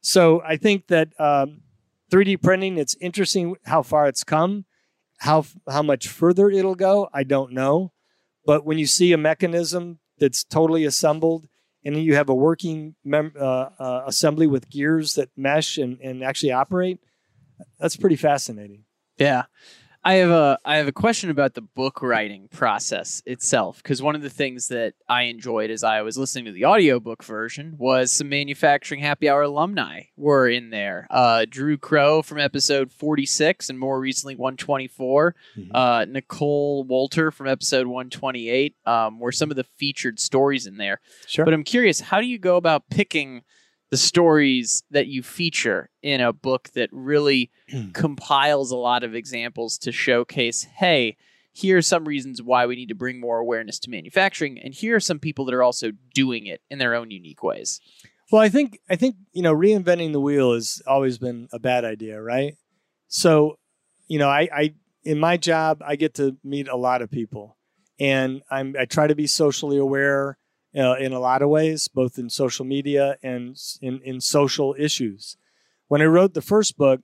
So 0.00 0.42
I 0.46 0.56
think 0.56 0.86
that 0.88 1.08
um, 1.18 1.62
3D 2.10 2.42
printing, 2.42 2.78
it's 2.78 2.96
interesting 3.00 3.56
how 3.64 3.82
far 3.82 4.06
it's 4.06 4.24
come. 4.24 4.66
How 5.22 5.44
how 5.68 5.82
much 5.82 6.08
further 6.08 6.50
it'll 6.50 6.74
go, 6.74 7.08
I 7.14 7.22
don't 7.22 7.52
know. 7.52 7.92
But 8.44 8.64
when 8.64 8.78
you 8.78 8.86
see 8.86 9.12
a 9.12 9.16
mechanism 9.18 10.00
that's 10.18 10.42
totally 10.42 10.84
assembled, 10.84 11.46
and 11.84 11.96
you 11.96 12.16
have 12.16 12.28
a 12.28 12.34
working 12.34 12.96
mem- 13.04 13.34
uh, 13.38 13.68
uh, 13.78 14.02
assembly 14.06 14.48
with 14.48 14.68
gears 14.68 15.14
that 15.14 15.30
mesh 15.36 15.78
and, 15.78 16.00
and 16.00 16.24
actually 16.24 16.50
operate, 16.50 16.98
that's 17.78 17.96
pretty 17.96 18.16
fascinating. 18.16 18.84
Yeah. 19.16 19.44
I 20.04 20.14
have 20.14 20.30
a 20.30 20.58
I 20.64 20.78
have 20.78 20.88
a 20.88 20.92
question 20.92 21.30
about 21.30 21.54
the 21.54 21.60
book 21.60 22.02
writing 22.02 22.48
process 22.48 23.22
itself 23.24 23.80
because 23.82 24.02
one 24.02 24.16
of 24.16 24.22
the 24.22 24.30
things 24.30 24.66
that 24.68 24.94
I 25.08 25.22
enjoyed 25.24 25.70
as 25.70 25.84
I 25.84 26.02
was 26.02 26.18
listening 26.18 26.46
to 26.46 26.52
the 26.52 26.64
audiobook 26.64 27.22
version 27.22 27.76
was 27.78 28.10
some 28.10 28.28
manufacturing 28.28 29.00
happy 29.00 29.28
hour 29.28 29.42
alumni 29.42 30.02
were 30.16 30.48
in 30.48 30.70
there. 30.70 31.06
Uh, 31.08 31.46
Drew 31.48 31.78
Crow 31.78 32.20
from 32.20 32.38
episode 32.40 32.90
46 32.90 33.70
and 33.70 33.78
more 33.78 34.00
recently 34.00 34.34
124. 34.34 35.36
Mhm. 35.56 35.70
Uh, 35.72 36.04
Nicole 36.06 36.84
Wolter 36.84 37.32
from 37.32 37.46
episode 37.46 37.86
128 37.86 38.74
um, 38.86 39.20
were 39.20 39.30
some 39.32 39.50
of 39.50 39.56
the 39.56 39.64
featured 39.76 40.18
stories 40.18 40.66
in 40.66 40.78
there. 40.78 41.00
Sure. 41.28 41.44
But 41.44 41.54
I'm 41.54 41.64
curious, 41.64 42.00
how 42.00 42.20
do 42.20 42.26
you 42.26 42.38
go 42.40 42.56
about 42.56 42.88
picking 42.90 43.42
the 43.92 43.98
stories 43.98 44.82
that 44.90 45.06
you 45.06 45.22
feature 45.22 45.90
in 46.02 46.22
a 46.22 46.32
book 46.32 46.70
that 46.74 46.88
really 46.92 47.50
compiles 47.92 48.70
a 48.70 48.76
lot 48.76 49.04
of 49.04 49.14
examples 49.14 49.76
to 49.76 49.92
showcase, 49.92 50.66
hey, 50.76 51.14
here 51.52 51.76
are 51.76 51.82
some 51.82 52.06
reasons 52.06 52.40
why 52.40 52.64
we 52.64 52.74
need 52.74 52.88
to 52.88 52.94
bring 52.94 53.20
more 53.20 53.38
awareness 53.38 53.78
to 53.80 53.90
manufacturing, 53.90 54.58
and 54.58 54.72
here 54.72 54.96
are 54.96 55.00
some 55.00 55.18
people 55.18 55.44
that 55.44 55.52
are 55.52 55.62
also 55.62 55.90
doing 56.14 56.46
it 56.46 56.62
in 56.70 56.78
their 56.78 56.94
own 56.94 57.10
unique 57.10 57.42
ways. 57.42 57.80
Well, 58.32 58.40
I 58.40 58.48
think 58.48 58.78
I 58.88 58.96
think 58.96 59.16
you 59.34 59.42
know 59.42 59.54
reinventing 59.54 60.12
the 60.12 60.20
wheel 60.20 60.54
has 60.54 60.80
always 60.86 61.18
been 61.18 61.48
a 61.52 61.58
bad 61.58 61.84
idea, 61.84 62.18
right? 62.18 62.56
So, 63.08 63.58
you 64.08 64.18
know, 64.18 64.30
I, 64.30 64.48
I 64.50 64.74
in 65.04 65.20
my 65.20 65.36
job 65.36 65.82
I 65.86 65.96
get 65.96 66.14
to 66.14 66.38
meet 66.42 66.66
a 66.66 66.76
lot 66.76 67.02
of 67.02 67.10
people, 67.10 67.58
and 68.00 68.40
I'm 68.50 68.74
I 68.80 68.86
try 68.86 69.06
to 69.06 69.14
be 69.14 69.26
socially 69.26 69.76
aware 69.76 70.38
uh, 70.76 70.94
in 70.98 71.12
a 71.12 71.20
lot 71.20 71.42
of 71.42 71.48
ways, 71.48 71.88
both 71.88 72.18
in 72.18 72.30
social 72.30 72.64
media 72.64 73.16
and 73.22 73.56
in 73.80 74.00
in 74.02 74.20
social 74.20 74.74
issues. 74.78 75.36
When 75.88 76.00
I 76.02 76.06
wrote 76.06 76.34
the 76.34 76.42
first 76.42 76.76
book, 76.76 77.00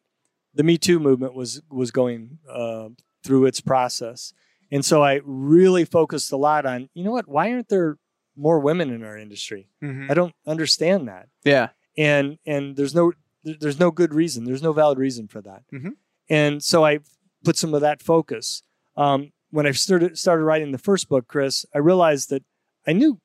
the 0.55 0.63
Me 0.63 0.79
Too 0.79 0.99
movement 0.99 1.35
was 1.35 1.61
was 1.71 1.91
going 1.91 2.39
uh, 2.51 2.89
through 3.25 3.47
its 3.47 3.61
process, 3.61 4.33
and 4.71 4.85
so 4.85 5.03
I 5.03 5.21
really 5.25 5.85
focused 5.85 6.33
a 6.33 6.37
lot 6.37 6.65
on 6.67 6.89
you 6.95 7.05
know 7.05 7.13
what 7.13 7.29
why 7.29 7.53
aren't 7.53 7.69
there 7.69 7.99
more 8.37 8.61
women 8.61 8.91
in 8.91 9.03
our 9.05 9.19
industry? 9.19 9.69
I 9.83 10.15
don't 10.15 10.35
understand 10.47 11.09
that 11.09 11.29
Yeah. 11.45 11.69
and 11.97 12.39
and 12.47 12.77
there's 12.77 12.95
no 12.95 13.13
there's 13.45 13.81
no 13.81 13.91
good 13.91 14.15
reason 14.15 14.45
there's 14.45 14.63
no 14.63 14.73
valid 14.73 14.99
reason 14.99 15.27
for 15.29 15.41
that 15.43 15.63
Mhm. 15.73 15.93
and 16.29 16.63
so 16.63 16.85
i 16.85 16.99
put 17.45 17.57
some 17.57 17.73
of 17.75 17.81
that 17.81 18.03
focus 18.03 18.63
um, 18.97 19.33
when 19.51 19.67
i 19.67 19.71
started 19.73 20.19
started 20.19 20.45
writing 20.45 20.71
the 20.73 20.79
first 20.89 21.09
book 21.09 21.27
chris 21.29 21.65
i 21.75 21.79
realized 21.79 22.31
that 22.31 22.43
i 22.87 22.93
knew 22.93 23.21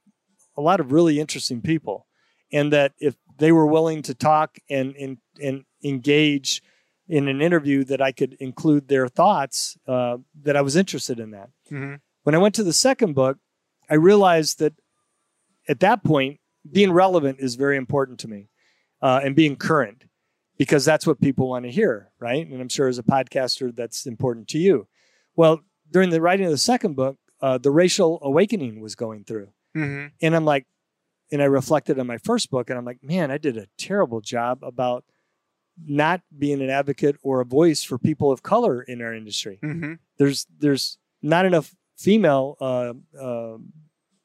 a 0.57 0.61
lot 0.61 0.79
of 0.79 0.91
really 0.91 1.19
interesting 1.19 1.61
people 1.61 2.07
and 2.51 2.71
that 2.71 2.93
if 2.99 3.15
they 3.37 3.51
were 3.51 3.65
willing 3.67 4.01
to 4.03 4.13
talk 4.13 4.57
and 4.69 4.95
and, 4.95 5.17
and 5.41 5.63
engage 5.83 6.61
in 7.07 7.27
an 7.27 7.41
interview 7.41 7.83
that 7.83 8.01
i 8.01 8.11
could 8.11 8.33
include 8.39 8.87
their 8.87 9.07
thoughts 9.07 9.77
uh, 9.87 10.17
that 10.41 10.55
i 10.55 10.61
was 10.61 10.75
interested 10.75 11.19
in 11.19 11.31
that 11.31 11.49
Mhm. 11.71 11.99
when 12.23 12.35
i 12.35 12.37
went 12.37 12.55
to 12.55 12.63
the 12.63 12.73
second 12.73 13.13
book 13.13 13.37
i 13.89 13.95
realized 13.95 14.59
that 14.59 14.73
at 15.67 15.79
that 15.81 16.03
point 16.03 16.39
being 16.71 16.91
relevant 16.91 17.39
is 17.39 17.55
very 17.55 17.77
important 17.77 18.19
to 18.19 18.27
me 18.27 18.49
uh, 19.01 19.19
and 19.23 19.35
being 19.35 19.55
current 19.55 20.05
because 20.57 20.85
that's 20.85 21.05
what 21.05 21.19
people 21.19 21.49
want 21.49 21.65
to 21.65 21.71
hear, 21.71 22.11
right? 22.19 22.47
And 22.47 22.61
I'm 22.61 22.69
sure 22.69 22.87
as 22.87 22.97
a 22.99 23.03
podcaster, 23.03 23.75
that's 23.75 24.05
important 24.05 24.47
to 24.49 24.59
you. 24.59 24.87
Well, 25.35 25.59
during 25.91 26.09
the 26.11 26.21
writing 26.21 26.45
of 26.45 26.51
the 26.51 26.57
second 26.57 26.95
book, 26.95 27.17
uh, 27.41 27.57
the 27.57 27.71
racial 27.71 28.19
awakening 28.21 28.79
was 28.79 28.95
going 28.95 29.25
through. 29.25 29.49
Mm-hmm. 29.75 30.07
And 30.21 30.35
I'm 30.35 30.45
like, 30.45 30.65
and 31.31 31.41
I 31.41 31.45
reflected 31.45 31.97
on 31.99 32.05
my 32.07 32.17
first 32.17 32.51
book, 32.51 32.69
and 32.69 32.77
I'm 32.77 32.85
like, 32.85 32.99
man, 33.03 33.31
I 33.31 33.37
did 33.37 33.57
a 33.57 33.67
terrible 33.77 34.21
job 34.21 34.59
about 34.61 35.03
not 35.83 36.21
being 36.37 36.61
an 36.61 36.69
advocate 36.69 37.15
or 37.23 37.41
a 37.41 37.45
voice 37.45 37.83
for 37.83 37.97
people 37.97 38.31
of 38.31 38.43
color 38.43 38.81
in 38.83 39.01
our 39.01 39.13
industry. 39.13 39.59
Mm-hmm. 39.63 39.93
There's 40.17 40.45
there's 40.59 40.97
not 41.21 41.45
enough 41.45 41.73
female 41.97 42.57
uh, 42.61 42.93
uh, 43.19 43.57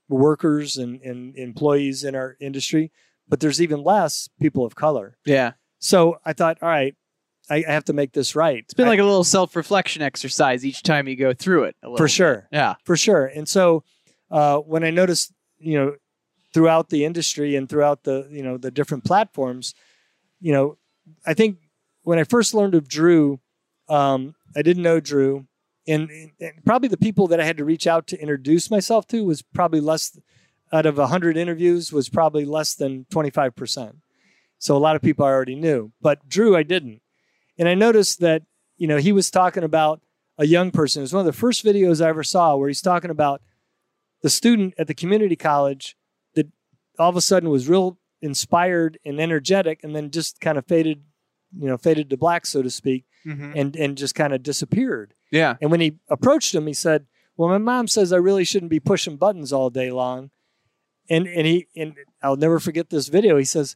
workers 0.09 0.77
and, 0.77 1.01
and 1.03 1.37
employees 1.37 2.05
in 2.05 2.15
our 2.15 2.37
industry, 2.41 2.93
but 3.29 3.41
there's 3.41 3.61
even 3.63 3.83
less 3.83 4.29
people 4.41 4.65
of 4.65 4.75
color. 4.75 5.17
Yeah. 5.25 5.53
So 5.79 6.19
I 6.25 6.33
thought, 6.33 6.59
all 6.61 6.69
right, 6.69 6.95
I, 7.49 7.65
I 7.67 7.73
have 7.73 7.85
to 7.85 7.93
make 7.93 8.13
this 8.13 8.35
right. 8.35 8.59
It's 8.59 8.75
been 8.75 8.89
like 8.89 8.99
a 8.99 9.05
little 9.05 9.25
self 9.25 9.55
reflection 9.57 10.03
exercise 10.03 10.65
each 10.67 10.83
time 10.83 11.09
you 11.09 11.17
go 11.17 11.33
through 11.33 11.65
it. 11.65 11.77
a 11.83 11.87
little 11.87 11.97
for 11.97 12.05
bit. 12.05 12.11
sure, 12.11 12.49
Yeah. 12.53 12.75
for 12.85 12.97
sure. 12.97 13.27
And 13.27 13.49
so 13.49 13.85
uh, 14.31 14.59
when 14.59 14.85
I 14.85 14.91
noticed, 14.91 15.33
you 15.59 15.79
know, 15.79 15.97
throughout 16.53 16.89
the 16.89 17.05
industry 17.05 17.57
and 17.57 17.69
throughout 17.69 18.05
the 18.05 18.29
you 18.31 18.43
know 18.43 18.57
the 18.57 18.71
different 18.71 19.05
platforms, 19.05 19.75
you 20.41 20.53
know, 20.53 20.79
I 21.27 21.35
think 21.35 21.59
when 22.03 22.19
I 22.19 22.25
first 22.25 22.55
learned 22.55 22.75
of 22.75 22.89
Drew, 22.89 23.41
um, 23.89 24.35
I 24.57 24.63
didn't 24.63 24.83
know 24.83 25.01
Drew, 25.01 25.47
and, 25.87 26.11
and 26.41 26.65
probably 26.65 26.89
the 26.89 26.97
people 26.97 27.27
that 27.29 27.41
I 27.41 27.45
had 27.45 27.59
to 27.59 27.65
reach 27.65 27.87
out 27.87 28.07
to 28.09 28.21
introduce 28.21 28.71
myself 28.71 29.07
to 29.09 29.25
was 29.25 29.43
probably 29.43 29.81
less 29.81 30.19
out 30.73 30.87
of 30.87 30.97
hundred 30.97 31.37
interviews 31.37 31.93
was 31.93 32.09
probably 32.09 32.45
less 32.45 32.75
than 32.75 33.07
twenty 33.11 33.31
five 33.31 33.57
percent. 33.57 33.97
So 34.59 34.77
a 34.77 34.79
lot 34.79 34.97
of 34.97 35.03
people 35.03 35.25
I 35.25 35.31
already 35.31 35.55
knew, 35.55 35.93
but 36.01 36.29
Drew 36.29 36.57
I 36.57 36.63
didn't, 36.63 37.01
and 37.59 37.69
I 37.69 37.75
noticed 37.75 38.21
that 38.21 38.43
you 38.77 38.87
know 38.87 38.99
he 38.99 39.13
was 39.13 39.31
talking 39.31 39.65
about 39.65 40.01
a 40.37 40.47
young 40.47 40.71
person. 40.71 41.01
It 41.01 41.05
was 41.05 41.13
one 41.13 41.21
of 41.21 41.27
the 41.27 41.33
first 41.33 41.65
videos 41.65 42.05
I 42.05 42.09
ever 42.09 42.25
saw 42.25 42.57
where 42.57 42.69
he's 42.69 42.83
talking 42.83 43.11
about 43.11 43.43
the 44.23 44.31
student 44.31 44.75
at 44.79 44.87
the 44.87 44.95
community 44.95 45.37
college 45.37 45.97
that 46.35 46.47
all 46.99 47.09
of 47.11 47.17
a 47.17 47.21
sudden 47.21 47.49
was 47.51 47.69
real 47.69 47.99
inspired 48.21 48.99
and 49.05 49.21
energetic 49.21 49.81
and 49.85 49.95
then 49.95 50.11
just 50.11 50.41
kind 50.41 50.59
of 50.59 50.67
faded, 50.67 51.03
you 51.57 51.67
know, 51.69 51.77
faded 51.79 52.11
to 52.11 52.17
black, 52.17 52.47
so 52.47 52.63
to 52.63 52.71
speak, 52.71 53.05
Mm-hmm. 53.27 53.53
and, 53.57 53.77
and 53.77 53.99
just 53.99 54.15
kind 54.15 54.33
of 54.33 54.43
disappeared. 54.45 55.13
Yeah. 55.33 55.57
And 55.61 55.71
when 55.73 55.81
he 55.81 55.99
approached 56.09 56.55
him, 56.55 56.67
he 56.69 56.73
said, 56.73 57.07
Well, 57.37 57.49
my 57.49 57.59
mom 57.59 57.89
says 57.89 58.13
I 58.13 58.17
really 58.17 58.45
shouldn't 58.45 58.71
be 58.71 58.81
pushing 58.81 59.17
buttons 59.17 59.53
all 59.53 59.71
day 59.71 59.91
long. 59.91 60.31
And 61.11 61.27
and 61.27 61.45
he 61.47 61.67
and 61.77 61.95
I'll 62.23 62.37
never 62.37 62.59
forget 62.61 62.91
this 62.91 63.09
video. 63.09 63.37
He 63.37 63.45
says, 63.45 63.75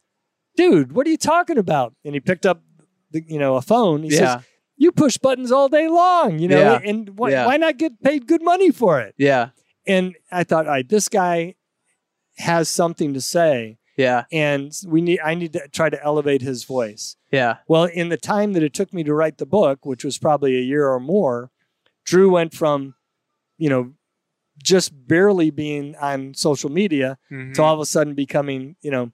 Dude, 0.57 0.93
what 0.93 1.07
are 1.07 1.11
you 1.11 1.17
talking 1.17 1.59
about? 1.59 1.93
And 2.05 2.15
he 2.15 2.21
picked 2.21 2.47
up 2.47 2.63
the, 3.11 3.25
you 3.27 3.39
know, 3.39 3.57
a 3.57 3.63
phone. 3.63 4.05
He 4.05 4.11
Yeah. 4.11 4.37
says, 4.37 4.45
You 4.77 4.93
push 4.93 5.19
buttons 5.19 5.51
all 5.51 5.69
day 5.69 5.89
long, 5.89 6.39
you 6.39 6.47
know, 6.49 6.59
Yeah. 6.61 6.81
and 6.89 7.19
why, 7.19 7.31
Yeah. 7.31 7.47
why 7.47 7.57
not 7.57 7.79
get 7.79 8.01
paid 8.03 8.27
good 8.29 8.43
money 8.43 8.71
for 8.71 9.01
it? 9.01 9.15
Yeah. 9.19 9.51
And 9.87 10.17
I 10.31 10.45
thought, 10.45 10.67
all 10.67 10.73
right, 10.73 10.89
this 10.89 11.09
guy 11.09 11.55
has 12.39 12.69
something 12.69 13.13
to 13.15 13.21
say, 13.21 13.79
Yeah. 13.97 14.25
and 14.33 14.73
we 14.87 15.01
need 15.03 15.21
I 15.21 15.35
need 15.35 15.53
to 15.55 15.69
try 15.69 15.91
to 15.91 16.03
elevate 16.03 16.41
his 16.43 16.65
voice. 16.65 17.17
Yeah. 17.31 17.57
Well, 17.69 17.85
in 17.85 18.09
the 18.09 18.17
time 18.17 18.53
that 18.55 18.63
it 18.63 18.73
took 18.75 18.93
me 18.95 19.03
to 19.05 19.15
write 19.15 19.39
the 19.39 19.47
book, 19.47 19.85
which 19.85 20.05
was 20.05 20.19
probably 20.19 20.57
a 20.57 20.61
year 20.63 20.89
or 20.89 21.01
more, 21.01 21.51
Drew 22.05 22.31
went 22.31 22.55
from, 22.55 22.95
you 23.59 23.69
know, 23.69 23.93
just 24.63 24.93
barely 25.09 25.51
being 25.51 25.97
on 25.97 26.35
social 26.35 26.71
media 26.71 27.19
Mhm. 27.31 27.55
to 27.55 27.63
all 27.63 27.75
of 27.75 27.81
a 27.81 27.87
sudden 27.87 28.15
becoming, 28.15 28.77
you 28.83 28.91
know, 28.91 29.13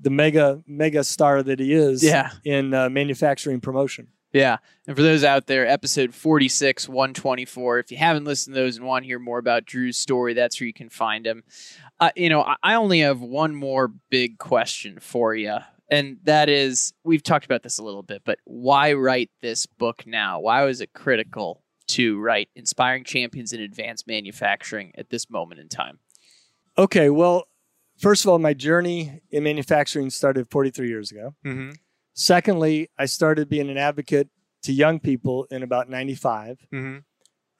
the 0.00 0.10
mega 0.10 0.62
mega 0.66 1.04
star 1.04 1.42
that 1.42 1.60
he 1.60 1.72
is 1.72 2.02
Yeah. 2.02 2.30
in 2.44 2.74
uh, 2.74 2.88
manufacturing 2.88 3.60
promotion. 3.60 4.08
Yeah. 4.34 4.58
And 4.86 4.94
for 4.96 5.02
those 5.02 5.24
out 5.24 5.46
there, 5.46 5.66
episode 5.66 6.12
46, 6.14 6.88
124, 6.88 7.78
if 7.78 7.90
you 7.90 7.96
haven't 7.96 8.24
listened 8.24 8.54
to 8.54 8.60
those 8.60 8.76
and 8.76 8.84
want 8.84 9.04
to 9.04 9.06
hear 9.06 9.18
more 9.20 9.38
about 9.38 9.64
Drew's 9.64 9.96
story, 9.96 10.34
that's 10.34 10.60
where 10.60 10.66
you 10.66 10.72
can 10.74 10.90
find 10.90 11.26
him. 11.26 11.44
Uh, 12.00 12.10
you 12.16 12.28
know, 12.28 12.42
I- 12.42 12.56
I 12.62 12.74
only 12.74 13.00
have 13.00 13.20
one 13.20 13.54
more 13.54 13.88
big 14.10 14.38
question 14.38 14.98
for 15.00 15.34
you. 15.34 15.58
And 15.88 16.18
that 16.24 16.48
is 16.48 16.92
we've 17.04 17.22
talked 17.22 17.44
about 17.44 17.62
this 17.62 17.78
a 17.78 17.82
little 17.84 18.02
bit, 18.02 18.22
but 18.24 18.38
why 18.44 18.92
write 18.94 19.30
this 19.40 19.66
book 19.66 20.04
now? 20.06 20.40
Why 20.40 20.64
was 20.64 20.80
it 20.80 20.92
critical 20.94 21.62
to 21.88 22.18
write 22.18 22.48
Inspiring 22.56 23.04
Champions 23.04 23.52
in 23.52 23.60
Advanced 23.60 24.06
Manufacturing 24.08 24.92
at 24.96 25.10
this 25.10 25.30
moment 25.30 25.60
in 25.60 25.68
time? 25.68 26.00
Okay, 26.76 27.08
well, 27.10 27.46
first 27.98 28.24
of 28.24 28.30
all, 28.30 28.38
my 28.40 28.54
journey 28.54 29.20
in 29.30 29.44
manufacturing 29.44 30.10
started 30.10 30.50
43 30.50 30.88
years 30.88 31.12
ago. 31.12 31.34
Mm-hmm. 31.46 31.72
Secondly, 32.14 32.90
I 32.96 33.06
started 33.06 33.48
being 33.48 33.68
an 33.68 33.76
advocate 33.76 34.28
to 34.62 34.72
young 34.72 35.00
people 35.00 35.44
in 35.50 35.62
about 35.62 35.90
95. 35.90 36.66
Mm-hmm. 36.72 36.98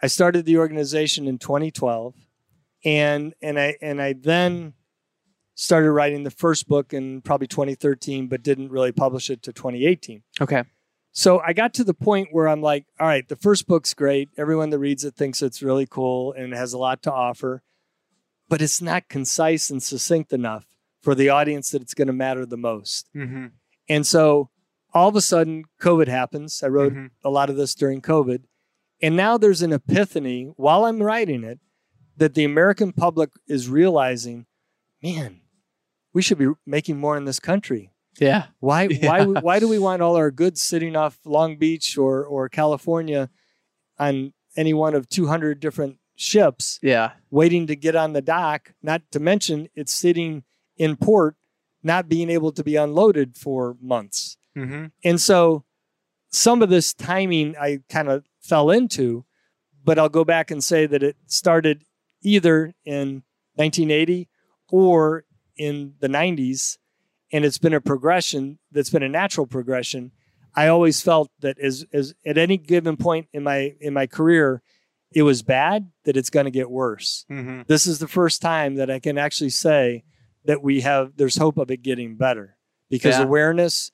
I 0.02 0.06
started 0.06 0.46
the 0.46 0.58
organization 0.58 1.26
in 1.28 1.38
2012 1.38 2.14
and 2.84 3.34
and 3.40 3.58
I 3.58 3.76
and 3.80 4.00
I 4.00 4.12
then 4.12 4.74
started 5.54 5.90
writing 5.92 6.24
the 6.24 6.30
first 6.30 6.68
book 6.68 6.92
in 6.92 7.22
probably 7.22 7.46
2013 7.46 8.26
but 8.26 8.42
didn't 8.42 8.70
really 8.70 8.92
publish 8.92 9.30
it 9.30 9.42
to 9.44 9.52
2018. 9.52 10.22
Okay. 10.40 10.64
So 11.12 11.38
I 11.40 11.52
got 11.52 11.74
to 11.74 11.84
the 11.84 11.94
point 11.94 12.28
where 12.32 12.48
I'm 12.48 12.60
like, 12.60 12.86
all 12.98 13.06
right, 13.06 13.26
the 13.28 13.36
first 13.36 13.68
book's 13.68 13.94
great. 13.94 14.30
Everyone 14.36 14.70
that 14.70 14.80
reads 14.80 15.04
it 15.04 15.14
thinks 15.14 15.42
it's 15.42 15.62
really 15.62 15.86
cool 15.86 16.32
and 16.32 16.52
has 16.52 16.72
a 16.72 16.78
lot 16.78 17.02
to 17.04 17.12
offer, 17.12 17.62
but 18.48 18.60
it's 18.60 18.82
not 18.82 19.08
concise 19.08 19.70
and 19.70 19.80
succinct 19.80 20.32
enough 20.32 20.66
for 21.02 21.14
the 21.14 21.28
audience 21.28 21.70
that 21.70 21.82
it's 21.82 21.94
going 21.94 22.08
to 22.08 22.12
matter 22.12 22.44
the 22.44 22.56
most. 22.56 23.08
Mm-hmm. 23.14 23.46
And 23.88 24.06
so 24.06 24.50
all 24.92 25.08
of 25.08 25.16
a 25.16 25.20
sudden, 25.20 25.64
COVID 25.80 26.08
happens. 26.08 26.62
I 26.62 26.68
wrote 26.68 26.92
Mhm. 26.94 27.10
a 27.24 27.30
lot 27.30 27.50
of 27.50 27.56
this 27.56 27.74
during 27.74 28.00
COVID. 28.00 28.44
And 29.02 29.16
now 29.16 29.36
there's 29.36 29.60
an 29.62 29.72
epiphany 29.72 30.52
while 30.56 30.84
I'm 30.84 31.02
writing 31.02 31.42
it 31.44 31.58
that 32.16 32.34
the 32.34 32.44
American 32.44 32.92
public 32.92 33.30
is 33.48 33.68
realizing, 33.68 34.46
man, 35.02 35.40
we 36.12 36.22
should 36.22 36.38
be 36.38 36.48
making 36.64 36.96
more 36.98 37.16
in 37.16 37.24
this 37.24 37.40
country. 37.40 37.90
Yeah. 38.20 38.46
Why, 38.60 38.86
why, 39.02 39.24
why 39.24 39.58
do 39.58 39.66
we 39.68 39.80
want 39.80 40.00
all 40.00 40.14
our 40.16 40.30
goods 40.30 40.62
sitting 40.62 40.94
off 40.94 41.18
Long 41.24 41.56
Beach 41.56 41.98
or, 41.98 42.24
or 42.24 42.48
California 42.48 43.30
on 43.98 44.32
any 44.56 44.72
one 44.72 44.94
of 44.94 45.08
200 45.08 45.58
different 45.58 45.98
ships 46.14 46.78
Yeah. 46.80 47.12
waiting 47.30 47.66
to 47.66 47.74
get 47.74 47.96
on 47.96 48.12
the 48.12 48.22
dock? 48.22 48.72
Not 48.80 49.02
to 49.10 49.18
mention 49.18 49.68
it's 49.74 49.92
sitting 49.92 50.44
in 50.76 50.96
port, 50.96 51.36
not 51.84 52.08
being 52.08 52.30
able 52.30 52.50
to 52.52 52.64
be 52.64 52.76
unloaded 52.76 53.36
for 53.36 53.76
months. 53.80 54.36
Mm-hmm. 54.56 54.86
And 55.04 55.20
so 55.20 55.64
some 56.30 56.62
of 56.62 56.70
this 56.70 56.94
timing 56.94 57.54
I 57.60 57.80
kind 57.88 58.08
of 58.08 58.24
fell 58.40 58.70
into, 58.70 59.24
but 59.84 59.98
I'll 59.98 60.08
go 60.08 60.24
back 60.24 60.50
and 60.50 60.64
say 60.64 60.86
that 60.86 61.02
it 61.02 61.16
started 61.26 61.84
either 62.22 62.72
in 62.84 63.22
1980 63.56 64.28
or 64.68 65.24
in 65.56 65.94
the 66.00 66.08
90s. 66.08 66.78
And 67.32 67.44
it's 67.44 67.58
been 67.58 67.74
a 67.74 67.80
progression 67.80 68.58
that's 68.72 68.90
been 68.90 69.02
a 69.02 69.08
natural 69.08 69.46
progression. 69.46 70.12
I 70.54 70.68
always 70.68 71.00
felt 71.00 71.30
that 71.40 71.58
as, 71.58 71.84
as 71.92 72.14
at 72.24 72.38
any 72.38 72.56
given 72.56 72.96
point 72.96 73.26
in 73.32 73.42
my 73.42 73.74
in 73.80 73.92
my 73.92 74.06
career, 74.06 74.62
it 75.12 75.22
was 75.22 75.42
bad, 75.42 75.90
that 76.04 76.16
it's 76.16 76.30
going 76.30 76.44
to 76.44 76.50
get 76.50 76.70
worse. 76.70 77.24
Mm-hmm. 77.30 77.62
This 77.66 77.86
is 77.86 77.98
the 77.98 78.08
first 78.08 78.40
time 78.40 78.76
that 78.76 78.90
I 78.90 79.00
can 79.00 79.18
actually 79.18 79.50
say 79.50 80.04
that 80.44 80.62
we 80.62 80.80
have 80.82 81.12
there's 81.16 81.36
hope 81.36 81.56
of 81.58 81.70
it 81.70 81.82
getting 81.82 82.16
better 82.16 82.56
because 82.90 83.16
Yeah. 83.18 83.24
awareness 83.24 83.90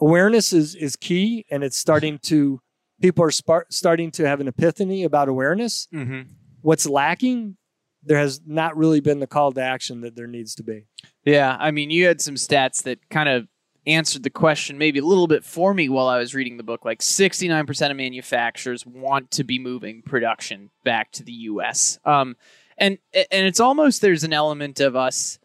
awareness 0.00 0.52
is 0.52 0.74
is 0.74 0.96
key 0.96 1.44
and 1.50 1.62
it's 1.62 1.76
starting 1.76 2.18
to 2.18 2.60
people 3.00 3.24
are 3.24 3.30
spar- 3.30 3.66
starting 3.70 4.10
to 4.12 4.26
have 4.26 4.40
an 4.40 4.48
epiphany 4.48 5.02
about 5.04 5.28
awareness. 5.28 5.88
Mm-hmm. 5.92 6.22
What's 6.60 6.86
lacking? 6.86 7.56
There 8.04 8.18
has 8.18 8.40
not 8.46 8.76
really 8.76 9.00
been 9.00 9.20
the 9.20 9.26
call 9.26 9.52
to 9.52 9.60
action 9.62 10.00
that 10.02 10.16
there 10.16 10.26
needs 10.26 10.54
to 10.56 10.62
be. 10.62 10.86
Yeah, 11.24 11.56
I 11.58 11.70
mean, 11.70 11.90
you 11.90 12.06
had 12.06 12.20
some 12.20 12.34
stats 12.34 12.82
that 12.84 12.98
kind 13.10 13.28
of 13.28 13.46
answered 13.86 14.22
the 14.22 14.30
question 14.30 14.78
maybe 14.78 15.00
a 15.00 15.04
little 15.04 15.26
bit 15.26 15.44
for 15.44 15.74
me 15.74 15.88
while 15.88 16.06
I 16.08 16.18
was 16.18 16.34
reading 16.34 16.56
the 16.56 16.62
book. 16.62 16.84
Like 16.84 17.00
69% 17.00 17.90
of 17.90 17.96
manufacturers 17.96 18.86
want 18.86 19.30
to 19.32 19.44
be 19.44 19.58
moving 19.58 20.02
production 20.02 20.70
back 20.84 21.10
to 21.12 21.24
the 21.24 21.32
U.S. 21.32 21.98
Um, 22.04 22.36
and 22.78 22.98
and 23.14 23.46
it's 23.46 23.60
almost 23.60 24.00
there's 24.00 24.24
an 24.24 24.32
element 24.32 24.80
of 24.80 24.96
us 24.96 25.38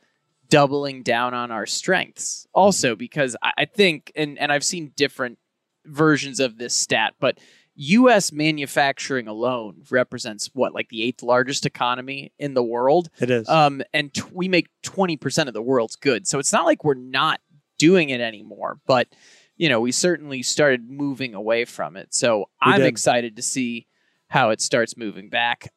doubling 0.49 1.03
down 1.03 1.33
on 1.33 1.51
our 1.51 1.65
strengths 1.65 2.47
also 2.53 2.95
because 2.95 3.35
I, 3.41 3.51
I 3.59 3.65
think 3.65 4.11
and 4.15 4.37
and 4.39 4.51
I've 4.51 4.63
seen 4.63 4.91
different 4.95 5.37
versions 5.85 6.39
of 6.39 6.57
this 6.57 6.75
stat, 6.75 7.13
but 7.19 7.37
U.S. 7.79 8.31
manufacturing 8.31 9.27
alone 9.27 9.83
represents 9.91 10.49
what 10.53 10.73
like 10.73 10.89
the 10.89 11.03
eighth 11.03 11.21
largest 11.21 11.65
economy 11.65 12.33
in 12.39 12.53
the 12.55 12.63
world. 12.63 13.09
It 13.19 13.29
is. 13.29 13.47
Um, 13.47 13.83
and 13.93 14.13
t- 14.13 14.23
we 14.33 14.47
make 14.47 14.67
20% 14.83 15.47
of 15.47 15.53
the 15.53 15.61
world's 15.61 15.95
goods. 15.95 16.29
So 16.29 16.39
it's 16.39 16.51
not 16.51 16.65
like 16.65 16.83
we're 16.83 16.95
not 16.95 17.39
doing 17.77 18.09
it 18.09 18.19
anymore, 18.19 18.79
but 18.87 19.07
you 19.57 19.69
know, 19.69 19.79
we 19.79 19.91
certainly 19.91 20.43
started 20.43 20.89
moving 20.89 21.33
away 21.33 21.65
from 21.65 21.95
it. 21.97 22.13
So 22.13 22.39
We 22.65 22.73
I'm 22.73 22.79
did. 22.79 22.87
excited 22.87 23.35
to 23.37 23.41
see 23.41 23.86
how 24.29 24.49
it 24.49 24.59
starts 24.61 24.97
moving 24.97 25.29
back. 25.29 25.71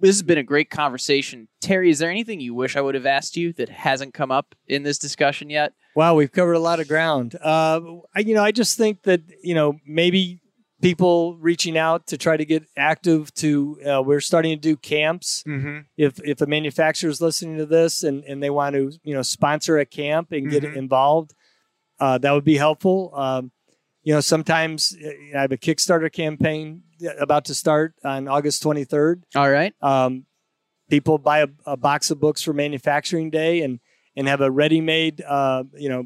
This 0.00 0.16
has 0.16 0.22
been 0.22 0.38
a 0.38 0.42
great 0.44 0.70
conversation. 0.70 1.48
Terry, 1.60 1.90
is 1.90 1.98
there 1.98 2.10
anything 2.10 2.40
you 2.40 2.54
wish 2.54 2.76
I 2.76 2.80
would 2.80 2.94
have 2.94 3.06
asked 3.06 3.36
you 3.36 3.52
that 3.54 3.68
hasn't 3.68 4.14
come 4.14 4.30
up 4.30 4.54
in 4.68 4.84
this 4.84 4.98
discussion 4.98 5.50
yet? 5.50 5.72
Wow, 5.96 6.14
we've 6.14 6.30
covered 6.32 6.52
a 6.54 6.58
lot 6.60 6.78
of 6.80 6.88
ground. 6.88 7.34
Uh, 7.42 7.80
I, 8.14 8.20
you 8.20 8.34
know, 8.34 8.44
I 8.44 8.52
just 8.52 8.76
think 8.78 9.02
that 9.02 9.22
you 9.42 9.54
know 9.54 9.78
maybe 9.86 10.40
people 10.82 11.36
reaching 11.38 11.78
out 11.78 12.06
to 12.08 12.18
try 12.18 12.36
to 12.36 12.44
get 12.44 12.64
active. 12.76 13.32
To 13.34 13.78
uh, 13.84 14.02
we're 14.02 14.20
starting 14.20 14.52
to 14.56 14.60
do 14.60 14.76
camps. 14.76 15.42
Mm-hmm. 15.46 15.80
If 15.96 16.20
if 16.24 16.40
a 16.40 16.46
manufacturer 16.46 17.10
is 17.10 17.20
listening 17.20 17.56
to 17.58 17.66
this 17.66 18.02
and 18.04 18.24
and 18.24 18.42
they 18.42 18.50
want 18.50 18.74
to 18.74 18.92
you 19.02 19.14
know 19.14 19.22
sponsor 19.22 19.78
a 19.78 19.86
camp 19.86 20.30
and 20.32 20.50
get 20.50 20.62
Mhm. 20.64 20.76
involved, 20.76 21.34
uh, 22.00 22.18
that 22.18 22.32
would 22.32 22.44
be 22.44 22.56
helpful. 22.56 23.12
Um, 23.14 23.50
you 24.04 24.14
know, 24.14 24.20
sometimes 24.20 24.96
uh, 25.04 25.36
I 25.36 25.40
have 25.42 25.52
a 25.52 25.56
Kickstarter 25.56 26.12
campaign 26.12 26.82
about 27.18 27.46
to 27.46 27.54
start 27.54 27.94
on 28.04 28.28
August 28.28 28.62
23rd. 28.62 29.22
All 29.34 29.50
right. 29.50 29.72
Um, 29.82 30.26
people 30.88 31.18
buy 31.18 31.40
a, 31.40 31.48
a 31.66 31.76
box 31.76 32.10
of 32.10 32.20
books 32.20 32.42
for 32.42 32.52
manufacturing 32.52 33.30
day 33.30 33.62
and 33.62 33.80
and 34.16 34.28
have 34.28 34.40
a 34.40 34.50
ready-made 34.50 35.22
uh, 35.22 35.64
you 35.74 35.88
know 35.88 36.04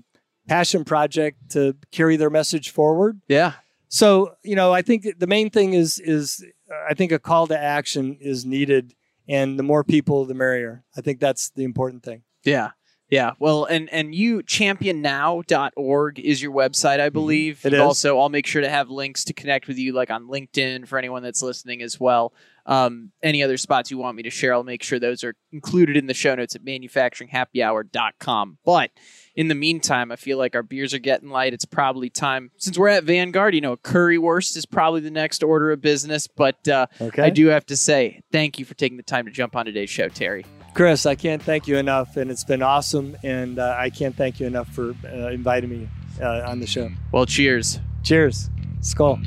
passion 0.48 0.82
project 0.84 1.50
to 1.50 1.76
carry 1.92 2.16
their 2.16 2.30
message 2.30 2.70
forward 2.70 3.20
Yeah. 3.28 3.52
so 3.88 4.32
you 4.42 4.56
know 4.56 4.72
i 4.72 4.80
think 4.80 5.06
the 5.18 5.26
main 5.26 5.50
thing 5.50 5.74
is 5.74 5.98
is 5.98 6.42
uh, 6.72 6.74
i 6.88 6.94
think 6.94 7.12
a 7.12 7.18
call 7.18 7.46
to 7.48 7.58
action 7.58 8.16
is 8.18 8.46
needed 8.46 8.94
and 9.28 9.58
the 9.58 9.62
more 9.62 9.84
people 9.84 10.24
the 10.24 10.32
merrier 10.32 10.84
i 10.96 11.02
think 11.02 11.20
that's 11.20 11.50
the 11.50 11.64
important 11.64 12.02
thing 12.02 12.22
Yeah. 12.44 12.70
Yeah. 13.10 13.32
Well, 13.38 13.64
and 13.64 13.88
and 13.90 14.14
you 14.14 14.42
championnow.org 14.42 16.18
is 16.20 16.42
your 16.42 16.52
website, 16.52 17.00
I 17.00 17.08
believe. 17.08 17.64
It 17.64 17.72
And. 17.72 17.82
Also, 17.82 18.18
I'll 18.18 18.28
make 18.28 18.46
sure 18.46 18.60
to 18.60 18.68
have 18.68 18.90
links 18.90 19.24
to 19.24 19.32
connect 19.32 19.66
with 19.66 19.78
you 19.78 19.92
like 19.92 20.10
on 20.10 20.28
LinkedIn 20.28 20.86
for 20.86 20.98
anyone 20.98 21.22
that's 21.22 21.42
listening 21.42 21.82
as 21.82 21.98
well. 21.98 22.32
Um, 22.66 23.12
any 23.22 23.42
other 23.42 23.56
spots 23.56 23.90
you 23.90 23.96
want 23.96 24.14
me 24.14 24.24
to 24.24 24.30
share, 24.30 24.52
I'll 24.52 24.62
make 24.62 24.82
sure 24.82 24.98
those 24.98 25.24
are 25.24 25.34
included 25.52 25.96
in 25.96 26.06
the 26.06 26.12
show 26.12 26.34
notes 26.34 26.54
at 26.54 26.62
manufacturinghappyhour.com. 26.62 28.58
But 28.62 28.90
in 29.34 29.48
the 29.48 29.54
meantime, 29.54 30.12
I 30.12 30.16
feel 30.16 30.36
like 30.36 30.54
our 30.54 30.62
beers 30.62 30.92
are 30.92 30.98
getting 30.98 31.30
light. 31.30 31.54
It's 31.54 31.64
probably 31.64 32.10
time, 32.10 32.50
since 32.58 32.76
we're 32.76 32.88
at 32.88 33.04
Vanguard, 33.04 33.54
you 33.54 33.62
know, 33.62 33.78
currywurst 33.78 34.54
is 34.54 34.66
probably 34.66 35.00
the 35.00 35.10
next 35.10 35.42
order 35.42 35.72
of 35.72 35.80
business. 35.80 36.26
But 36.26 36.68
uh, 36.68 36.88
okay 37.00 37.22
I 37.22 37.30
do 37.30 37.46
have 37.46 37.64
to 37.66 37.76
say, 37.76 38.20
thank 38.32 38.58
you 38.58 38.66
for 38.66 38.74
taking 38.74 38.98
the 38.98 39.02
time 39.02 39.24
to 39.24 39.30
jump 39.30 39.56
on 39.56 39.64
today's 39.64 39.88
show, 39.88 40.10
Terry. 40.10 40.44
Chris 40.78 41.06
i 41.06 41.16
can't 41.16 41.42
thank 41.42 41.66
you 41.66 41.76
enough 41.76 42.16
and 42.16 42.30
it's 42.30 42.44
been 42.44 42.62
awesome 42.62 43.16
and 43.24 43.58
uh, 43.58 43.74
i 43.76 43.90
can't 43.90 44.14
thank 44.14 44.38
you 44.38 44.46
enough 44.46 44.68
for 44.68 44.94
uh, 45.12 45.26
inviting 45.26 45.68
me 45.68 45.88
uh, 46.22 46.48
on 46.48 46.60
the 46.60 46.66
show 46.68 46.88
Well, 47.10 47.26
cheers. 47.26 47.80
cheers 48.04 48.48
skull 48.80 49.18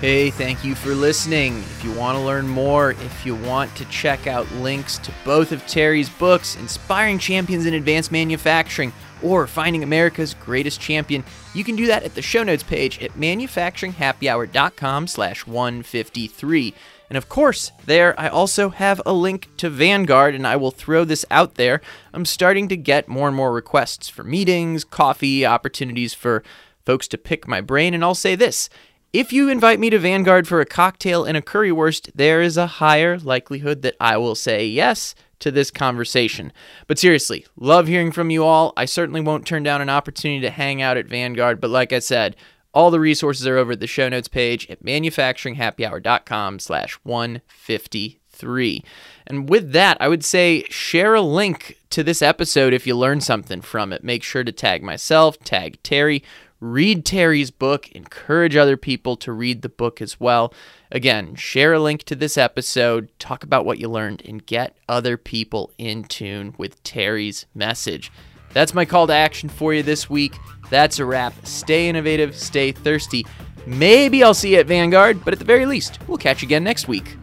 Hey, 0.00 0.30
thank 0.30 0.64
you 0.64 0.74
for 0.74 0.94
listening. 0.94 1.58
If 1.58 1.84
you 1.84 1.92
want 1.92 2.16
to 2.16 2.24
learn 2.24 2.48
more, 2.48 2.92
if 2.92 3.26
you 3.26 3.34
want 3.34 3.76
to 3.76 3.84
check 3.90 4.26
out 4.26 4.50
links 4.52 4.96
to 4.96 5.12
both 5.26 5.52
of 5.52 5.66
Terry's 5.66 6.08
books, 6.08 6.56
Inspiring 6.56 7.18
Champions 7.18 7.66
in 7.66 7.74
Advanced 7.74 8.10
Manufacturing 8.10 8.94
or 9.22 9.46
Finding 9.46 9.82
America's 9.82 10.34
Greatest 10.34 10.80
Champion, 10.80 11.24
you 11.54 11.64
can 11.64 11.76
do 11.76 11.86
that 11.86 12.02
at 12.02 12.14
the 12.14 12.22
show 12.22 12.42
notes 12.42 12.62
page 12.62 13.02
at 13.02 13.12
manufacturinghappyhour.com 13.12 15.06
slash 15.06 15.46
153. 15.46 16.74
And 17.08 17.16
of 17.16 17.28
course, 17.28 17.72
there 17.86 18.18
I 18.18 18.28
also 18.28 18.68
have 18.68 19.02
a 19.04 19.12
link 19.12 19.48
to 19.56 19.68
Vanguard, 19.68 20.34
and 20.34 20.46
I 20.46 20.56
will 20.56 20.70
throw 20.70 21.04
this 21.04 21.24
out 21.30 21.56
there. 21.56 21.80
I'm 22.14 22.24
starting 22.24 22.68
to 22.68 22.76
get 22.76 23.08
more 23.08 23.26
and 23.26 23.36
more 23.36 23.52
requests 23.52 24.08
for 24.08 24.22
meetings, 24.22 24.84
coffee, 24.84 25.44
opportunities 25.44 26.14
for 26.14 26.44
folks 26.86 27.08
to 27.08 27.18
pick 27.18 27.48
my 27.48 27.60
brain, 27.60 27.94
and 27.94 28.04
I'll 28.04 28.14
say 28.14 28.36
this. 28.36 28.70
If 29.12 29.32
you 29.32 29.48
invite 29.48 29.80
me 29.80 29.90
to 29.90 29.98
Vanguard 29.98 30.46
for 30.46 30.60
a 30.60 30.66
cocktail 30.66 31.24
and 31.24 31.36
a 31.36 31.42
currywurst, 31.42 32.12
there 32.14 32.40
is 32.40 32.56
a 32.56 32.68
higher 32.68 33.18
likelihood 33.18 33.82
that 33.82 33.96
I 33.98 34.16
will 34.16 34.36
say 34.36 34.64
yes 34.66 35.16
to 35.40 35.50
this 35.50 35.70
conversation. 35.70 36.52
But 36.86 36.98
seriously, 36.98 37.46
love 37.56 37.88
hearing 37.88 38.12
from 38.12 38.30
you 38.30 38.44
all. 38.44 38.72
I 38.76 38.84
certainly 38.84 39.20
won't 39.20 39.46
turn 39.46 39.62
down 39.62 39.80
an 39.80 39.90
opportunity 39.90 40.40
to 40.42 40.50
hang 40.50 40.80
out 40.80 40.96
at 40.96 41.06
Vanguard, 41.06 41.60
but 41.60 41.70
like 41.70 41.92
I 41.92 41.98
said, 41.98 42.36
all 42.72 42.90
the 42.90 43.00
resources 43.00 43.46
are 43.46 43.56
over 43.56 43.72
at 43.72 43.80
the 43.80 43.86
show 43.86 44.08
notes 44.08 44.28
page 44.28 44.68
at 44.70 44.84
manufacturinghappyhour.com 44.84 46.58
slash 46.60 46.94
153. 47.02 48.84
And 49.26 49.48
with 49.48 49.72
that, 49.72 49.96
I 50.00 50.08
would 50.08 50.24
say 50.24 50.62
share 50.70 51.14
a 51.14 51.20
link 51.20 51.78
to 51.90 52.02
this 52.04 52.22
episode 52.22 52.72
if 52.72 52.86
you 52.86 52.96
learned 52.96 53.24
something 53.24 53.60
from 53.60 53.92
it. 53.92 54.04
Make 54.04 54.22
sure 54.22 54.44
to 54.44 54.52
tag 54.52 54.82
myself, 54.82 55.38
tag 55.40 55.82
Terry, 55.82 56.22
read 56.60 57.04
Terry's 57.04 57.50
book, 57.50 57.90
encourage 57.90 58.54
other 58.54 58.76
people 58.76 59.16
to 59.16 59.32
read 59.32 59.62
the 59.62 59.68
book 59.68 60.00
as 60.00 60.20
well. 60.20 60.54
Again, 60.92 61.36
share 61.36 61.72
a 61.72 61.78
link 61.78 62.02
to 62.04 62.16
this 62.16 62.36
episode, 62.36 63.10
talk 63.18 63.44
about 63.44 63.64
what 63.64 63.78
you 63.78 63.88
learned, 63.88 64.22
and 64.24 64.44
get 64.44 64.76
other 64.88 65.16
people 65.16 65.70
in 65.78 66.02
tune 66.04 66.54
with 66.58 66.82
Terry's 66.82 67.46
message. 67.54 68.10
That's 68.52 68.74
my 68.74 68.84
call 68.84 69.06
to 69.06 69.12
action 69.12 69.48
for 69.48 69.72
you 69.72 69.84
this 69.84 70.10
week. 70.10 70.36
That's 70.68 70.98
a 70.98 71.04
wrap. 71.04 71.32
Stay 71.46 71.88
innovative, 71.88 72.34
stay 72.36 72.72
thirsty. 72.72 73.24
Maybe 73.66 74.24
I'll 74.24 74.34
see 74.34 74.54
you 74.54 74.58
at 74.58 74.66
Vanguard, 74.66 75.24
but 75.24 75.32
at 75.32 75.38
the 75.38 75.44
very 75.44 75.66
least, 75.66 76.00
we'll 76.08 76.18
catch 76.18 76.42
you 76.42 76.46
again 76.46 76.64
next 76.64 76.88
week. 76.88 77.16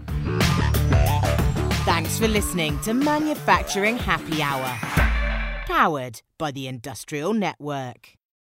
Thanks 1.84 2.18
for 2.18 2.28
listening 2.28 2.80
to 2.82 2.94
Manufacturing 2.94 3.98
Happy 3.98 4.42
Hour. 4.42 4.78
Powered 5.66 6.22
by 6.38 6.52
the 6.52 6.68
Industrial 6.68 7.34
Network. 7.34 8.17